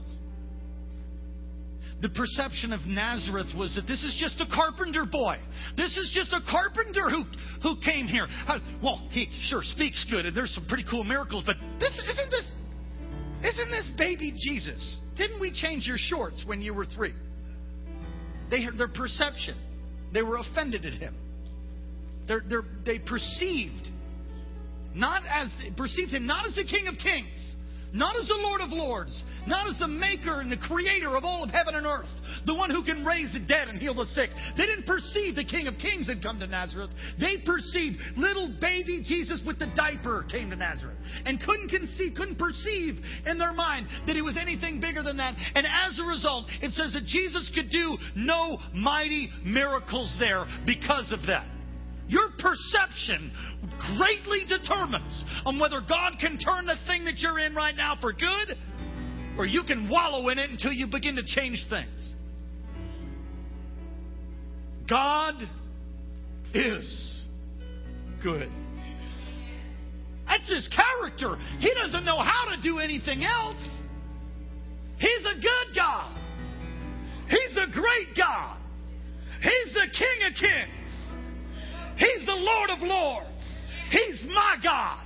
The 2.00 2.08
perception 2.08 2.72
of 2.72 2.80
Nazareth 2.86 3.52
was 3.56 3.74
that 3.74 3.86
this 3.86 4.02
is 4.02 4.16
just 4.18 4.40
a 4.40 4.46
carpenter 4.46 5.04
boy. 5.04 5.36
This 5.76 5.96
is 5.96 6.10
just 6.14 6.32
a 6.32 6.40
carpenter 6.50 7.10
who, 7.10 7.24
who 7.62 7.76
came 7.84 8.06
here. 8.06 8.26
Uh, 8.46 8.58
well, 8.82 9.06
he 9.10 9.28
sure 9.48 9.62
speaks 9.62 10.06
good, 10.10 10.24
and 10.24 10.34
there's 10.34 10.54
some 10.54 10.66
pretty 10.66 10.84
cool 10.90 11.04
miracles, 11.04 11.44
but 11.44 11.56
this 11.78 11.92
isn't 11.92 12.30
this 12.30 12.46
isn't 13.44 13.70
this 13.70 13.90
baby 13.96 14.34
Jesus? 14.36 14.98
Didn't 15.16 15.40
we 15.40 15.50
change 15.50 15.86
your 15.86 15.98
shorts 15.98 16.44
when 16.46 16.60
you 16.62 16.74
were 16.74 16.84
three? 16.84 17.14
They 18.50 18.66
their 18.76 18.88
perception. 18.88 19.56
They 20.12 20.22
were 20.22 20.38
offended 20.38 20.84
at 20.84 20.94
him. 20.94 21.14
They're, 22.26 22.42
they're, 22.48 22.64
they 22.84 22.98
perceived 22.98 23.88
not 24.94 25.22
as 25.28 25.52
perceived 25.76 26.12
him 26.12 26.26
not 26.26 26.46
as 26.46 26.54
the 26.54 26.64
King 26.64 26.86
of 26.88 26.94
Kings, 26.98 27.49
not 27.92 28.16
as 28.16 28.28
the 28.28 28.38
Lord 28.40 28.60
of 28.60 28.70
Lords, 28.70 29.24
not 29.46 29.68
as 29.68 29.78
the 29.78 29.88
maker 29.88 30.40
and 30.40 30.50
the 30.50 30.56
creator 30.56 31.16
of 31.16 31.24
all 31.24 31.42
of 31.42 31.50
heaven 31.50 31.74
and 31.74 31.86
earth, 31.86 32.08
the 32.46 32.54
one 32.54 32.70
who 32.70 32.84
can 32.84 33.04
raise 33.04 33.32
the 33.32 33.40
dead 33.40 33.68
and 33.68 33.78
heal 33.78 33.94
the 33.94 34.06
sick. 34.06 34.30
They 34.56 34.66
didn't 34.66 34.86
perceive 34.86 35.34
the 35.34 35.44
King 35.44 35.66
of 35.66 35.74
Kings 35.78 36.06
had 36.06 36.22
come 36.22 36.38
to 36.40 36.46
Nazareth. 36.46 36.90
They 37.18 37.38
perceived 37.44 37.96
little 38.16 38.54
baby 38.60 39.02
Jesus 39.04 39.40
with 39.46 39.58
the 39.58 39.68
diaper 39.76 40.24
came 40.30 40.50
to 40.50 40.56
Nazareth 40.56 40.98
and 41.24 41.40
couldn't 41.40 41.68
conceive, 41.68 42.14
couldn't 42.16 42.38
perceive 42.38 43.00
in 43.26 43.38
their 43.38 43.52
mind 43.52 43.86
that 44.06 44.16
he 44.16 44.22
was 44.22 44.36
anything 44.40 44.80
bigger 44.80 45.02
than 45.02 45.16
that. 45.16 45.34
And 45.54 45.66
as 45.66 45.98
a 45.98 46.04
result, 46.04 46.46
it 46.62 46.72
says 46.72 46.92
that 46.94 47.04
Jesus 47.04 47.50
could 47.54 47.70
do 47.70 47.96
no 48.16 48.58
mighty 48.74 49.28
miracles 49.44 50.14
there 50.18 50.46
because 50.64 51.12
of 51.12 51.26
that. 51.26 51.59
Your 52.10 52.28
perception 52.40 53.30
greatly 53.96 54.40
determines 54.48 55.24
on 55.46 55.60
whether 55.60 55.80
God 55.80 56.14
can 56.20 56.38
turn 56.38 56.66
the 56.66 56.74
thing 56.88 57.04
that 57.04 57.18
you're 57.18 57.38
in 57.38 57.54
right 57.54 57.76
now 57.76 57.96
for 58.00 58.12
good 58.12 58.56
or 59.38 59.46
you 59.46 59.62
can 59.62 59.88
wallow 59.88 60.28
in 60.28 60.38
it 60.38 60.50
until 60.50 60.72
you 60.72 60.88
begin 60.88 61.14
to 61.14 61.22
change 61.24 61.64
things. 61.70 62.14
God 64.88 65.34
is 66.52 67.22
good. 68.24 68.50
That's 70.26 70.50
his 70.50 70.68
character. 70.68 71.36
He 71.60 71.72
doesn't 71.74 72.04
know 72.04 72.18
how 72.18 72.56
to 72.56 72.60
do 72.60 72.80
anything 72.80 73.22
else. 73.22 73.62
He's 74.98 75.26
a 75.26 75.40
good 75.40 75.76
God. 75.76 76.18
He's 77.28 77.56
a 77.56 77.70
great 77.72 78.16
God. 78.16 78.58
He's 79.42 79.74
the 79.74 79.86
King 79.96 80.26
of 80.26 80.34
Kings. 80.34 80.79
He's 82.00 82.24
the 82.24 82.34
Lord 82.34 82.70
of 82.70 82.80
Lords. 82.80 83.28
He's 83.90 84.24
my 84.32 84.56
God. 84.62 85.04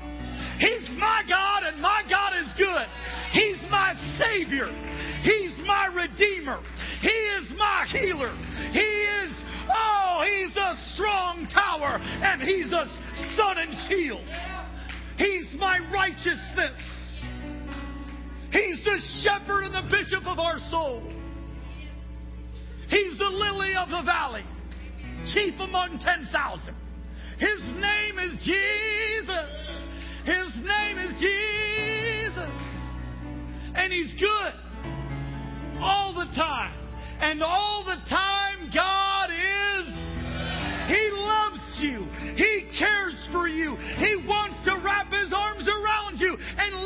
He's 0.58 0.88
my 0.96 1.22
God, 1.28 1.64
and 1.64 1.82
my 1.82 2.02
God 2.08 2.32
is 2.38 2.54
good. 2.56 2.86
He's 3.32 3.58
my 3.70 3.94
Savior. 4.16 4.70
He's 5.22 5.58
my 5.66 5.86
Redeemer. 5.86 6.62
He 7.00 7.08
is 7.08 7.52
my 7.58 7.86
healer. 7.90 8.32
He 8.70 8.78
is, 8.78 9.32
oh, 9.68 10.22
He's 10.22 10.56
a 10.56 10.76
strong 10.94 11.48
tower, 11.52 11.98
and 11.98 12.40
He's 12.40 12.72
a 12.72 12.86
sun 13.36 13.58
and 13.58 13.74
shield. 13.88 14.24
He's 15.16 15.54
my 15.58 15.78
righteousness. 15.92 16.78
He's 18.52 18.84
the 18.84 19.00
shepherd 19.24 19.64
and 19.64 19.74
the 19.74 19.90
bishop 19.90 20.26
of 20.26 20.38
our 20.38 20.60
soul. 20.70 21.10
He's 22.88 23.18
the 23.18 23.24
lily 23.24 23.74
of 23.76 23.88
the 23.88 24.02
valley, 24.04 24.44
chief 25.26 25.54
among 25.58 25.98
10,000. 25.98 26.83
His 27.38 27.62
name 27.80 28.18
is 28.18 28.32
Jesus. 28.44 29.50
His 30.24 30.64
name 30.64 30.98
is 30.98 31.20
Jesus. 31.20 32.54
And 33.74 33.92
He's 33.92 34.14
good 34.14 34.54
all 35.80 36.14
the 36.14 36.26
time. 36.34 36.78
And 37.20 37.42
all 37.42 37.84
the 37.84 37.96
time, 38.08 38.70
God 38.74 39.30
is. 39.30 40.14
He 40.88 41.10
loves 41.12 41.80
you. 41.80 42.06
He 42.36 42.70
cares 42.78 43.28
for 43.32 43.48
you. 43.48 43.63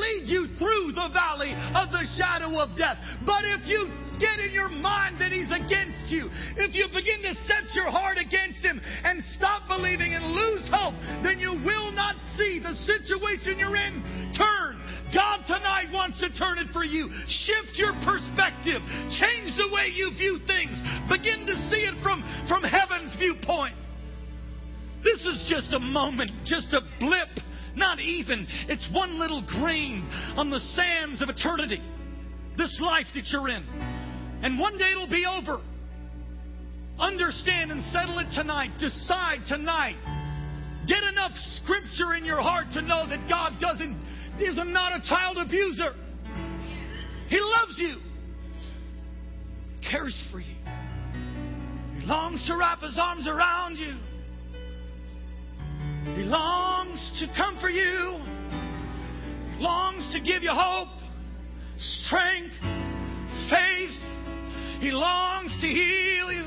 Lead 0.09 0.29
you 0.29 0.49
through 0.57 0.93
the 0.97 1.09
valley 1.13 1.53
of 1.77 1.93
the 1.93 2.05
shadow 2.17 2.57
of 2.59 2.77
death. 2.77 2.97
But 3.27 3.45
if 3.45 3.69
you 3.69 3.93
get 4.19 4.41
in 4.41 4.51
your 4.53 4.69
mind 4.69 5.21
that 5.21 5.33
He's 5.33 5.51
against 5.53 6.09
you, 6.11 6.31
if 6.57 6.75
you 6.75 6.89
begin 6.89 7.23
to 7.29 7.35
set 7.47 7.71
your 7.75 7.91
heart 7.91 8.17
against 8.17 8.65
Him 8.65 8.81
and 8.81 9.23
stop 9.37 9.69
believing 9.69 10.15
and 10.15 10.25
lose 10.33 10.67
hope, 10.73 10.97
then 11.23 11.39
you 11.39 11.53
will 11.65 11.93
not 11.93 12.17
see 12.37 12.59
the 12.59 12.75
situation 12.87 13.59
you're 13.59 13.77
in 13.77 14.33
turn. 14.37 14.81
God 15.15 15.41
tonight 15.49 15.89
wants 15.93 16.21
to 16.21 16.29
turn 16.37 16.59
it 16.59 16.69
for 16.73 16.85
you. 16.85 17.09
Shift 17.29 17.81
your 17.81 17.97
perspective. 18.05 18.85
Change 19.17 19.57
the 19.57 19.73
way 19.73 19.89
you 19.89 20.13
view 20.17 20.37
things. 20.45 20.77
Begin 21.09 21.49
to 21.49 21.57
see 21.73 21.89
it 21.89 21.97
from, 22.05 22.21
from 22.45 22.61
heaven's 22.63 23.17
viewpoint. 23.17 23.75
This 25.03 25.25
is 25.25 25.47
just 25.49 25.73
a 25.73 25.79
moment, 25.79 26.31
just 26.45 26.75
a 26.75 26.83
blip, 26.99 27.31
not 27.79 28.01
even. 28.01 28.47
It's 28.69 28.89
one 28.93 29.19
little 29.19 29.45
grain 29.47 30.07
on 30.37 30.51
the 30.51 30.61
sands 30.75 31.23
of 31.23 31.29
eternity. 31.29 31.81
This 32.57 32.79
life 32.83 33.07
that 33.15 33.25
you're 33.31 33.49
in. 33.49 33.63
And 34.43 34.59
one 34.59 34.77
day 34.77 34.91
it'll 34.93 35.09
be 35.09 35.25
over. 35.25 35.63
Understand 36.99 37.71
and 37.71 37.83
settle 37.93 38.19
it 38.19 38.27
tonight. 38.35 38.71
Decide 38.81 39.47
tonight. 39.47 39.97
Get 40.89 41.03
enough 41.05 41.33
scripture 41.63 42.15
in 42.15 42.25
your 42.25 42.41
heart 42.41 42.67
to 42.73 42.83
know 42.83 43.07
that 43.09 43.29
God 43.29 43.61
doesn't 43.61 43.97
is 44.41 44.57
not 44.57 44.93
a 44.97 45.03
child 45.09 45.37
abuser. 45.39 45.95
He 47.29 47.41
loves 47.41 47.79
you. 47.79 47.97
Cares 49.91 50.17
for 50.31 50.41
you. 50.41 50.55
He 51.99 52.07
longs 52.07 52.47
to 52.47 52.57
wrap 52.57 52.81
his 52.81 52.99
arms 53.01 53.27
around 53.27 53.77
you. 53.77 53.97
He 56.15 56.23
longs 56.23 57.21
to 57.21 57.27
comfort 57.69 57.75
you. 57.75 58.19
Longs 59.61 60.13
to 60.13 60.21
give 60.21 60.43
you 60.43 60.53
hope, 60.53 60.89
strength, 61.77 62.55
faith. 63.51 63.91
He 64.81 64.91
longs 64.93 65.57
to 65.61 65.67
heal 65.67 66.33
you. 66.33 66.45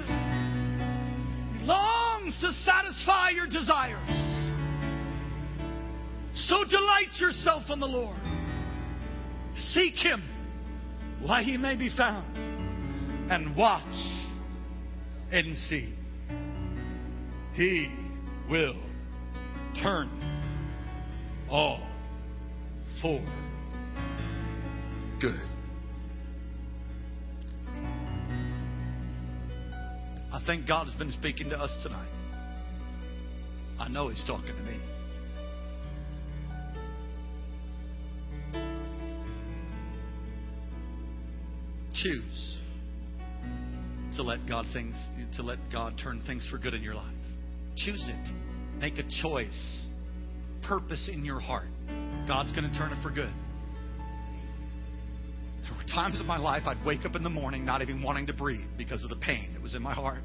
He 1.58 1.66
longs 1.66 2.40
to 2.40 2.54
satisfy 2.64 3.32
your 3.32 3.48
desires. 3.48 4.00
So 6.34 6.64
delight 6.70 7.12
yourself 7.20 7.64
in 7.70 7.82
the 7.82 7.86
Lord. 7.86 8.16
Seek 9.74 9.96
Him 9.96 10.24
while 11.22 11.44
He 11.44 11.58
may 11.58 11.76
be 11.76 11.90
found. 11.96 12.38
And 13.30 13.56
watch 13.56 13.84
and 15.32 15.58
see. 15.70 15.94
He 17.54 17.94
will 18.50 18.82
turn 19.82 20.31
all 21.52 21.86
for 23.02 23.20
good. 25.20 25.40
I 30.32 30.42
think 30.46 30.66
God 30.66 30.88
has 30.88 30.96
been 30.96 31.12
speaking 31.12 31.50
to 31.50 31.60
us 31.60 31.76
tonight. 31.84 32.08
I 33.78 33.90
know 33.90 34.08
He's 34.08 34.24
talking 34.26 34.56
to 34.56 34.64
me. 34.64 34.80
Choose 41.94 42.58
to 44.16 44.24
let 44.24 44.48
God 44.48 44.66
things 44.74 44.96
to 45.36 45.44
let 45.44 45.60
God 45.72 46.00
turn 46.02 46.24
things 46.26 46.48
for 46.50 46.58
good 46.58 46.74
in 46.74 46.82
your 46.82 46.96
life. 46.96 47.14
Choose 47.76 48.04
it. 48.08 48.80
Make 48.80 48.98
a 48.98 49.04
choice. 49.22 49.86
Purpose 50.68 51.10
in 51.12 51.26
your 51.26 51.40
heart. 51.40 51.68
God's 52.28 52.52
going 52.52 52.70
to 52.70 52.78
turn 52.78 52.92
it 52.92 53.02
for 53.02 53.10
good. 53.10 53.34
There 55.64 55.74
were 55.78 55.84
times 55.94 56.20
in 56.20 56.26
my 56.26 56.38
life 56.38 56.64
I'd 56.66 56.86
wake 56.86 57.06
up 57.06 57.16
in 57.16 57.24
the 57.24 57.30
morning 57.30 57.66
not 57.66 57.82
even 57.82 58.02
wanting 58.02 58.28
to 58.28 58.34
breathe 58.34 58.70
because 58.78 59.04
of 59.04 59.10
the 59.10 59.16
pain 59.16 59.54
that 59.54 59.62
was 59.62 59.76
in 59.76 59.82
my 59.82 59.94
heart. 59.94 60.20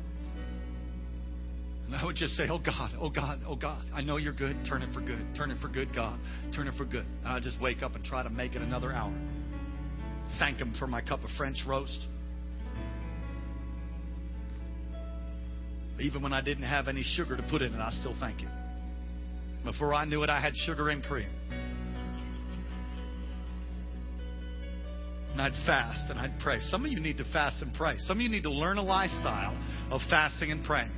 And 1.87 1.95
I 1.95 2.05
would 2.05 2.17
just 2.17 2.35
say, 2.35 2.45
Oh 2.51 2.59
God, 2.59 2.91
oh 3.01 3.11
God, 3.11 3.41
oh 3.47 3.55
God, 3.55 3.85
I 3.95 4.03
know 4.03 4.17
you're 4.17 4.33
good. 4.33 4.57
Turn 4.69 4.83
it 4.83 4.93
for 4.93 5.01
good. 5.01 5.25
Turn 5.37 5.51
it 5.51 5.59
for 5.63 5.69
good, 5.69 5.95
God. 5.95 6.19
Turn 6.55 6.67
it 6.67 6.75
for 6.77 6.85
good. 6.85 7.07
And 7.25 7.29
I'd 7.29 7.43
just 7.43 7.61
wake 7.61 7.83
up 7.83 7.95
and 7.95 8.05
try 8.05 8.23
to 8.23 8.31
make 8.31 8.55
it 8.55 8.63
another 8.63 8.93
hour. 8.93 9.15
Thank 10.39 10.59
Him 10.59 10.75
for 10.79 10.89
my 10.89 11.01
cup 11.01 11.23
of 11.23 11.31
French 11.37 11.59
roast. 11.67 12.09
Even 16.01 16.23
when 16.23 16.33
I 16.33 16.43
didn't 16.43 16.65
have 16.65 16.89
any 16.89 17.03
sugar 17.03 17.37
to 17.37 17.43
put 17.45 17.63
in 17.63 17.73
it, 17.73 17.79
I 17.79 17.91
still 17.93 18.17
thank 18.19 18.41
Him. 18.41 18.51
Before 19.67 19.93
I 19.93 20.05
knew 20.05 20.23
it, 20.23 20.31
I 20.31 20.41
had 20.41 20.57
sugar 20.57 20.89
and 20.91 21.03
cream. 21.03 21.29
And 25.33 25.43
I'd 25.43 25.53
fast 25.67 26.09
and 26.09 26.19
I'd 26.19 26.39
pray. 26.39 26.61
Some 26.71 26.85
of 26.87 26.93
you 26.93 27.01
need 27.01 27.19
to 27.19 27.25
fast 27.33 27.61
and 27.61 27.75
pray. 27.75 27.97
Some 27.99 28.19
of 28.19 28.23
you 28.23 28.29
need 28.29 28.45
to 28.45 28.51
learn 28.51 28.79
a 28.79 28.83
lifestyle 28.83 29.59
of 29.91 30.01
fasting 30.09 30.53
and 30.53 30.65
praying. 30.65 30.93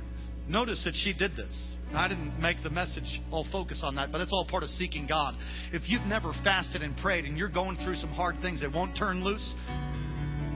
Notice 0.47 0.83
that 0.85 0.93
she 0.95 1.13
did 1.13 1.35
this. 1.35 1.75
I 1.93 2.07
didn't 2.07 2.39
make 2.39 2.57
the 2.61 2.69
message 2.69 3.19
all 3.31 3.45
focus 3.51 3.81
on 3.83 3.95
that, 3.95 4.11
but 4.11 4.21
it's 4.21 4.31
all 4.31 4.45
part 4.45 4.61
of 4.61 4.69
seeking 4.69 5.07
God. 5.07 5.33
If 5.73 5.89
you've 5.89 6.05
never 6.05 6.31
fasted 6.43 6.83
and 6.83 6.95
prayed 6.97 7.25
and 7.25 7.37
you're 7.37 7.49
going 7.49 7.77
through 7.83 7.95
some 7.95 8.11
hard 8.11 8.35
things 8.41 8.61
that 8.61 8.71
won't 8.71 8.95
turn 8.95 9.23
loose, 9.23 9.53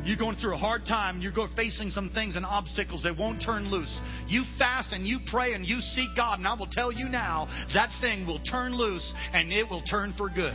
you're 0.05 0.17
going 0.17 0.35
through 0.35 0.55
a 0.55 0.57
hard 0.57 0.85
time, 0.85 1.21
you're 1.21 1.31
facing 1.55 1.89
some 1.89 2.09
things 2.09 2.35
and 2.35 2.45
obstacles 2.45 3.03
that 3.03 3.17
won't 3.17 3.41
turn 3.41 3.69
loose. 3.71 3.99
You 4.27 4.43
fast 4.57 4.91
and 4.91 5.07
you 5.07 5.19
pray 5.27 5.53
and 5.53 5.65
you 5.65 5.79
seek 5.79 6.09
God, 6.15 6.39
and 6.39 6.47
I 6.47 6.55
will 6.55 6.67
tell 6.67 6.91
you 6.91 7.07
now 7.07 7.47
that 7.73 7.89
thing 8.01 8.27
will 8.27 8.39
turn 8.43 8.75
loose 8.75 9.13
and 9.31 9.51
it 9.51 9.69
will 9.69 9.83
turn 9.83 10.13
for 10.17 10.29
good. 10.29 10.53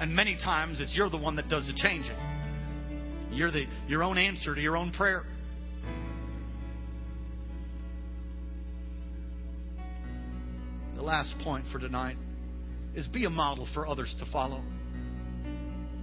And 0.00 0.14
many 0.14 0.36
times 0.36 0.80
it's 0.80 0.96
you're 0.96 1.10
the 1.10 1.18
one 1.18 1.36
that 1.36 1.48
does 1.48 1.68
the 1.68 1.74
changing. 1.74 2.16
You're 3.30 3.52
the 3.52 3.66
your 3.86 4.02
own 4.02 4.18
answer 4.18 4.54
to 4.54 4.60
your 4.60 4.76
own 4.76 4.92
prayer. 4.92 5.22
The 10.96 11.02
last 11.02 11.34
point 11.42 11.66
for 11.72 11.78
tonight 11.78 12.16
is 12.94 13.06
be 13.06 13.24
a 13.24 13.30
model 13.30 13.68
for 13.74 13.86
others 13.86 14.14
to 14.18 14.26
follow. 14.32 14.62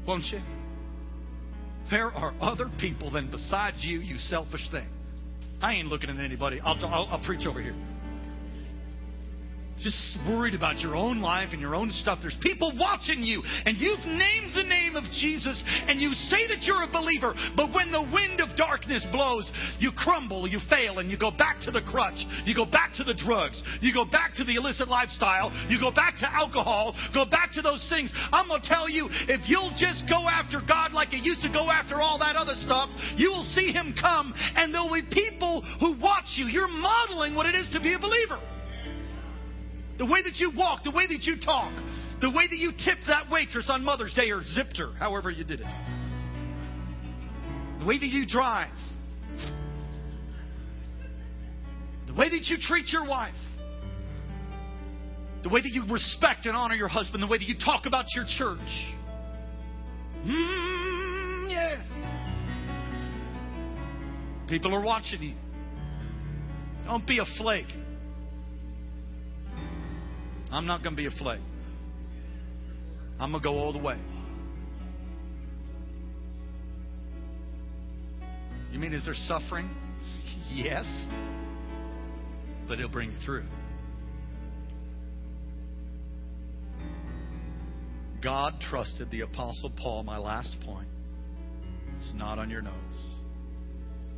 Won't 0.07 0.25
you? 0.25 0.39
There 1.89 2.11
are 2.11 2.33
other 2.39 2.69
people 2.79 3.11
than 3.11 3.31
besides 3.31 3.83
you, 3.83 3.99
you 3.99 4.17
selfish 4.17 4.69
thing. 4.71 4.89
I 5.61 5.73
ain't 5.73 5.87
looking 5.87 6.09
at 6.09 6.17
anybody. 6.17 6.59
I'll, 6.63 6.83
I'll, 6.85 7.07
I'll 7.09 7.25
preach 7.25 7.45
over 7.47 7.61
here 7.61 7.75
just 9.81 10.17
worried 10.27 10.53
about 10.53 10.79
your 10.79 10.95
own 10.95 11.21
life 11.21 11.49
and 11.51 11.61
your 11.61 11.75
own 11.75 11.91
stuff. 11.91 12.19
There's 12.21 12.37
people 12.41 12.73
watching 12.77 13.23
you, 13.23 13.43
and 13.65 13.77
you've 13.77 14.03
named 14.05 14.51
the 14.55 14.67
name 14.67 14.95
of 14.95 15.03
Jesus, 15.19 15.61
and 15.87 16.01
you 16.01 16.11
say 16.29 16.47
that 16.47 16.63
you're 16.63 16.83
a 16.83 16.91
believer, 16.91 17.33
but 17.55 17.73
when 17.73 17.91
the 17.91 18.03
wind 18.11 18.41
of 18.41 18.55
darkness 18.57 19.05
blows, 19.11 19.49
you 19.79 19.91
crumble, 19.95 20.47
you 20.47 20.59
fail, 20.69 20.99
and 20.99 21.09
you 21.09 21.17
go 21.17 21.31
back 21.31 21.61
to 21.61 21.71
the 21.71 21.81
crutch. 21.81 22.19
You 22.45 22.55
go 22.55 22.65
back 22.65 22.93
to 22.97 23.03
the 23.03 23.15
drugs. 23.15 23.61
You 23.81 23.93
go 23.93 24.05
back 24.05 24.35
to 24.35 24.43
the 24.43 24.55
illicit 24.55 24.87
lifestyle. 24.87 25.51
You 25.69 25.79
go 25.79 25.91
back 25.91 26.19
to 26.19 26.27
alcohol. 26.27 26.95
Go 27.13 27.25
back 27.25 27.53
to 27.53 27.61
those 27.61 27.85
things. 27.89 28.11
I'm 28.31 28.47
going 28.47 28.61
to 28.61 28.67
tell 28.67 28.89
you, 28.89 29.07
if 29.31 29.47
you'll 29.47 29.73
just 29.79 30.03
go 30.09 30.27
after 30.27 30.61
God 30.65 30.91
like 30.91 31.13
you 31.13 31.19
used 31.23 31.41
to 31.41 31.51
go 31.51 31.71
after 31.71 32.01
all 32.01 32.19
that 32.19 32.35
other 32.35 32.55
stuff, 32.65 32.89
you 33.15 33.29
will 33.29 33.47
see 33.55 33.71
Him 33.71 33.95
come, 33.99 34.33
and 34.35 34.73
there'll 34.73 34.91
be 34.91 35.03
people 35.09 35.63
who 35.79 35.99
watch 35.99 36.35
you. 36.35 36.45
You're 36.45 36.67
modeling 36.67 37.35
what 37.35 37.45
it 37.45 37.55
is 37.55 37.69
to 37.73 37.79
be 37.79 37.93
a 37.93 37.99
believer 37.99 38.39
the 39.99 40.05
way 40.05 40.23
that 40.23 40.37
you 40.37 40.51
walk, 40.57 40.83
the 40.83 40.91
way 40.91 41.05
that 41.05 41.23
you 41.23 41.35
talk, 41.39 41.73
The 42.21 42.29
way 42.29 42.47
that 42.49 42.57
you 42.57 42.71
tipped 42.71 43.07
that 43.07 43.31
waitress 43.31 43.69
on 43.69 43.83
Mother's 43.83 44.13
Day 44.13 44.29
or 44.31 44.41
zipped 44.41 44.77
her, 44.77 44.93
however 44.99 45.31
you 45.31 45.45
did 45.45 45.61
it. 45.61 45.67
The 47.79 47.85
way 47.85 47.97
that 47.97 48.07
you 48.07 48.25
drive. 48.27 48.73
The 52.07 52.13
way 52.13 52.29
that 52.29 52.45
you 52.47 52.57
treat 52.59 52.89
your 52.89 53.07
wife. 53.07 53.33
The 55.43 55.49
way 55.49 55.61
that 55.61 55.71
you 55.71 55.85
respect 55.89 56.45
and 56.45 56.57
honor 56.57 56.75
your 56.75 56.89
husband. 56.89 57.23
The 57.23 57.27
way 57.27 57.37
that 57.37 57.47
you 57.47 57.55
talk 57.57 57.85
about 57.85 58.05
your 58.13 58.25
church. 58.25 58.59
Mm, 60.25 61.49
yeah. 61.49 61.77
People 64.49 64.75
are 64.75 64.83
watching 64.83 65.21
you. 65.21 65.35
Don't 66.83 67.07
be 67.07 67.19
a 67.19 67.25
flake. 67.37 67.67
I'm 70.51 70.65
not 70.65 70.83
going 70.83 70.95
to 70.95 71.01
be 71.01 71.07
a 71.07 71.11
flake. 71.11 71.41
I'm 73.19 73.31
going 73.31 73.43
to 73.43 73.47
go 73.47 73.55
all 73.55 73.73
the 73.73 73.79
way. 73.79 73.99
You 78.71 78.79
mean, 78.79 78.93
is 78.93 79.05
there 79.05 79.13
suffering? 79.13 79.69
yes. 80.53 80.85
But 82.67 82.77
He'll 82.77 82.89
bring 82.89 83.11
you 83.11 83.17
through. 83.25 83.45
God 88.21 88.55
trusted 88.69 89.09
the 89.11 89.21
Apostle 89.21 89.71
Paul, 89.77 90.03
my 90.03 90.17
last 90.17 90.55
point. 90.65 90.87
It's 91.99 92.13
not 92.13 92.37
on 92.37 92.49
your 92.49 92.61
notes. 92.61 92.97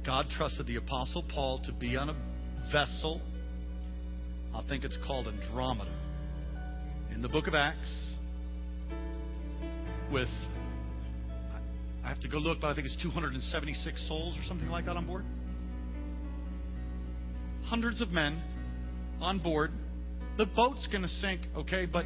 God 0.05 0.27
trusted 0.29 0.65
the 0.65 0.77
Apostle 0.77 1.23
Paul 1.31 1.61
to 1.65 1.71
be 1.71 1.95
on 1.95 2.09
a 2.09 2.15
vessel. 2.71 3.21
I 4.53 4.63
think 4.67 4.83
it's 4.83 4.97
called 5.05 5.27
Andromeda. 5.27 5.91
In 7.21 7.27
the 7.27 7.33
book 7.33 7.45
of 7.45 7.53
Acts, 7.53 8.15
with, 10.11 10.27
I 12.03 12.07
have 12.09 12.19
to 12.21 12.27
go 12.27 12.39
look, 12.39 12.61
but 12.61 12.69
I 12.69 12.73
think 12.73 12.87
it's 12.87 12.97
276 12.99 14.07
souls 14.07 14.35
or 14.35 14.43
something 14.47 14.67
like 14.69 14.85
that 14.85 14.97
on 14.97 15.05
board. 15.05 15.23
Hundreds 17.65 18.01
of 18.01 18.09
men 18.09 18.41
on 19.19 19.37
board. 19.37 19.69
The 20.39 20.47
boat's 20.47 20.87
going 20.87 21.03
to 21.03 21.07
sink, 21.07 21.41
okay, 21.55 21.85
but 21.85 22.05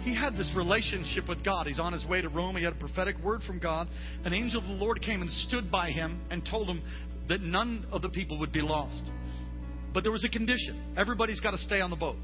he 0.00 0.16
had 0.16 0.32
this 0.32 0.52
relationship 0.56 1.28
with 1.28 1.44
God. 1.44 1.68
He's 1.68 1.78
on 1.78 1.92
his 1.92 2.04
way 2.04 2.20
to 2.20 2.28
Rome. 2.28 2.56
He 2.56 2.64
had 2.64 2.72
a 2.72 2.80
prophetic 2.80 3.18
word 3.22 3.42
from 3.46 3.60
God. 3.60 3.86
An 4.24 4.32
angel 4.32 4.60
of 4.60 4.66
the 4.66 4.84
Lord 4.84 5.00
came 5.00 5.22
and 5.22 5.30
stood 5.30 5.70
by 5.70 5.90
him 5.90 6.20
and 6.28 6.44
told 6.44 6.66
him 6.66 6.82
that 7.28 7.40
none 7.40 7.86
of 7.92 8.02
the 8.02 8.08
people 8.08 8.40
would 8.40 8.52
be 8.52 8.62
lost. 8.62 9.12
But 9.94 10.02
there 10.02 10.10
was 10.10 10.24
a 10.24 10.28
condition 10.28 10.94
everybody's 10.96 11.38
got 11.38 11.52
to 11.52 11.58
stay 11.58 11.80
on 11.80 11.90
the 11.90 11.96
boat. 11.96 12.16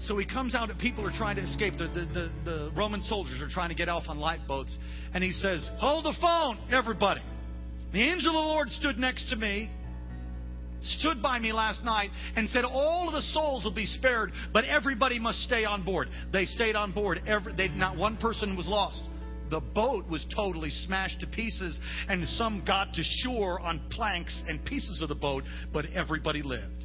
So 0.00 0.16
he 0.16 0.26
comes 0.26 0.54
out, 0.54 0.70
and 0.70 0.78
people 0.78 1.06
are 1.06 1.16
trying 1.16 1.36
to 1.36 1.42
escape. 1.42 1.74
The, 1.76 1.88
the, 1.88 2.06
the, 2.12 2.32
the, 2.44 2.72
Roman 2.76 3.02
soldiers 3.02 3.40
are 3.42 3.48
trying 3.48 3.70
to 3.70 3.74
get 3.74 3.88
off 3.88 4.04
on 4.08 4.18
lifeboats. 4.18 4.76
And 5.12 5.24
he 5.24 5.32
says, 5.32 5.68
Hold 5.78 6.04
the 6.04 6.14
phone, 6.20 6.58
everybody. 6.70 7.20
The 7.92 8.02
angel 8.02 8.30
of 8.30 8.34
the 8.34 8.48
Lord 8.48 8.70
stood 8.70 8.98
next 8.98 9.30
to 9.30 9.36
me, 9.36 9.70
stood 10.82 11.20
by 11.20 11.38
me 11.40 11.52
last 11.52 11.82
night, 11.82 12.10
and 12.36 12.48
said, 12.50 12.64
All 12.64 13.08
of 13.08 13.14
the 13.14 13.22
souls 13.22 13.64
will 13.64 13.74
be 13.74 13.86
spared, 13.86 14.32
but 14.52 14.64
everybody 14.64 15.18
must 15.18 15.40
stay 15.40 15.64
on 15.64 15.84
board. 15.84 16.08
They 16.32 16.44
stayed 16.44 16.76
on 16.76 16.92
board. 16.92 17.20
Every, 17.26 17.68
not 17.70 17.96
one 17.96 18.16
person 18.18 18.56
was 18.56 18.68
lost 18.68 19.02
the 19.50 19.60
boat 19.60 20.06
was 20.08 20.26
totally 20.34 20.70
smashed 20.70 21.20
to 21.20 21.26
pieces, 21.26 21.78
and 22.08 22.26
some 22.28 22.62
got 22.66 22.92
to 22.94 23.02
shore 23.22 23.60
on 23.60 23.80
planks 23.90 24.42
and 24.46 24.64
pieces 24.64 25.00
of 25.02 25.08
the 25.08 25.14
boat, 25.14 25.44
but 25.72 25.86
everybody 25.94 26.42
lived. 26.42 26.84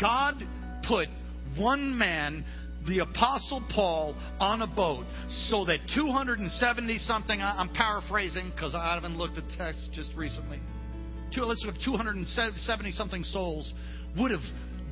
God 0.00 0.42
put 0.86 1.08
one 1.56 1.96
man, 1.96 2.44
the 2.86 3.00
Apostle 3.00 3.62
Paul, 3.74 4.14
on 4.40 4.62
a 4.62 4.66
boat 4.66 5.04
so 5.48 5.64
that 5.66 5.80
270 5.94 6.98
something, 6.98 7.40
I'm 7.40 7.68
paraphrasing 7.70 8.50
because 8.54 8.74
I 8.74 8.94
haven't 8.94 9.16
looked 9.16 9.38
at 9.38 9.44
the 9.48 9.56
text 9.56 9.90
just 9.92 10.12
recently—two, 10.16 11.42
let's 11.42 11.64
look, 11.64 11.76
270 11.84 12.90
something 12.92 13.24
souls 13.24 13.72
would 14.18 14.30
have 14.30 14.40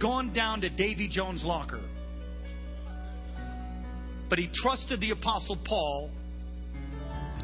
gone 0.00 0.32
down 0.32 0.60
to 0.62 0.70
Davy 0.70 1.08
Jones' 1.08 1.44
locker. 1.44 1.82
But 4.28 4.38
he 4.38 4.48
trusted 4.54 5.00
the 5.00 5.10
Apostle 5.10 5.58
Paul 5.64 6.10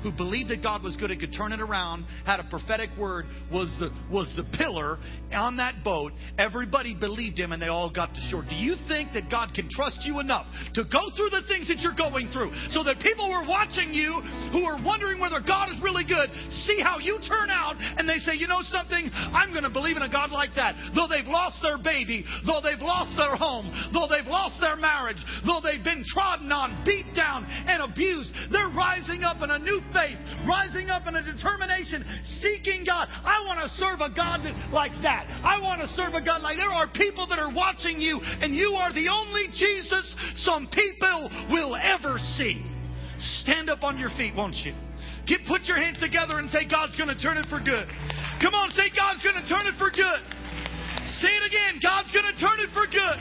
who 0.06 0.16
believed 0.16 0.50
that 0.50 0.62
God 0.62 0.84
was 0.84 0.94
good 0.94 1.10
and 1.10 1.18
could 1.18 1.34
turn 1.34 1.50
it 1.50 1.58
around, 1.58 2.06
had 2.22 2.38
a 2.38 2.46
prophetic 2.46 2.90
word, 2.94 3.26
was 3.50 3.66
the, 3.82 3.90
was 4.06 4.30
the 4.38 4.46
pillar 4.54 5.02
on 5.34 5.58
that 5.58 5.82
boat. 5.82 6.12
Everybody 6.38 6.94
believed 6.94 7.34
him 7.34 7.50
and 7.50 7.60
they 7.60 7.66
all 7.66 7.90
got 7.90 8.14
to 8.14 8.22
shore. 8.30 8.46
Do 8.46 8.54
you 8.54 8.78
think 8.86 9.10
that 9.18 9.26
God 9.26 9.50
can 9.50 9.66
trust 9.66 10.06
you 10.06 10.22
enough 10.22 10.46
to 10.78 10.86
go 10.86 11.10
through 11.18 11.34
the 11.34 11.42
things 11.50 11.66
that 11.66 11.82
you're 11.82 11.98
going 11.98 12.30
through 12.30 12.54
so 12.70 12.86
that 12.86 13.02
people 13.02 13.26
who 13.26 13.34
are 13.34 13.48
watching 13.50 13.90
you, 13.90 14.22
who 14.54 14.62
are 14.62 14.78
wondering 14.78 15.18
whether 15.18 15.42
God 15.42 15.74
is 15.74 15.82
really 15.82 16.06
good, 16.06 16.30
see 16.70 16.78
how 16.78 17.02
you 17.02 17.18
turn 17.26 17.50
out 17.50 17.74
and 17.98 18.06
they 18.06 18.22
say, 18.22 18.38
you 18.38 18.46
know 18.46 18.62
something? 18.62 19.10
I'm 19.10 19.50
going 19.50 19.66
to 19.66 19.74
believe 19.74 19.98
in 19.98 20.06
a 20.06 20.12
God 20.12 20.30
like 20.30 20.54
that. 20.54 20.78
Though 20.94 21.10
they've 21.10 21.26
lost 21.26 21.58
their 21.66 21.82
baby, 21.82 22.22
though 22.46 22.62
they've 22.62 22.78
lost 22.78 23.18
their 23.18 23.34
home, 23.34 23.66
though 23.90 24.06
they've 24.06 24.30
lost 24.30 24.62
their 24.62 24.78
marriage, 24.78 25.18
though 25.42 25.58
they've 25.58 25.82
been 25.82 26.06
trodden 26.06 26.54
on, 26.54 26.86
beat 26.86 27.10
down, 27.18 27.42
and 27.42 27.82
abused, 27.82 28.30
they're 28.54 28.70
rising 28.70 29.26
up 29.26 29.42
in 29.42 29.50
a 29.50 29.58
new 29.58 29.82
faith, 29.96 30.20
rising 30.44 30.92
up 30.92 31.08
in 31.08 31.16
a 31.16 31.24
determination, 31.24 32.04
seeking 32.44 32.84
God. 32.84 33.08
I 33.08 33.40
want 33.48 33.64
to 33.64 33.72
serve 33.80 34.04
a 34.04 34.12
God 34.12 34.44
that, 34.44 34.52
like 34.68 34.92
that. 35.00 35.24
I 35.40 35.56
want 35.64 35.80
to 35.80 35.88
serve 35.96 36.12
a 36.12 36.20
God 36.20 36.44
like 36.44 36.60
there 36.60 36.68
are 36.68 36.84
people 36.92 37.24
that 37.32 37.40
are 37.40 37.48
watching 37.48 37.96
you, 37.96 38.20
and 38.20 38.52
you 38.52 38.76
are 38.76 38.92
the 38.92 39.08
only 39.08 39.48
Jesus 39.56 40.04
some 40.44 40.68
people 40.68 41.32
will 41.48 41.72
ever 41.74 42.20
see. 42.36 42.60
Stand 43.40 43.72
up 43.72 43.82
on 43.82 43.96
your 43.96 44.12
feet, 44.20 44.36
won't 44.36 44.60
you? 44.60 44.76
Get, 45.24 45.40
put 45.48 45.64
your 45.64 45.80
hands 45.80 45.98
together 45.98 46.38
and 46.38 46.52
say, 46.52 46.68
God's 46.68 46.94
going 46.94 47.10
to 47.10 47.18
turn 47.18 47.40
it 47.40 47.48
for 47.48 47.58
good. 47.58 47.88
Come 48.38 48.54
on, 48.54 48.70
say, 48.76 48.92
God's 48.94 49.24
going 49.24 49.34
to 49.34 49.48
turn 49.48 49.66
it 49.66 49.74
for 49.80 49.90
good. 49.90 50.22
Say 51.18 51.32
it 51.32 51.44
again. 51.48 51.80
God's 51.80 52.12
going 52.12 52.28
to 52.28 52.36
turn 52.36 52.60
it 52.60 52.70
for 52.76 52.84
good. 52.86 53.18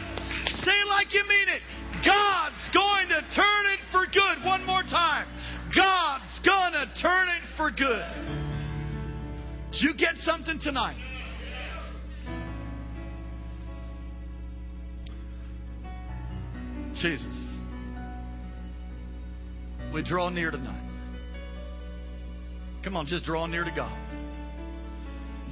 Say 0.62 0.76
it 0.76 0.90
like 0.92 1.14
you 1.16 1.24
mean 1.24 1.48
it. 1.50 1.64
God's 2.04 2.66
going 2.76 3.08
to 3.10 3.22
turn 3.34 3.64
it 3.72 3.82
for 3.90 4.06
good. 4.06 4.44
One 4.46 4.66
more 4.66 4.75
for 7.58 7.72
good. 7.72 8.06
Did 9.72 9.82
you 9.82 9.94
get 9.98 10.16
something 10.22 10.60
tonight? 10.62 10.98
Jesus. 17.02 17.36
We 19.94 20.04
draw 20.04 20.30
near 20.30 20.52
tonight. 20.52 20.84
Come 22.84 22.96
on, 22.96 23.06
just 23.06 23.26
draw 23.26 23.46
near 23.48 23.64
to 23.64 23.72
God. 23.76 23.98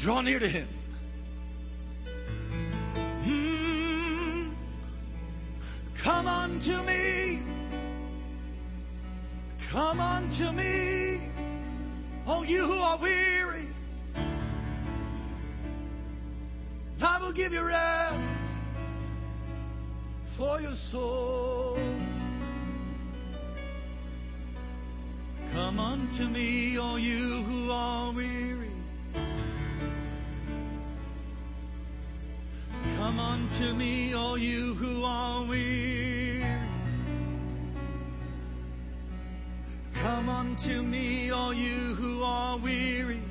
Draw 0.01 0.21
near 0.21 0.39
to 0.39 0.47
Him. 0.47 0.67
Mm, 3.25 4.53
come 6.03 6.27
unto 6.27 6.83
me. 6.83 7.53
Come 9.73 9.99
unto 9.99 10.51
me, 10.51 11.31
all 12.25 12.45
you 12.45 12.65
who 12.65 12.73
are 12.73 12.99
weary. 13.01 13.69
I 17.01 17.19
will 17.19 17.33
give 17.33 17.51
you 17.51 17.63
rest 17.63 18.43
for 20.37 20.61
your 20.61 20.75
soul. 20.91 21.75
Come 25.51 25.79
unto 25.79 26.23
me, 26.23 26.77
all 26.77 26.97
you 26.97 27.43
who 27.43 27.69
are 27.71 28.13
weary. 28.13 28.71
Come 32.97 33.19
unto 33.19 33.75
me, 33.77 34.13
all 34.13 34.37
you 34.37 34.75
who 34.75 35.03
are 35.03 35.45
weary. 35.47 36.02
Come 40.03 40.27
unto 40.27 40.81
me, 40.81 41.31
all 41.31 41.53
you 41.53 41.95
who 41.95 42.23
are 42.23 42.59
weary. 42.59 43.23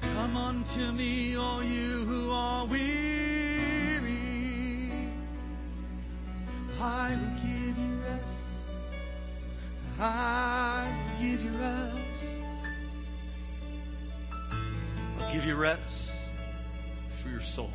Come 0.00 0.36
unto 0.36 0.92
me, 0.92 1.34
all 1.34 1.64
you 1.64 2.04
who 2.04 2.30
are 2.30 2.68
weary. 2.68 4.04
I 6.80 7.16
will 7.16 7.34
give 7.42 7.76
you 7.76 8.00
rest. 8.00 8.24
I 9.98 10.86
will 10.96 11.18
give 11.20 11.40
you 11.40 11.50
rest. 11.58 11.98
I'll 15.18 15.32
give 15.34 15.42
you 15.42 15.56
rest 15.56 16.12
for 17.20 17.28
your 17.28 17.42
soul. 17.56 17.72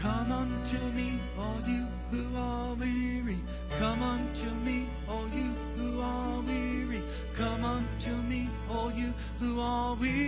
Come 0.00 0.30
unto 0.30 0.78
me, 0.94 1.20
all 1.36 1.60
you 1.66 1.88
who 2.12 2.36
are 2.36 2.76
weary. 2.76 3.40
Come 3.80 4.00
unto 4.00 4.44
me, 4.64 4.88
all 5.08 5.28
you 5.28 5.52
who 5.76 6.00
are 6.00 6.40
weary. 6.40 7.02
Come 7.36 7.64
unto 7.64 8.10
me, 8.28 8.48
all 8.70 8.92
you 8.92 9.12
who 9.40 9.58
are 9.58 9.96
weary. 9.96 10.27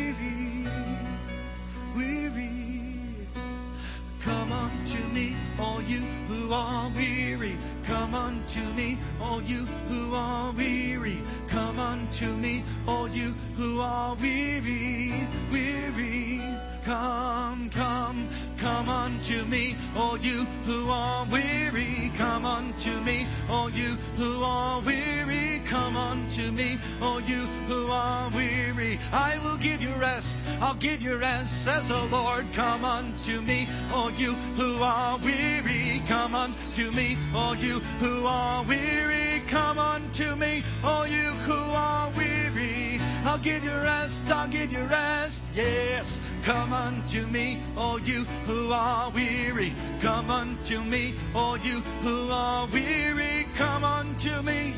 I'll 30.61 30.79
give 30.79 31.01
you 31.01 31.17
rest, 31.17 31.49
says 31.65 31.89
the 31.89 31.97
oh 31.97 32.09
Lord. 32.13 32.45
Come 32.55 32.85
unto 32.85 33.41
me, 33.41 33.67
all 33.93 34.13
you 34.13 34.35
who 34.61 34.83
are 34.85 35.19
weary. 35.19 36.05
Come 36.07 36.35
unto 36.35 36.93
me, 36.93 37.17
all 37.33 37.57
you 37.57 37.81
who 37.99 38.27
are 38.27 38.67
weary. 38.69 39.43
Come 39.51 39.79
unto 39.79 40.37
me, 40.37 40.63
all 40.85 41.09
you 41.09 41.33
who 41.49 41.73
are 41.73 42.13
weary. 42.15 42.99
I'll 43.25 43.43
give 43.43 43.63
you 43.63 43.73
rest. 43.73 44.21
I'll 44.29 44.53
give 44.53 44.71
you 44.71 44.85
rest. 44.85 45.41
Yes. 45.55 46.05
Come 46.45 46.75
unto 46.75 47.27
me, 47.27 47.65
all 47.77 47.99
you 47.99 48.25
who 48.45 48.71
are 48.71 49.11
weary. 49.15 49.73
Come 50.03 50.31
unto 50.31 50.81
me, 50.81 51.19
all 51.35 51.57
you 51.57 51.81
who 52.03 52.29
are 52.31 52.69
weary. 52.71 53.47
Come 53.57 53.85
unto 53.85 54.43
me. 54.43 54.75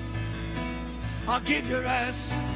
I'll 1.27 1.43
give 1.43 1.65
you 1.67 1.81
rest. 1.81 2.52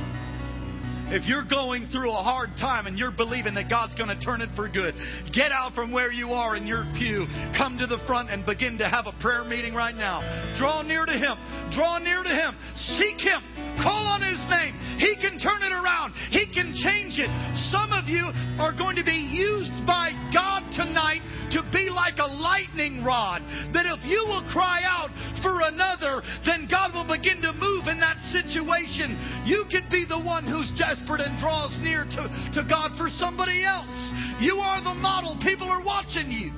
If 1.08 1.22
you're 1.30 1.46
going 1.46 1.86
through 1.94 2.10
a 2.10 2.22
hard 2.22 2.58
time 2.58 2.86
and 2.86 2.98
you're 2.98 3.14
believing 3.14 3.54
that 3.54 3.70
God's 3.70 3.94
going 3.94 4.10
to 4.10 4.18
turn 4.18 4.42
it 4.42 4.50
for 4.56 4.66
good, 4.66 4.94
get 5.30 5.54
out 5.54 5.70
from 5.74 5.94
where 5.94 6.10
you 6.10 6.34
are 6.34 6.56
in 6.56 6.66
your 6.66 6.82
pew. 6.98 7.30
Come 7.54 7.78
to 7.78 7.86
the 7.86 8.02
front 8.10 8.30
and 8.30 8.42
begin 8.42 8.76
to 8.78 8.88
have 8.90 9.06
a 9.06 9.14
prayer 9.22 9.44
meeting 9.44 9.70
right 9.74 9.94
now. 9.94 10.18
Draw 10.58 10.82
near 10.82 11.06
to 11.06 11.14
Him. 11.14 11.38
Draw 11.70 12.02
near 12.02 12.26
to 12.26 12.34
Him. 12.34 12.58
Seek 12.98 13.22
Him. 13.22 13.38
Call 13.78 14.02
on 14.02 14.18
His 14.18 14.42
name. 14.50 14.74
He 14.98 15.14
can 15.22 15.38
turn 15.38 15.62
it 15.62 15.70
around. 15.70 16.10
He 16.34 16.50
can 16.50 16.74
change 16.74 17.22
it. 17.22 17.30
Some 17.70 17.94
of 17.94 18.10
you 18.10 18.26
are 18.58 18.74
going 18.74 18.96
to 18.96 19.04
be 19.04 19.30
used 19.30 19.86
by 19.86 20.10
God 20.34 20.66
tonight 20.74 21.22
to 21.56 21.64
be 21.72 21.88
like 21.88 22.20
a 22.20 22.28
lightning 22.28 23.02
rod. 23.02 23.40
That 23.72 23.88
if 23.88 24.04
you 24.04 24.20
will 24.28 24.44
cry 24.52 24.84
out 24.84 25.08
for 25.40 25.64
another, 25.64 26.20
then 26.44 26.68
God 26.70 26.92
will 26.92 27.08
begin 27.08 27.40
to 27.40 27.56
move 27.56 27.88
in 27.88 27.96
that 27.98 28.20
situation. 28.28 29.16
You 29.48 29.64
could 29.72 29.88
be 29.88 30.04
the 30.04 30.20
one 30.20 30.44
who's 30.44 30.68
desperate 30.76 31.24
and 31.24 31.40
draws 31.40 31.72
near 31.80 32.04
to, 32.04 32.22
to 32.60 32.62
God 32.68 32.92
for 33.00 33.08
somebody 33.08 33.64
else. 33.64 33.96
You 34.38 34.60
are 34.60 34.84
the 34.84 34.94
model. 35.00 35.40
People 35.40 35.68
are 35.68 35.82
watching 35.82 36.28
you. 36.28 36.52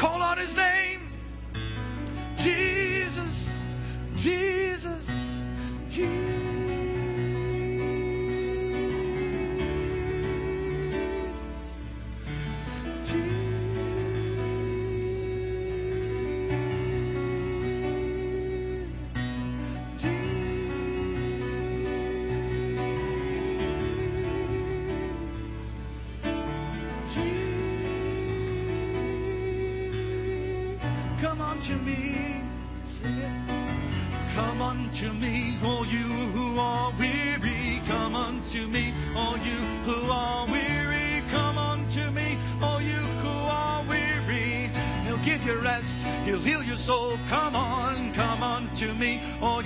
Call 0.00 0.24
on 0.24 0.38
His 0.40 0.56
name. 0.56 1.04
Jesus, 2.40 3.34
Jesus, 4.24 5.04
Jesus. 5.92 6.53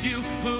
You 0.03 0.23
who 0.23 0.58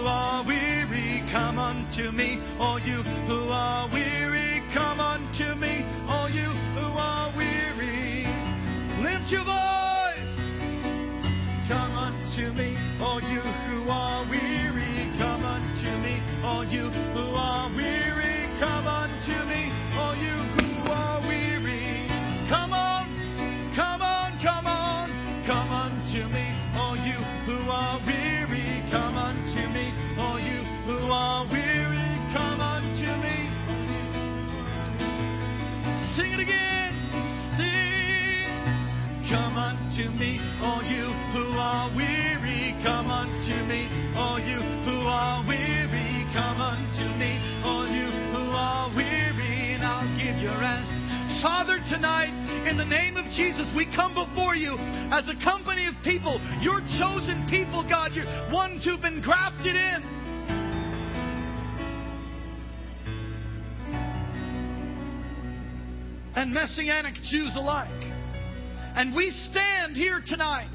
Jews 67.31 67.55
alike. 67.57 67.89
And 68.97 69.15
we 69.15 69.31
stand 69.51 69.97
here 69.97 70.23
tonight 70.27 70.69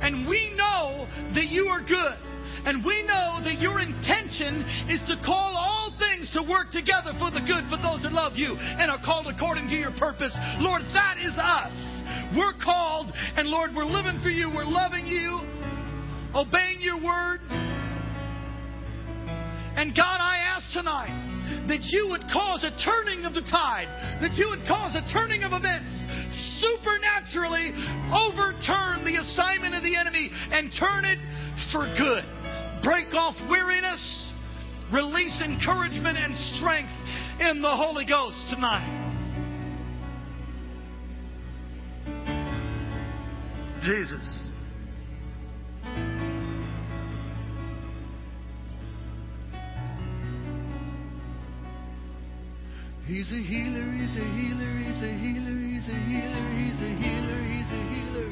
and 0.00 0.28
we 0.28 0.52
know 0.56 1.06
that 1.34 1.46
you 1.48 1.66
are 1.66 1.80
good. 1.80 2.18
And 2.66 2.84
we 2.84 3.02
know 3.06 3.38
that 3.46 3.58
your 3.62 3.78
intention 3.78 4.66
is 4.90 5.00
to 5.06 5.16
call 5.24 5.54
all 5.54 5.94
things 5.98 6.30
to 6.34 6.42
work 6.42 6.70
together 6.74 7.14
for 7.18 7.30
the 7.30 7.40
good 7.46 7.62
for 7.70 7.78
those 7.78 8.02
that 8.02 8.12
love 8.12 8.34
you 8.34 8.58
and 8.58 8.90
are 8.90 8.98
called 9.04 9.30
according 9.30 9.68
to 9.68 9.74
your 9.78 9.94
purpose. 9.98 10.34
Lord, 10.58 10.82
that 10.92 11.16
is 11.22 11.32
us. 11.38 11.74
We're 12.36 12.58
called, 12.58 13.12
and 13.14 13.48
Lord, 13.48 13.70
we're 13.74 13.86
living 13.86 14.18
for 14.22 14.30
you. 14.30 14.50
We're 14.50 14.66
loving 14.66 15.06
you, 15.06 15.40
obeying 16.34 16.82
your 16.82 16.98
word. 16.98 17.40
And 19.78 19.94
God, 19.94 20.18
I 20.18 20.38
ask 20.56 20.66
tonight 20.72 21.35
that 21.68 21.82
you 21.90 22.08
would 22.10 22.22
cause 22.32 22.64
a 22.64 22.72
turning 22.82 23.24
of 23.24 23.34
the 23.34 23.42
tide, 23.50 23.88
that 24.22 24.34
you 24.34 24.46
would 24.48 24.66
cause 24.66 24.94
a 24.94 25.04
turning 25.12 25.42
of 25.42 25.52
events, 25.52 25.90
supernaturally 26.62 27.74
overturn 28.10 29.04
the 29.04 29.18
assignment 29.20 29.74
of 29.74 29.82
the 29.82 29.96
enemy 29.96 30.30
and 30.32 30.70
turn 30.78 31.04
it 31.04 31.18
for 31.72 31.86
good. 31.98 32.24
Break 32.82 33.12
off 33.14 33.34
weariness, 33.50 34.32
release 34.92 35.40
encouragement 35.42 36.16
and 36.16 36.34
strength 36.56 36.94
in 37.40 37.62
the 37.62 37.76
Holy 37.76 38.06
Ghost 38.06 38.38
tonight. 38.50 39.04
Jesus. 43.82 44.50
He's 53.06 53.30
a 53.30 53.38
healer, 53.38 53.86
he's 53.92 54.16
a 54.18 54.24
healer, 54.34 54.72
he's 54.82 54.98
a 54.98 55.06
healer, 55.14 55.54
he's 55.62 55.86
a 55.86 55.94
healer, 55.94 56.42
he's 56.58 56.82
a 56.82 56.90
healer, 56.90 57.38
he's 57.46 57.70
a 57.70 57.78
healer. 57.86 58.26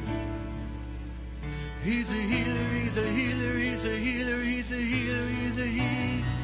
He's 1.81 2.09
a 2.09 2.21
healer, 2.27 2.67
he's 2.75 2.97
a 2.97 3.07
healer, 3.07 3.55
he's 3.55 3.85
a 3.85 3.95
healer, 3.95 4.43
he's 4.43 4.71
a 4.71 4.81
healer, 4.83 5.27
he's 5.31 5.55
a 5.55 5.67
healer. 5.71 6.35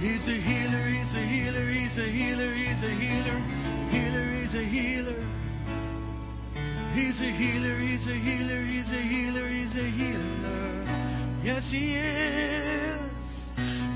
He's 0.00 0.24
a 0.28 0.40
healer, 0.40 0.88
he's 0.88 1.12
a 1.12 1.20
healer, 1.28 1.68
he's 1.68 1.98
a 1.98 2.08
healer, 2.08 2.54
he's 2.56 2.82
a 2.82 2.90
healer, 2.96 3.38
healer, 3.92 4.32
he's 4.32 4.54
a 4.54 4.64
healer. 4.64 5.20
He's 6.96 7.20
a 7.20 7.30
healer, 7.36 7.78
he's 7.80 8.06
a 8.08 8.16
healer, 8.16 8.64
he's 8.64 8.88
a 8.88 9.02
healer, 9.02 9.46
he's 9.46 9.76
a 9.76 9.90
healer. 9.92 10.84
Yes, 11.44 11.68
he 11.70 11.96
is. 11.96 12.91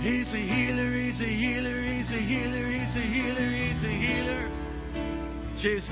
He's 0.06 0.28
a 0.28 0.36
healer, 0.36 0.94
he's 0.94 1.20
a 1.20 1.24
healer, 1.24 1.82
he's 1.82 2.08
a 2.12 2.20
healer, 2.20 2.70
he's 2.70 2.94
a 2.94 3.00
healer, 3.00 3.50
he's 3.50 3.82
a 3.82 3.90
healer. 3.90 4.48
Jesus. 5.60 5.90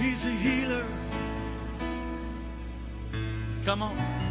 He's 0.00 0.24
a 0.24 0.34
healer. 0.42 0.82
Come 3.64 3.82
on. 3.82 4.21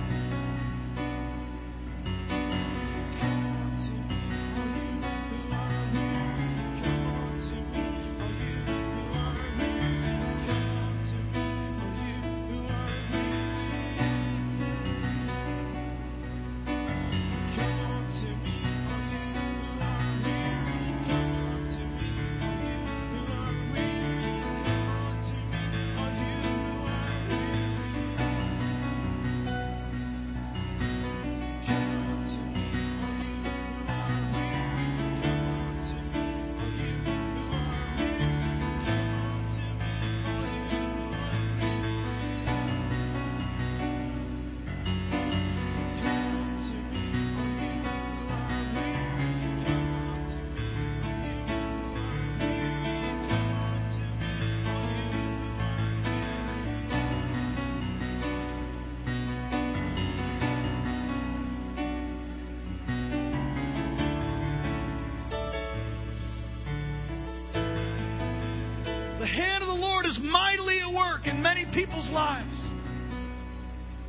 Lives. 72.11 72.55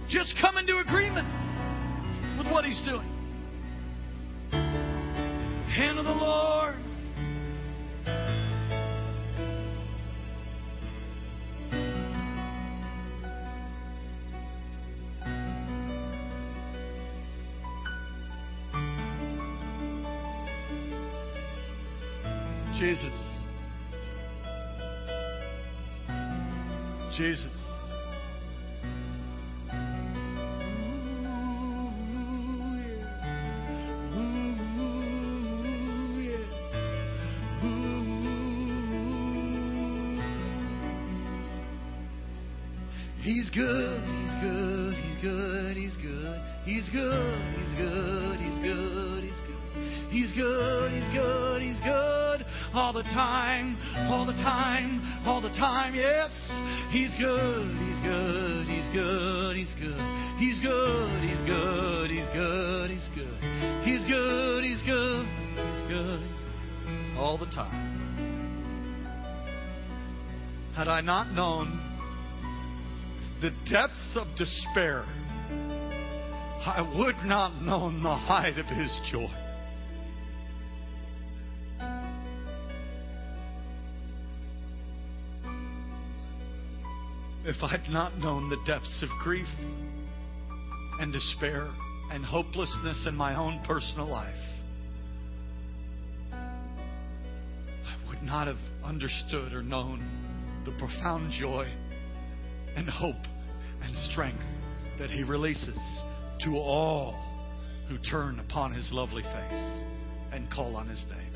Just 0.08 0.34
come 0.40 0.58
into 0.58 0.78
agreement 0.78 1.28
with 2.38 2.46
what 2.52 2.64
He's 2.64 2.82
doing. 2.82 3.08
Hand 4.50 5.98
of 5.98 6.04
the 6.04 6.12
Lord. 6.12 6.74
Jesus. 22.78 23.14
Jesus. 27.16 27.51
Despair, 74.44 75.04
I 76.66 76.84
would 76.96 77.14
not 77.24 77.62
know 77.62 77.92
the 77.92 78.16
height 78.16 78.58
of 78.58 78.66
his 78.66 79.00
joy. 79.08 79.30
If 87.44 87.62
I'd 87.62 87.88
not 87.88 88.18
known 88.18 88.50
the 88.50 88.58
depths 88.66 89.04
of 89.04 89.10
grief 89.22 89.46
and 90.98 91.12
despair 91.12 91.70
and 92.10 92.24
hopelessness 92.24 93.06
in 93.06 93.14
my 93.14 93.36
own 93.36 93.62
personal 93.64 94.08
life, 94.08 94.34
I 96.32 97.96
would 98.08 98.22
not 98.24 98.48
have 98.48 98.58
understood 98.82 99.52
or 99.52 99.62
known 99.62 100.02
the 100.64 100.72
profound 100.72 101.30
joy 101.30 101.68
and 102.74 102.88
hope 102.88 103.14
and 103.82 103.94
strength 104.10 104.44
that 104.98 105.10
He 105.10 105.22
releases 105.22 105.78
to 106.44 106.56
all 106.56 107.14
who 107.88 107.98
turn 107.98 108.38
upon 108.38 108.72
His 108.72 108.88
lovely 108.92 109.22
face 109.22 109.84
and 110.32 110.50
call 110.50 110.76
on 110.76 110.88
His 110.88 111.04
name. 111.10 111.32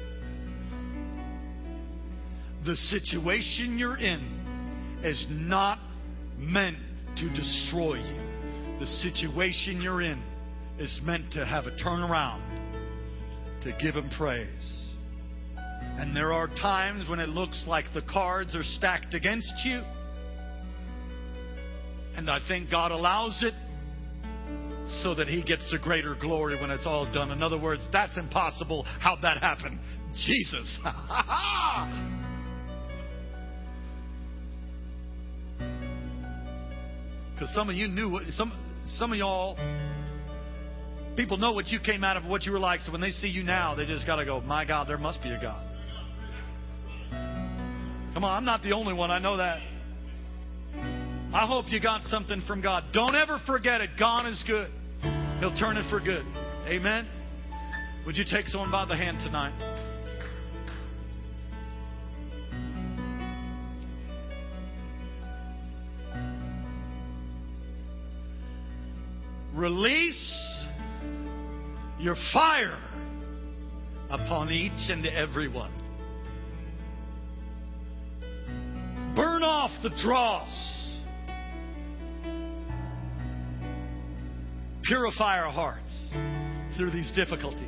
The 2.64 2.76
situation 2.76 3.78
you're 3.78 3.98
in 3.98 5.00
is 5.04 5.26
not 5.30 5.78
meant 6.38 6.78
to 7.16 7.28
destroy 7.30 7.94
you. 7.94 8.78
The 8.80 8.86
situation 8.86 9.80
you're 9.80 10.02
in 10.02 10.22
is 10.78 11.00
meant 11.02 11.32
to 11.32 11.46
have 11.46 11.66
a 11.66 11.70
turnaround, 11.72 12.42
to 13.62 13.72
give 13.80 13.94
Him 13.94 14.10
praise. 14.16 14.86
And 15.98 16.14
there 16.14 16.32
are 16.32 16.48
times 16.48 17.08
when 17.08 17.20
it 17.20 17.30
looks 17.30 17.64
like 17.66 17.86
the 17.94 18.02
cards 18.02 18.54
are 18.54 18.62
stacked 18.62 19.14
against 19.14 19.54
you. 19.64 19.82
And 22.16 22.30
I 22.30 22.38
think 22.48 22.70
God 22.70 22.92
allows 22.92 23.42
it 23.42 23.54
so 25.02 25.14
that 25.14 25.28
He 25.28 25.42
gets 25.42 25.70
the 25.70 25.78
greater 25.78 26.14
glory 26.14 26.60
when 26.60 26.70
it's 26.70 26.86
all 26.86 27.10
done. 27.12 27.30
In 27.30 27.42
other 27.42 27.60
words, 27.60 27.86
that's 27.92 28.16
impossible. 28.16 28.84
How'd 29.00 29.22
that 29.22 29.38
happen? 29.38 29.80
Jesus. 30.14 30.78
Because 37.36 37.54
some 37.54 37.68
of 37.68 37.76
you 37.76 37.86
knew 37.86 38.08
what 38.08 38.22
some 38.28 38.50
some 38.96 39.12
of 39.12 39.18
y'all 39.18 39.56
people 41.16 41.36
know 41.36 41.52
what 41.52 41.66
you 41.68 41.78
came 41.78 42.02
out 42.02 42.16
of 42.16 42.24
what 42.24 42.44
you 42.44 42.52
were 42.52 42.58
like. 42.58 42.80
So 42.80 42.92
when 42.92 43.02
they 43.02 43.10
see 43.10 43.28
you 43.28 43.42
now, 43.42 43.74
they 43.74 43.84
just 43.84 44.06
got 44.06 44.16
to 44.16 44.24
go, 44.24 44.40
"My 44.40 44.64
God, 44.64 44.88
there 44.88 44.96
must 44.96 45.22
be 45.22 45.28
a 45.28 45.38
God." 45.38 45.62
Come 48.14 48.24
on, 48.24 48.38
I'm 48.38 48.46
not 48.46 48.62
the 48.62 48.72
only 48.72 48.94
one. 48.94 49.10
I 49.10 49.18
know 49.18 49.36
that. 49.36 49.60
I 51.32 51.46
hope 51.46 51.66
you 51.68 51.80
got 51.80 52.04
something 52.04 52.42
from 52.46 52.62
God. 52.62 52.84
Don't 52.92 53.14
ever 53.14 53.38
forget 53.46 53.80
it. 53.80 53.90
God 53.98 54.26
is 54.26 54.42
good. 54.46 54.70
He'll 55.40 55.56
turn 55.56 55.76
it 55.76 55.88
for 55.90 56.00
good. 56.00 56.24
Amen. 56.66 57.06
Would 58.06 58.16
you 58.16 58.24
take 58.24 58.46
someone 58.46 58.70
by 58.70 58.86
the 58.86 58.96
hand 58.96 59.18
tonight? 59.18 59.52
Release 69.54 70.64
your 71.98 72.14
fire 72.32 72.78
upon 74.10 74.50
each 74.50 74.90
and 74.90 75.04
every 75.06 75.48
one. 75.48 75.72
Burn 79.16 79.42
off 79.42 79.70
the 79.82 79.90
dross 80.02 80.85
Purify 84.88 85.40
our 85.40 85.50
hearts 85.50 86.10
through 86.76 86.90
these 86.90 87.10
difficulties. 87.16 87.62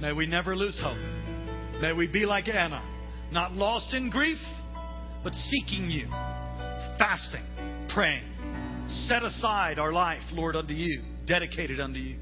May 0.00 0.12
we 0.12 0.26
never 0.26 0.56
lose 0.56 0.78
hope. 0.82 0.98
May 1.80 1.92
we 1.92 2.06
be 2.06 2.24
like 2.26 2.48
Anna, 2.48 2.82
not 3.30 3.52
lost 3.52 3.94
in 3.94 4.10
grief, 4.10 4.38
but 5.22 5.32
seeking 5.34 5.90
you, 5.90 6.06
fasting, 6.98 7.44
praying. 7.88 8.24
Set 9.06 9.22
aside 9.22 9.78
our 9.78 9.92
life, 9.92 10.22
Lord, 10.32 10.56
unto 10.56 10.72
you, 10.72 11.02
dedicated 11.26 11.78
unto 11.78 11.98
you. 11.98 12.18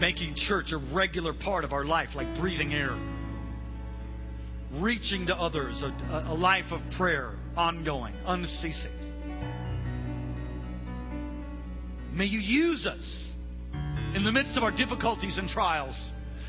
making 0.00 0.34
church 0.48 0.66
a 0.72 0.94
regular 0.94 1.32
part 1.32 1.64
of 1.64 1.72
our 1.72 1.84
life, 1.84 2.08
like 2.14 2.38
breathing 2.38 2.74
air. 2.74 2.94
Reaching 4.82 5.26
to 5.26 5.34
others, 5.36 5.80
a, 5.82 6.26
a 6.28 6.34
life 6.34 6.70
of 6.72 6.80
prayer, 6.98 7.36
ongoing, 7.56 8.14
unceasing. 8.26 9.03
May 12.14 12.26
you 12.26 12.38
use 12.38 12.86
us 12.86 13.32
in 14.14 14.22
the 14.24 14.30
midst 14.30 14.56
of 14.56 14.62
our 14.62 14.70
difficulties 14.70 15.36
and 15.36 15.48
trials. 15.48 15.96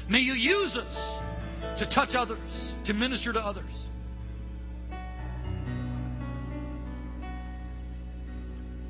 May 0.07 0.19
you 0.19 0.33
use 0.33 0.75
us 0.75 1.79
to 1.79 1.89
touch 1.93 2.09
others, 2.15 2.39
to 2.85 2.93
minister 2.93 3.33
to 3.33 3.39
others. 3.39 3.71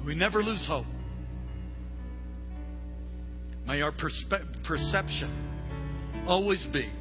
We 0.06 0.16
never 0.16 0.44
lose 0.44 0.66
hope. 0.68 0.86
May 3.66 3.82
our 3.82 3.94
perspe- 3.94 4.66
perception 4.66 6.26
always 6.28 6.66
be 6.74 6.92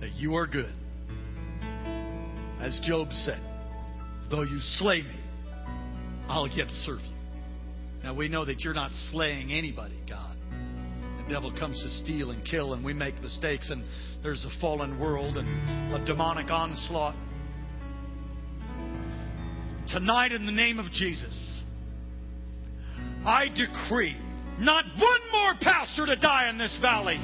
that 0.00 0.12
you 0.12 0.36
are 0.36 0.46
good. 0.46 0.72
As 2.60 2.80
Job 2.82 3.08
said, 3.24 3.42
though 4.30 4.42
you 4.42 4.58
slay 4.60 5.02
me, 5.02 5.20
I'll 6.28 6.48
yet 6.48 6.70
serve 6.70 7.00
you. 7.00 7.13
Now 8.04 8.12
we 8.12 8.28
know 8.28 8.44
that 8.44 8.60
you're 8.60 8.74
not 8.74 8.90
slaying 9.10 9.50
anybody, 9.50 9.98
God. 10.06 10.36
The 11.16 11.32
devil 11.32 11.50
comes 11.58 11.82
to 11.82 11.88
steal 12.04 12.32
and 12.32 12.44
kill, 12.44 12.74
and 12.74 12.84
we 12.84 12.92
make 12.92 13.18
mistakes, 13.22 13.70
and 13.70 13.82
there's 14.22 14.44
a 14.44 14.60
fallen 14.60 15.00
world 15.00 15.38
and 15.38 15.48
a 15.94 16.04
demonic 16.04 16.50
onslaught. 16.50 17.16
Tonight, 19.88 20.32
in 20.32 20.44
the 20.44 20.52
name 20.52 20.78
of 20.78 20.92
Jesus, 20.92 21.62
I 23.24 23.48
decree 23.48 24.20
not 24.58 24.84
one 25.00 25.20
more 25.32 25.54
pastor 25.62 26.04
to 26.04 26.16
die 26.16 26.50
in 26.50 26.58
this 26.58 26.76
valley. 26.82 27.16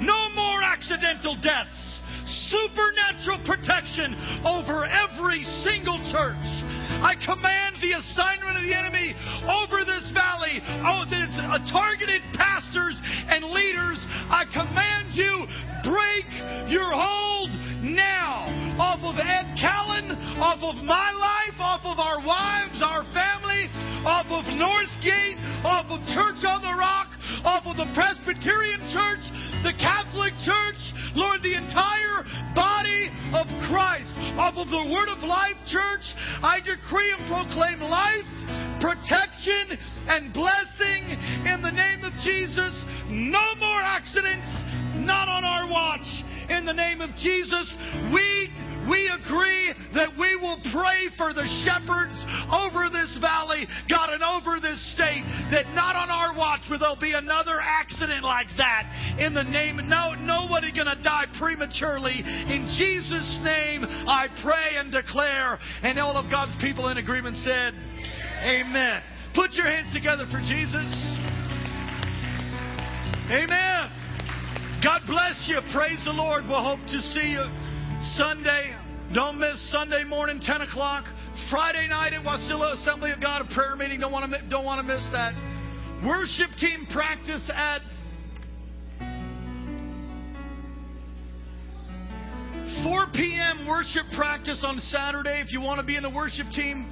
No 0.00 0.30
more 0.34 0.62
accidental 0.62 1.36
deaths. 1.42 2.00
Supernatural 2.48 3.44
protection 3.44 4.16
over 4.46 4.86
every 4.86 5.44
single 5.60 6.00
church. 6.08 6.71
I 7.02 7.18
command 7.18 7.82
the 7.82 7.98
assignment 7.98 8.54
of 8.54 8.62
the 8.62 8.74
enemy 8.78 9.10
over 9.42 9.82
this 9.82 10.06
valley. 10.14 10.62
Oh, 10.86 11.02
that 11.10 11.18
it's 11.18 11.34
uh, 11.34 11.58
targeted 11.66 12.22
pastors 12.38 12.94
and 13.02 13.50
leaders. 13.50 13.98
I 14.30 14.46
command 14.46 15.10
you, 15.10 15.42
break 15.82 16.30
your 16.70 16.86
hold 16.86 17.50
now 17.82 18.46
off 18.78 19.02
of 19.02 19.18
Ed 19.18 19.50
Callen, 19.58 20.14
off 20.38 20.62
of 20.62 20.78
my 20.86 21.10
life, 21.10 21.58
off 21.58 21.82
of 21.82 21.98
our 21.98 22.22
wives, 22.22 22.78
our 22.78 23.02
family, 23.10 23.66
off 24.06 24.30
of 24.30 24.46
Northgate, 24.54 25.42
off 25.66 25.90
of 25.90 25.98
Church 26.14 26.46
on 26.46 26.62
the 26.62 26.74
Rock, 26.78 27.10
off 27.42 27.66
of 27.66 27.76
the 27.82 27.90
Presbyterian 27.98 28.78
Church, 28.94 29.26
the 29.66 29.74
Catholic 29.74 30.32
Church, 30.46 30.80
Lord, 31.18 31.42
the 31.42 31.58
entire 31.58 32.22
body 32.54 33.10
of 33.32 33.48
Christ, 33.68 34.12
off 34.36 34.60
of 34.60 34.68
the 34.68 34.84
Word 34.92 35.08
of 35.08 35.24
Life 35.24 35.56
Church. 35.64 36.04
I 36.44 36.60
decree 36.60 37.08
and 37.16 37.24
proclaim 37.32 37.80
life, 37.80 38.28
protection, 38.80 39.72
and 40.08 40.32
blessing 40.36 41.02
in 41.48 41.64
the 41.64 41.72
name 41.72 42.04
of 42.04 42.12
Jesus. 42.20 42.72
No 43.08 43.56
more 43.56 43.80
accidents, 43.80 44.48
not 45.00 45.28
on 45.28 45.44
our 45.44 45.64
watch. 45.68 46.06
In 46.52 46.66
the 46.66 46.76
name 46.76 47.00
of 47.00 47.10
Jesus, 47.16 47.72
we 48.12 48.52
we 48.88 49.06
agree 49.06 49.72
that 49.94 50.10
we 50.18 50.34
will 50.34 50.58
pray 50.74 51.06
for 51.14 51.30
the 51.30 51.46
shepherds 51.62 52.18
over 52.50 52.90
this 52.90 53.14
valley, 53.22 53.62
God, 53.86 54.10
and 54.10 54.22
over 54.22 54.58
this 54.58 54.80
state, 54.92 55.22
that 55.54 55.70
not 55.74 55.94
on 55.94 56.10
our 56.10 56.34
watch 56.34 56.66
will 56.66 56.82
there 56.82 56.98
be 56.98 57.14
another 57.14 57.62
accident 57.62 58.24
like 58.24 58.50
that. 58.58 58.90
In 59.22 59.34
the 59.34 59.44
name, 59.44 59.78
no, 59.86 60.14
nobody 60.18 60.74
going 60.74 60.90
to 60.90 61.00
die 61.00 61.26
prematurely. 61.38 62.18
In 62.26 62.66
Jesus' 62.74 63.38
name, 63.44 63.86
I 63.86 64.26
pray 64.42 64.74
and 64.82 64.90
declare. 64.90 65.58
And 65.82 65.98
all 66.00 66.16
of 66.16 66.28
God's 66.28 66.58
people 66.60 66.88
in 66.88 66.98
agreement 66.98 67.36
said, 67.38 67.72
Amen. 68.42 69.00
Put 69.34 69.52
your 69.52 69.66
hands 69.66 69.94
together 69.94 70.26
for 70.26 70.40
Jesus. 70.40 70.90
Amen. 73.30 74.82
God 74.82 75.02
bless 75.06 75.46
you. 75.46 75.62
Praise 75.72 76.02
the 76.04 76.10
Lord. 76.10 76.42
We'll 76.50 76.58
hope 76.62 76.82
to 76.90 77.00
see 77.14 77.38
you 77.38 77.46
Sunday. 78.18 78.74
Don't 79.14 79.38
miss 79.38 79.70
Sunday 79.70 80.02
morning, 80.02 80.40
10 80.42 80.62
o'clock. 80.62 81.04
Friday 81.48 81.86
night 81.86 82.12
at 82.12 82.26
Wasilla 82.26 82.74
Assembly 82.82 83.12
of 83.12 83.20
God, 83.20 83.46
a 83.46 83.54
prayer 83.54 83.76
meeting. 83.76 84.00
Don't 84.00 84.10
want 84.10 84.32
to, 84.32 84.48
don't 84.50 84.64
want 84.64 84.84
to 84.84 84.86
miss 84.86 85.06
that. 85.12 85.32
Worship 86.04 86.50
team 86.58 86.88
practice 86.90 87.48
at 87.54 87.80
Four 92.84 93.06
p.m. 93.14 93.66
worship 93.68 94.06
practice 94.14 94.64
on 94.66 94.78
Saturday. 94.80 95.40
If 95.40 95.52
you 95.52 95.60
want 95.60 95.80
to 95.80 95.86
be 95.86 95.96
in 95.96 96.02
the 96.02 96.10
worship 96.10 96.46
team, 96.50 96.90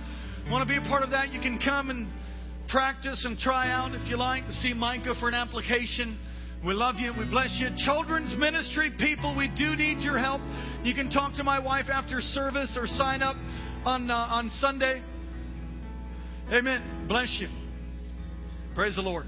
want 0.51 0.67
to 0.67 0.69
be 0.69 0.79
a 0.79 0.89
part 0.89 1.03
of 1.03 1.11
that, 1.11 1.31
you 1.31 1.41
can 1.41 1.59
come 1.63 1.91
and 1.91 2.09
practice 2.69 3.25
and 3.25 3.39
try 3.39 3.71
out 3.71 3.95
if 3.95 4.09
you 4.09 4.17
like. 4.17 4.45
See 4.63 4.75
Micah 4.75 5.15
for 5.19 5.29
an 5.29 5.35
application. 5.35 6.19
We 6.65 6.75
love 6.75 6.97
you. 6.99 7.13
We 7.19 7.25
bless 7.25 7.57
you. 7.59 7.69
Children's 7.77 8.39
ministry 8.39 8.93
people, 8.99 9.35
we 9.37 9.49
do 9.49 9.75
need 9.77 10.03
your 10.05 10.19
help. 10.19 10.43
You 10.85 10.95
can 10.95 11.11
talk 11.11 11.35
to 11.37 11.45
my 11.45 11.59
wife 11.59 11.87
after 11.91 12.21
service 12.21 12.77
or 12.79 12.87
sign 12.87 13.23
up 13.23 13.37
on 13.85 14.11
uh, 14.11 14.15
on 14.15 14.51
Sunday. 14.61 15.03
Amen. 16.53 17.07
Bless 17.09 17.39
you. 17.41 17.49
Praise 18.75 18.97
the 18.97 19.03
Lord. 19.03 19.27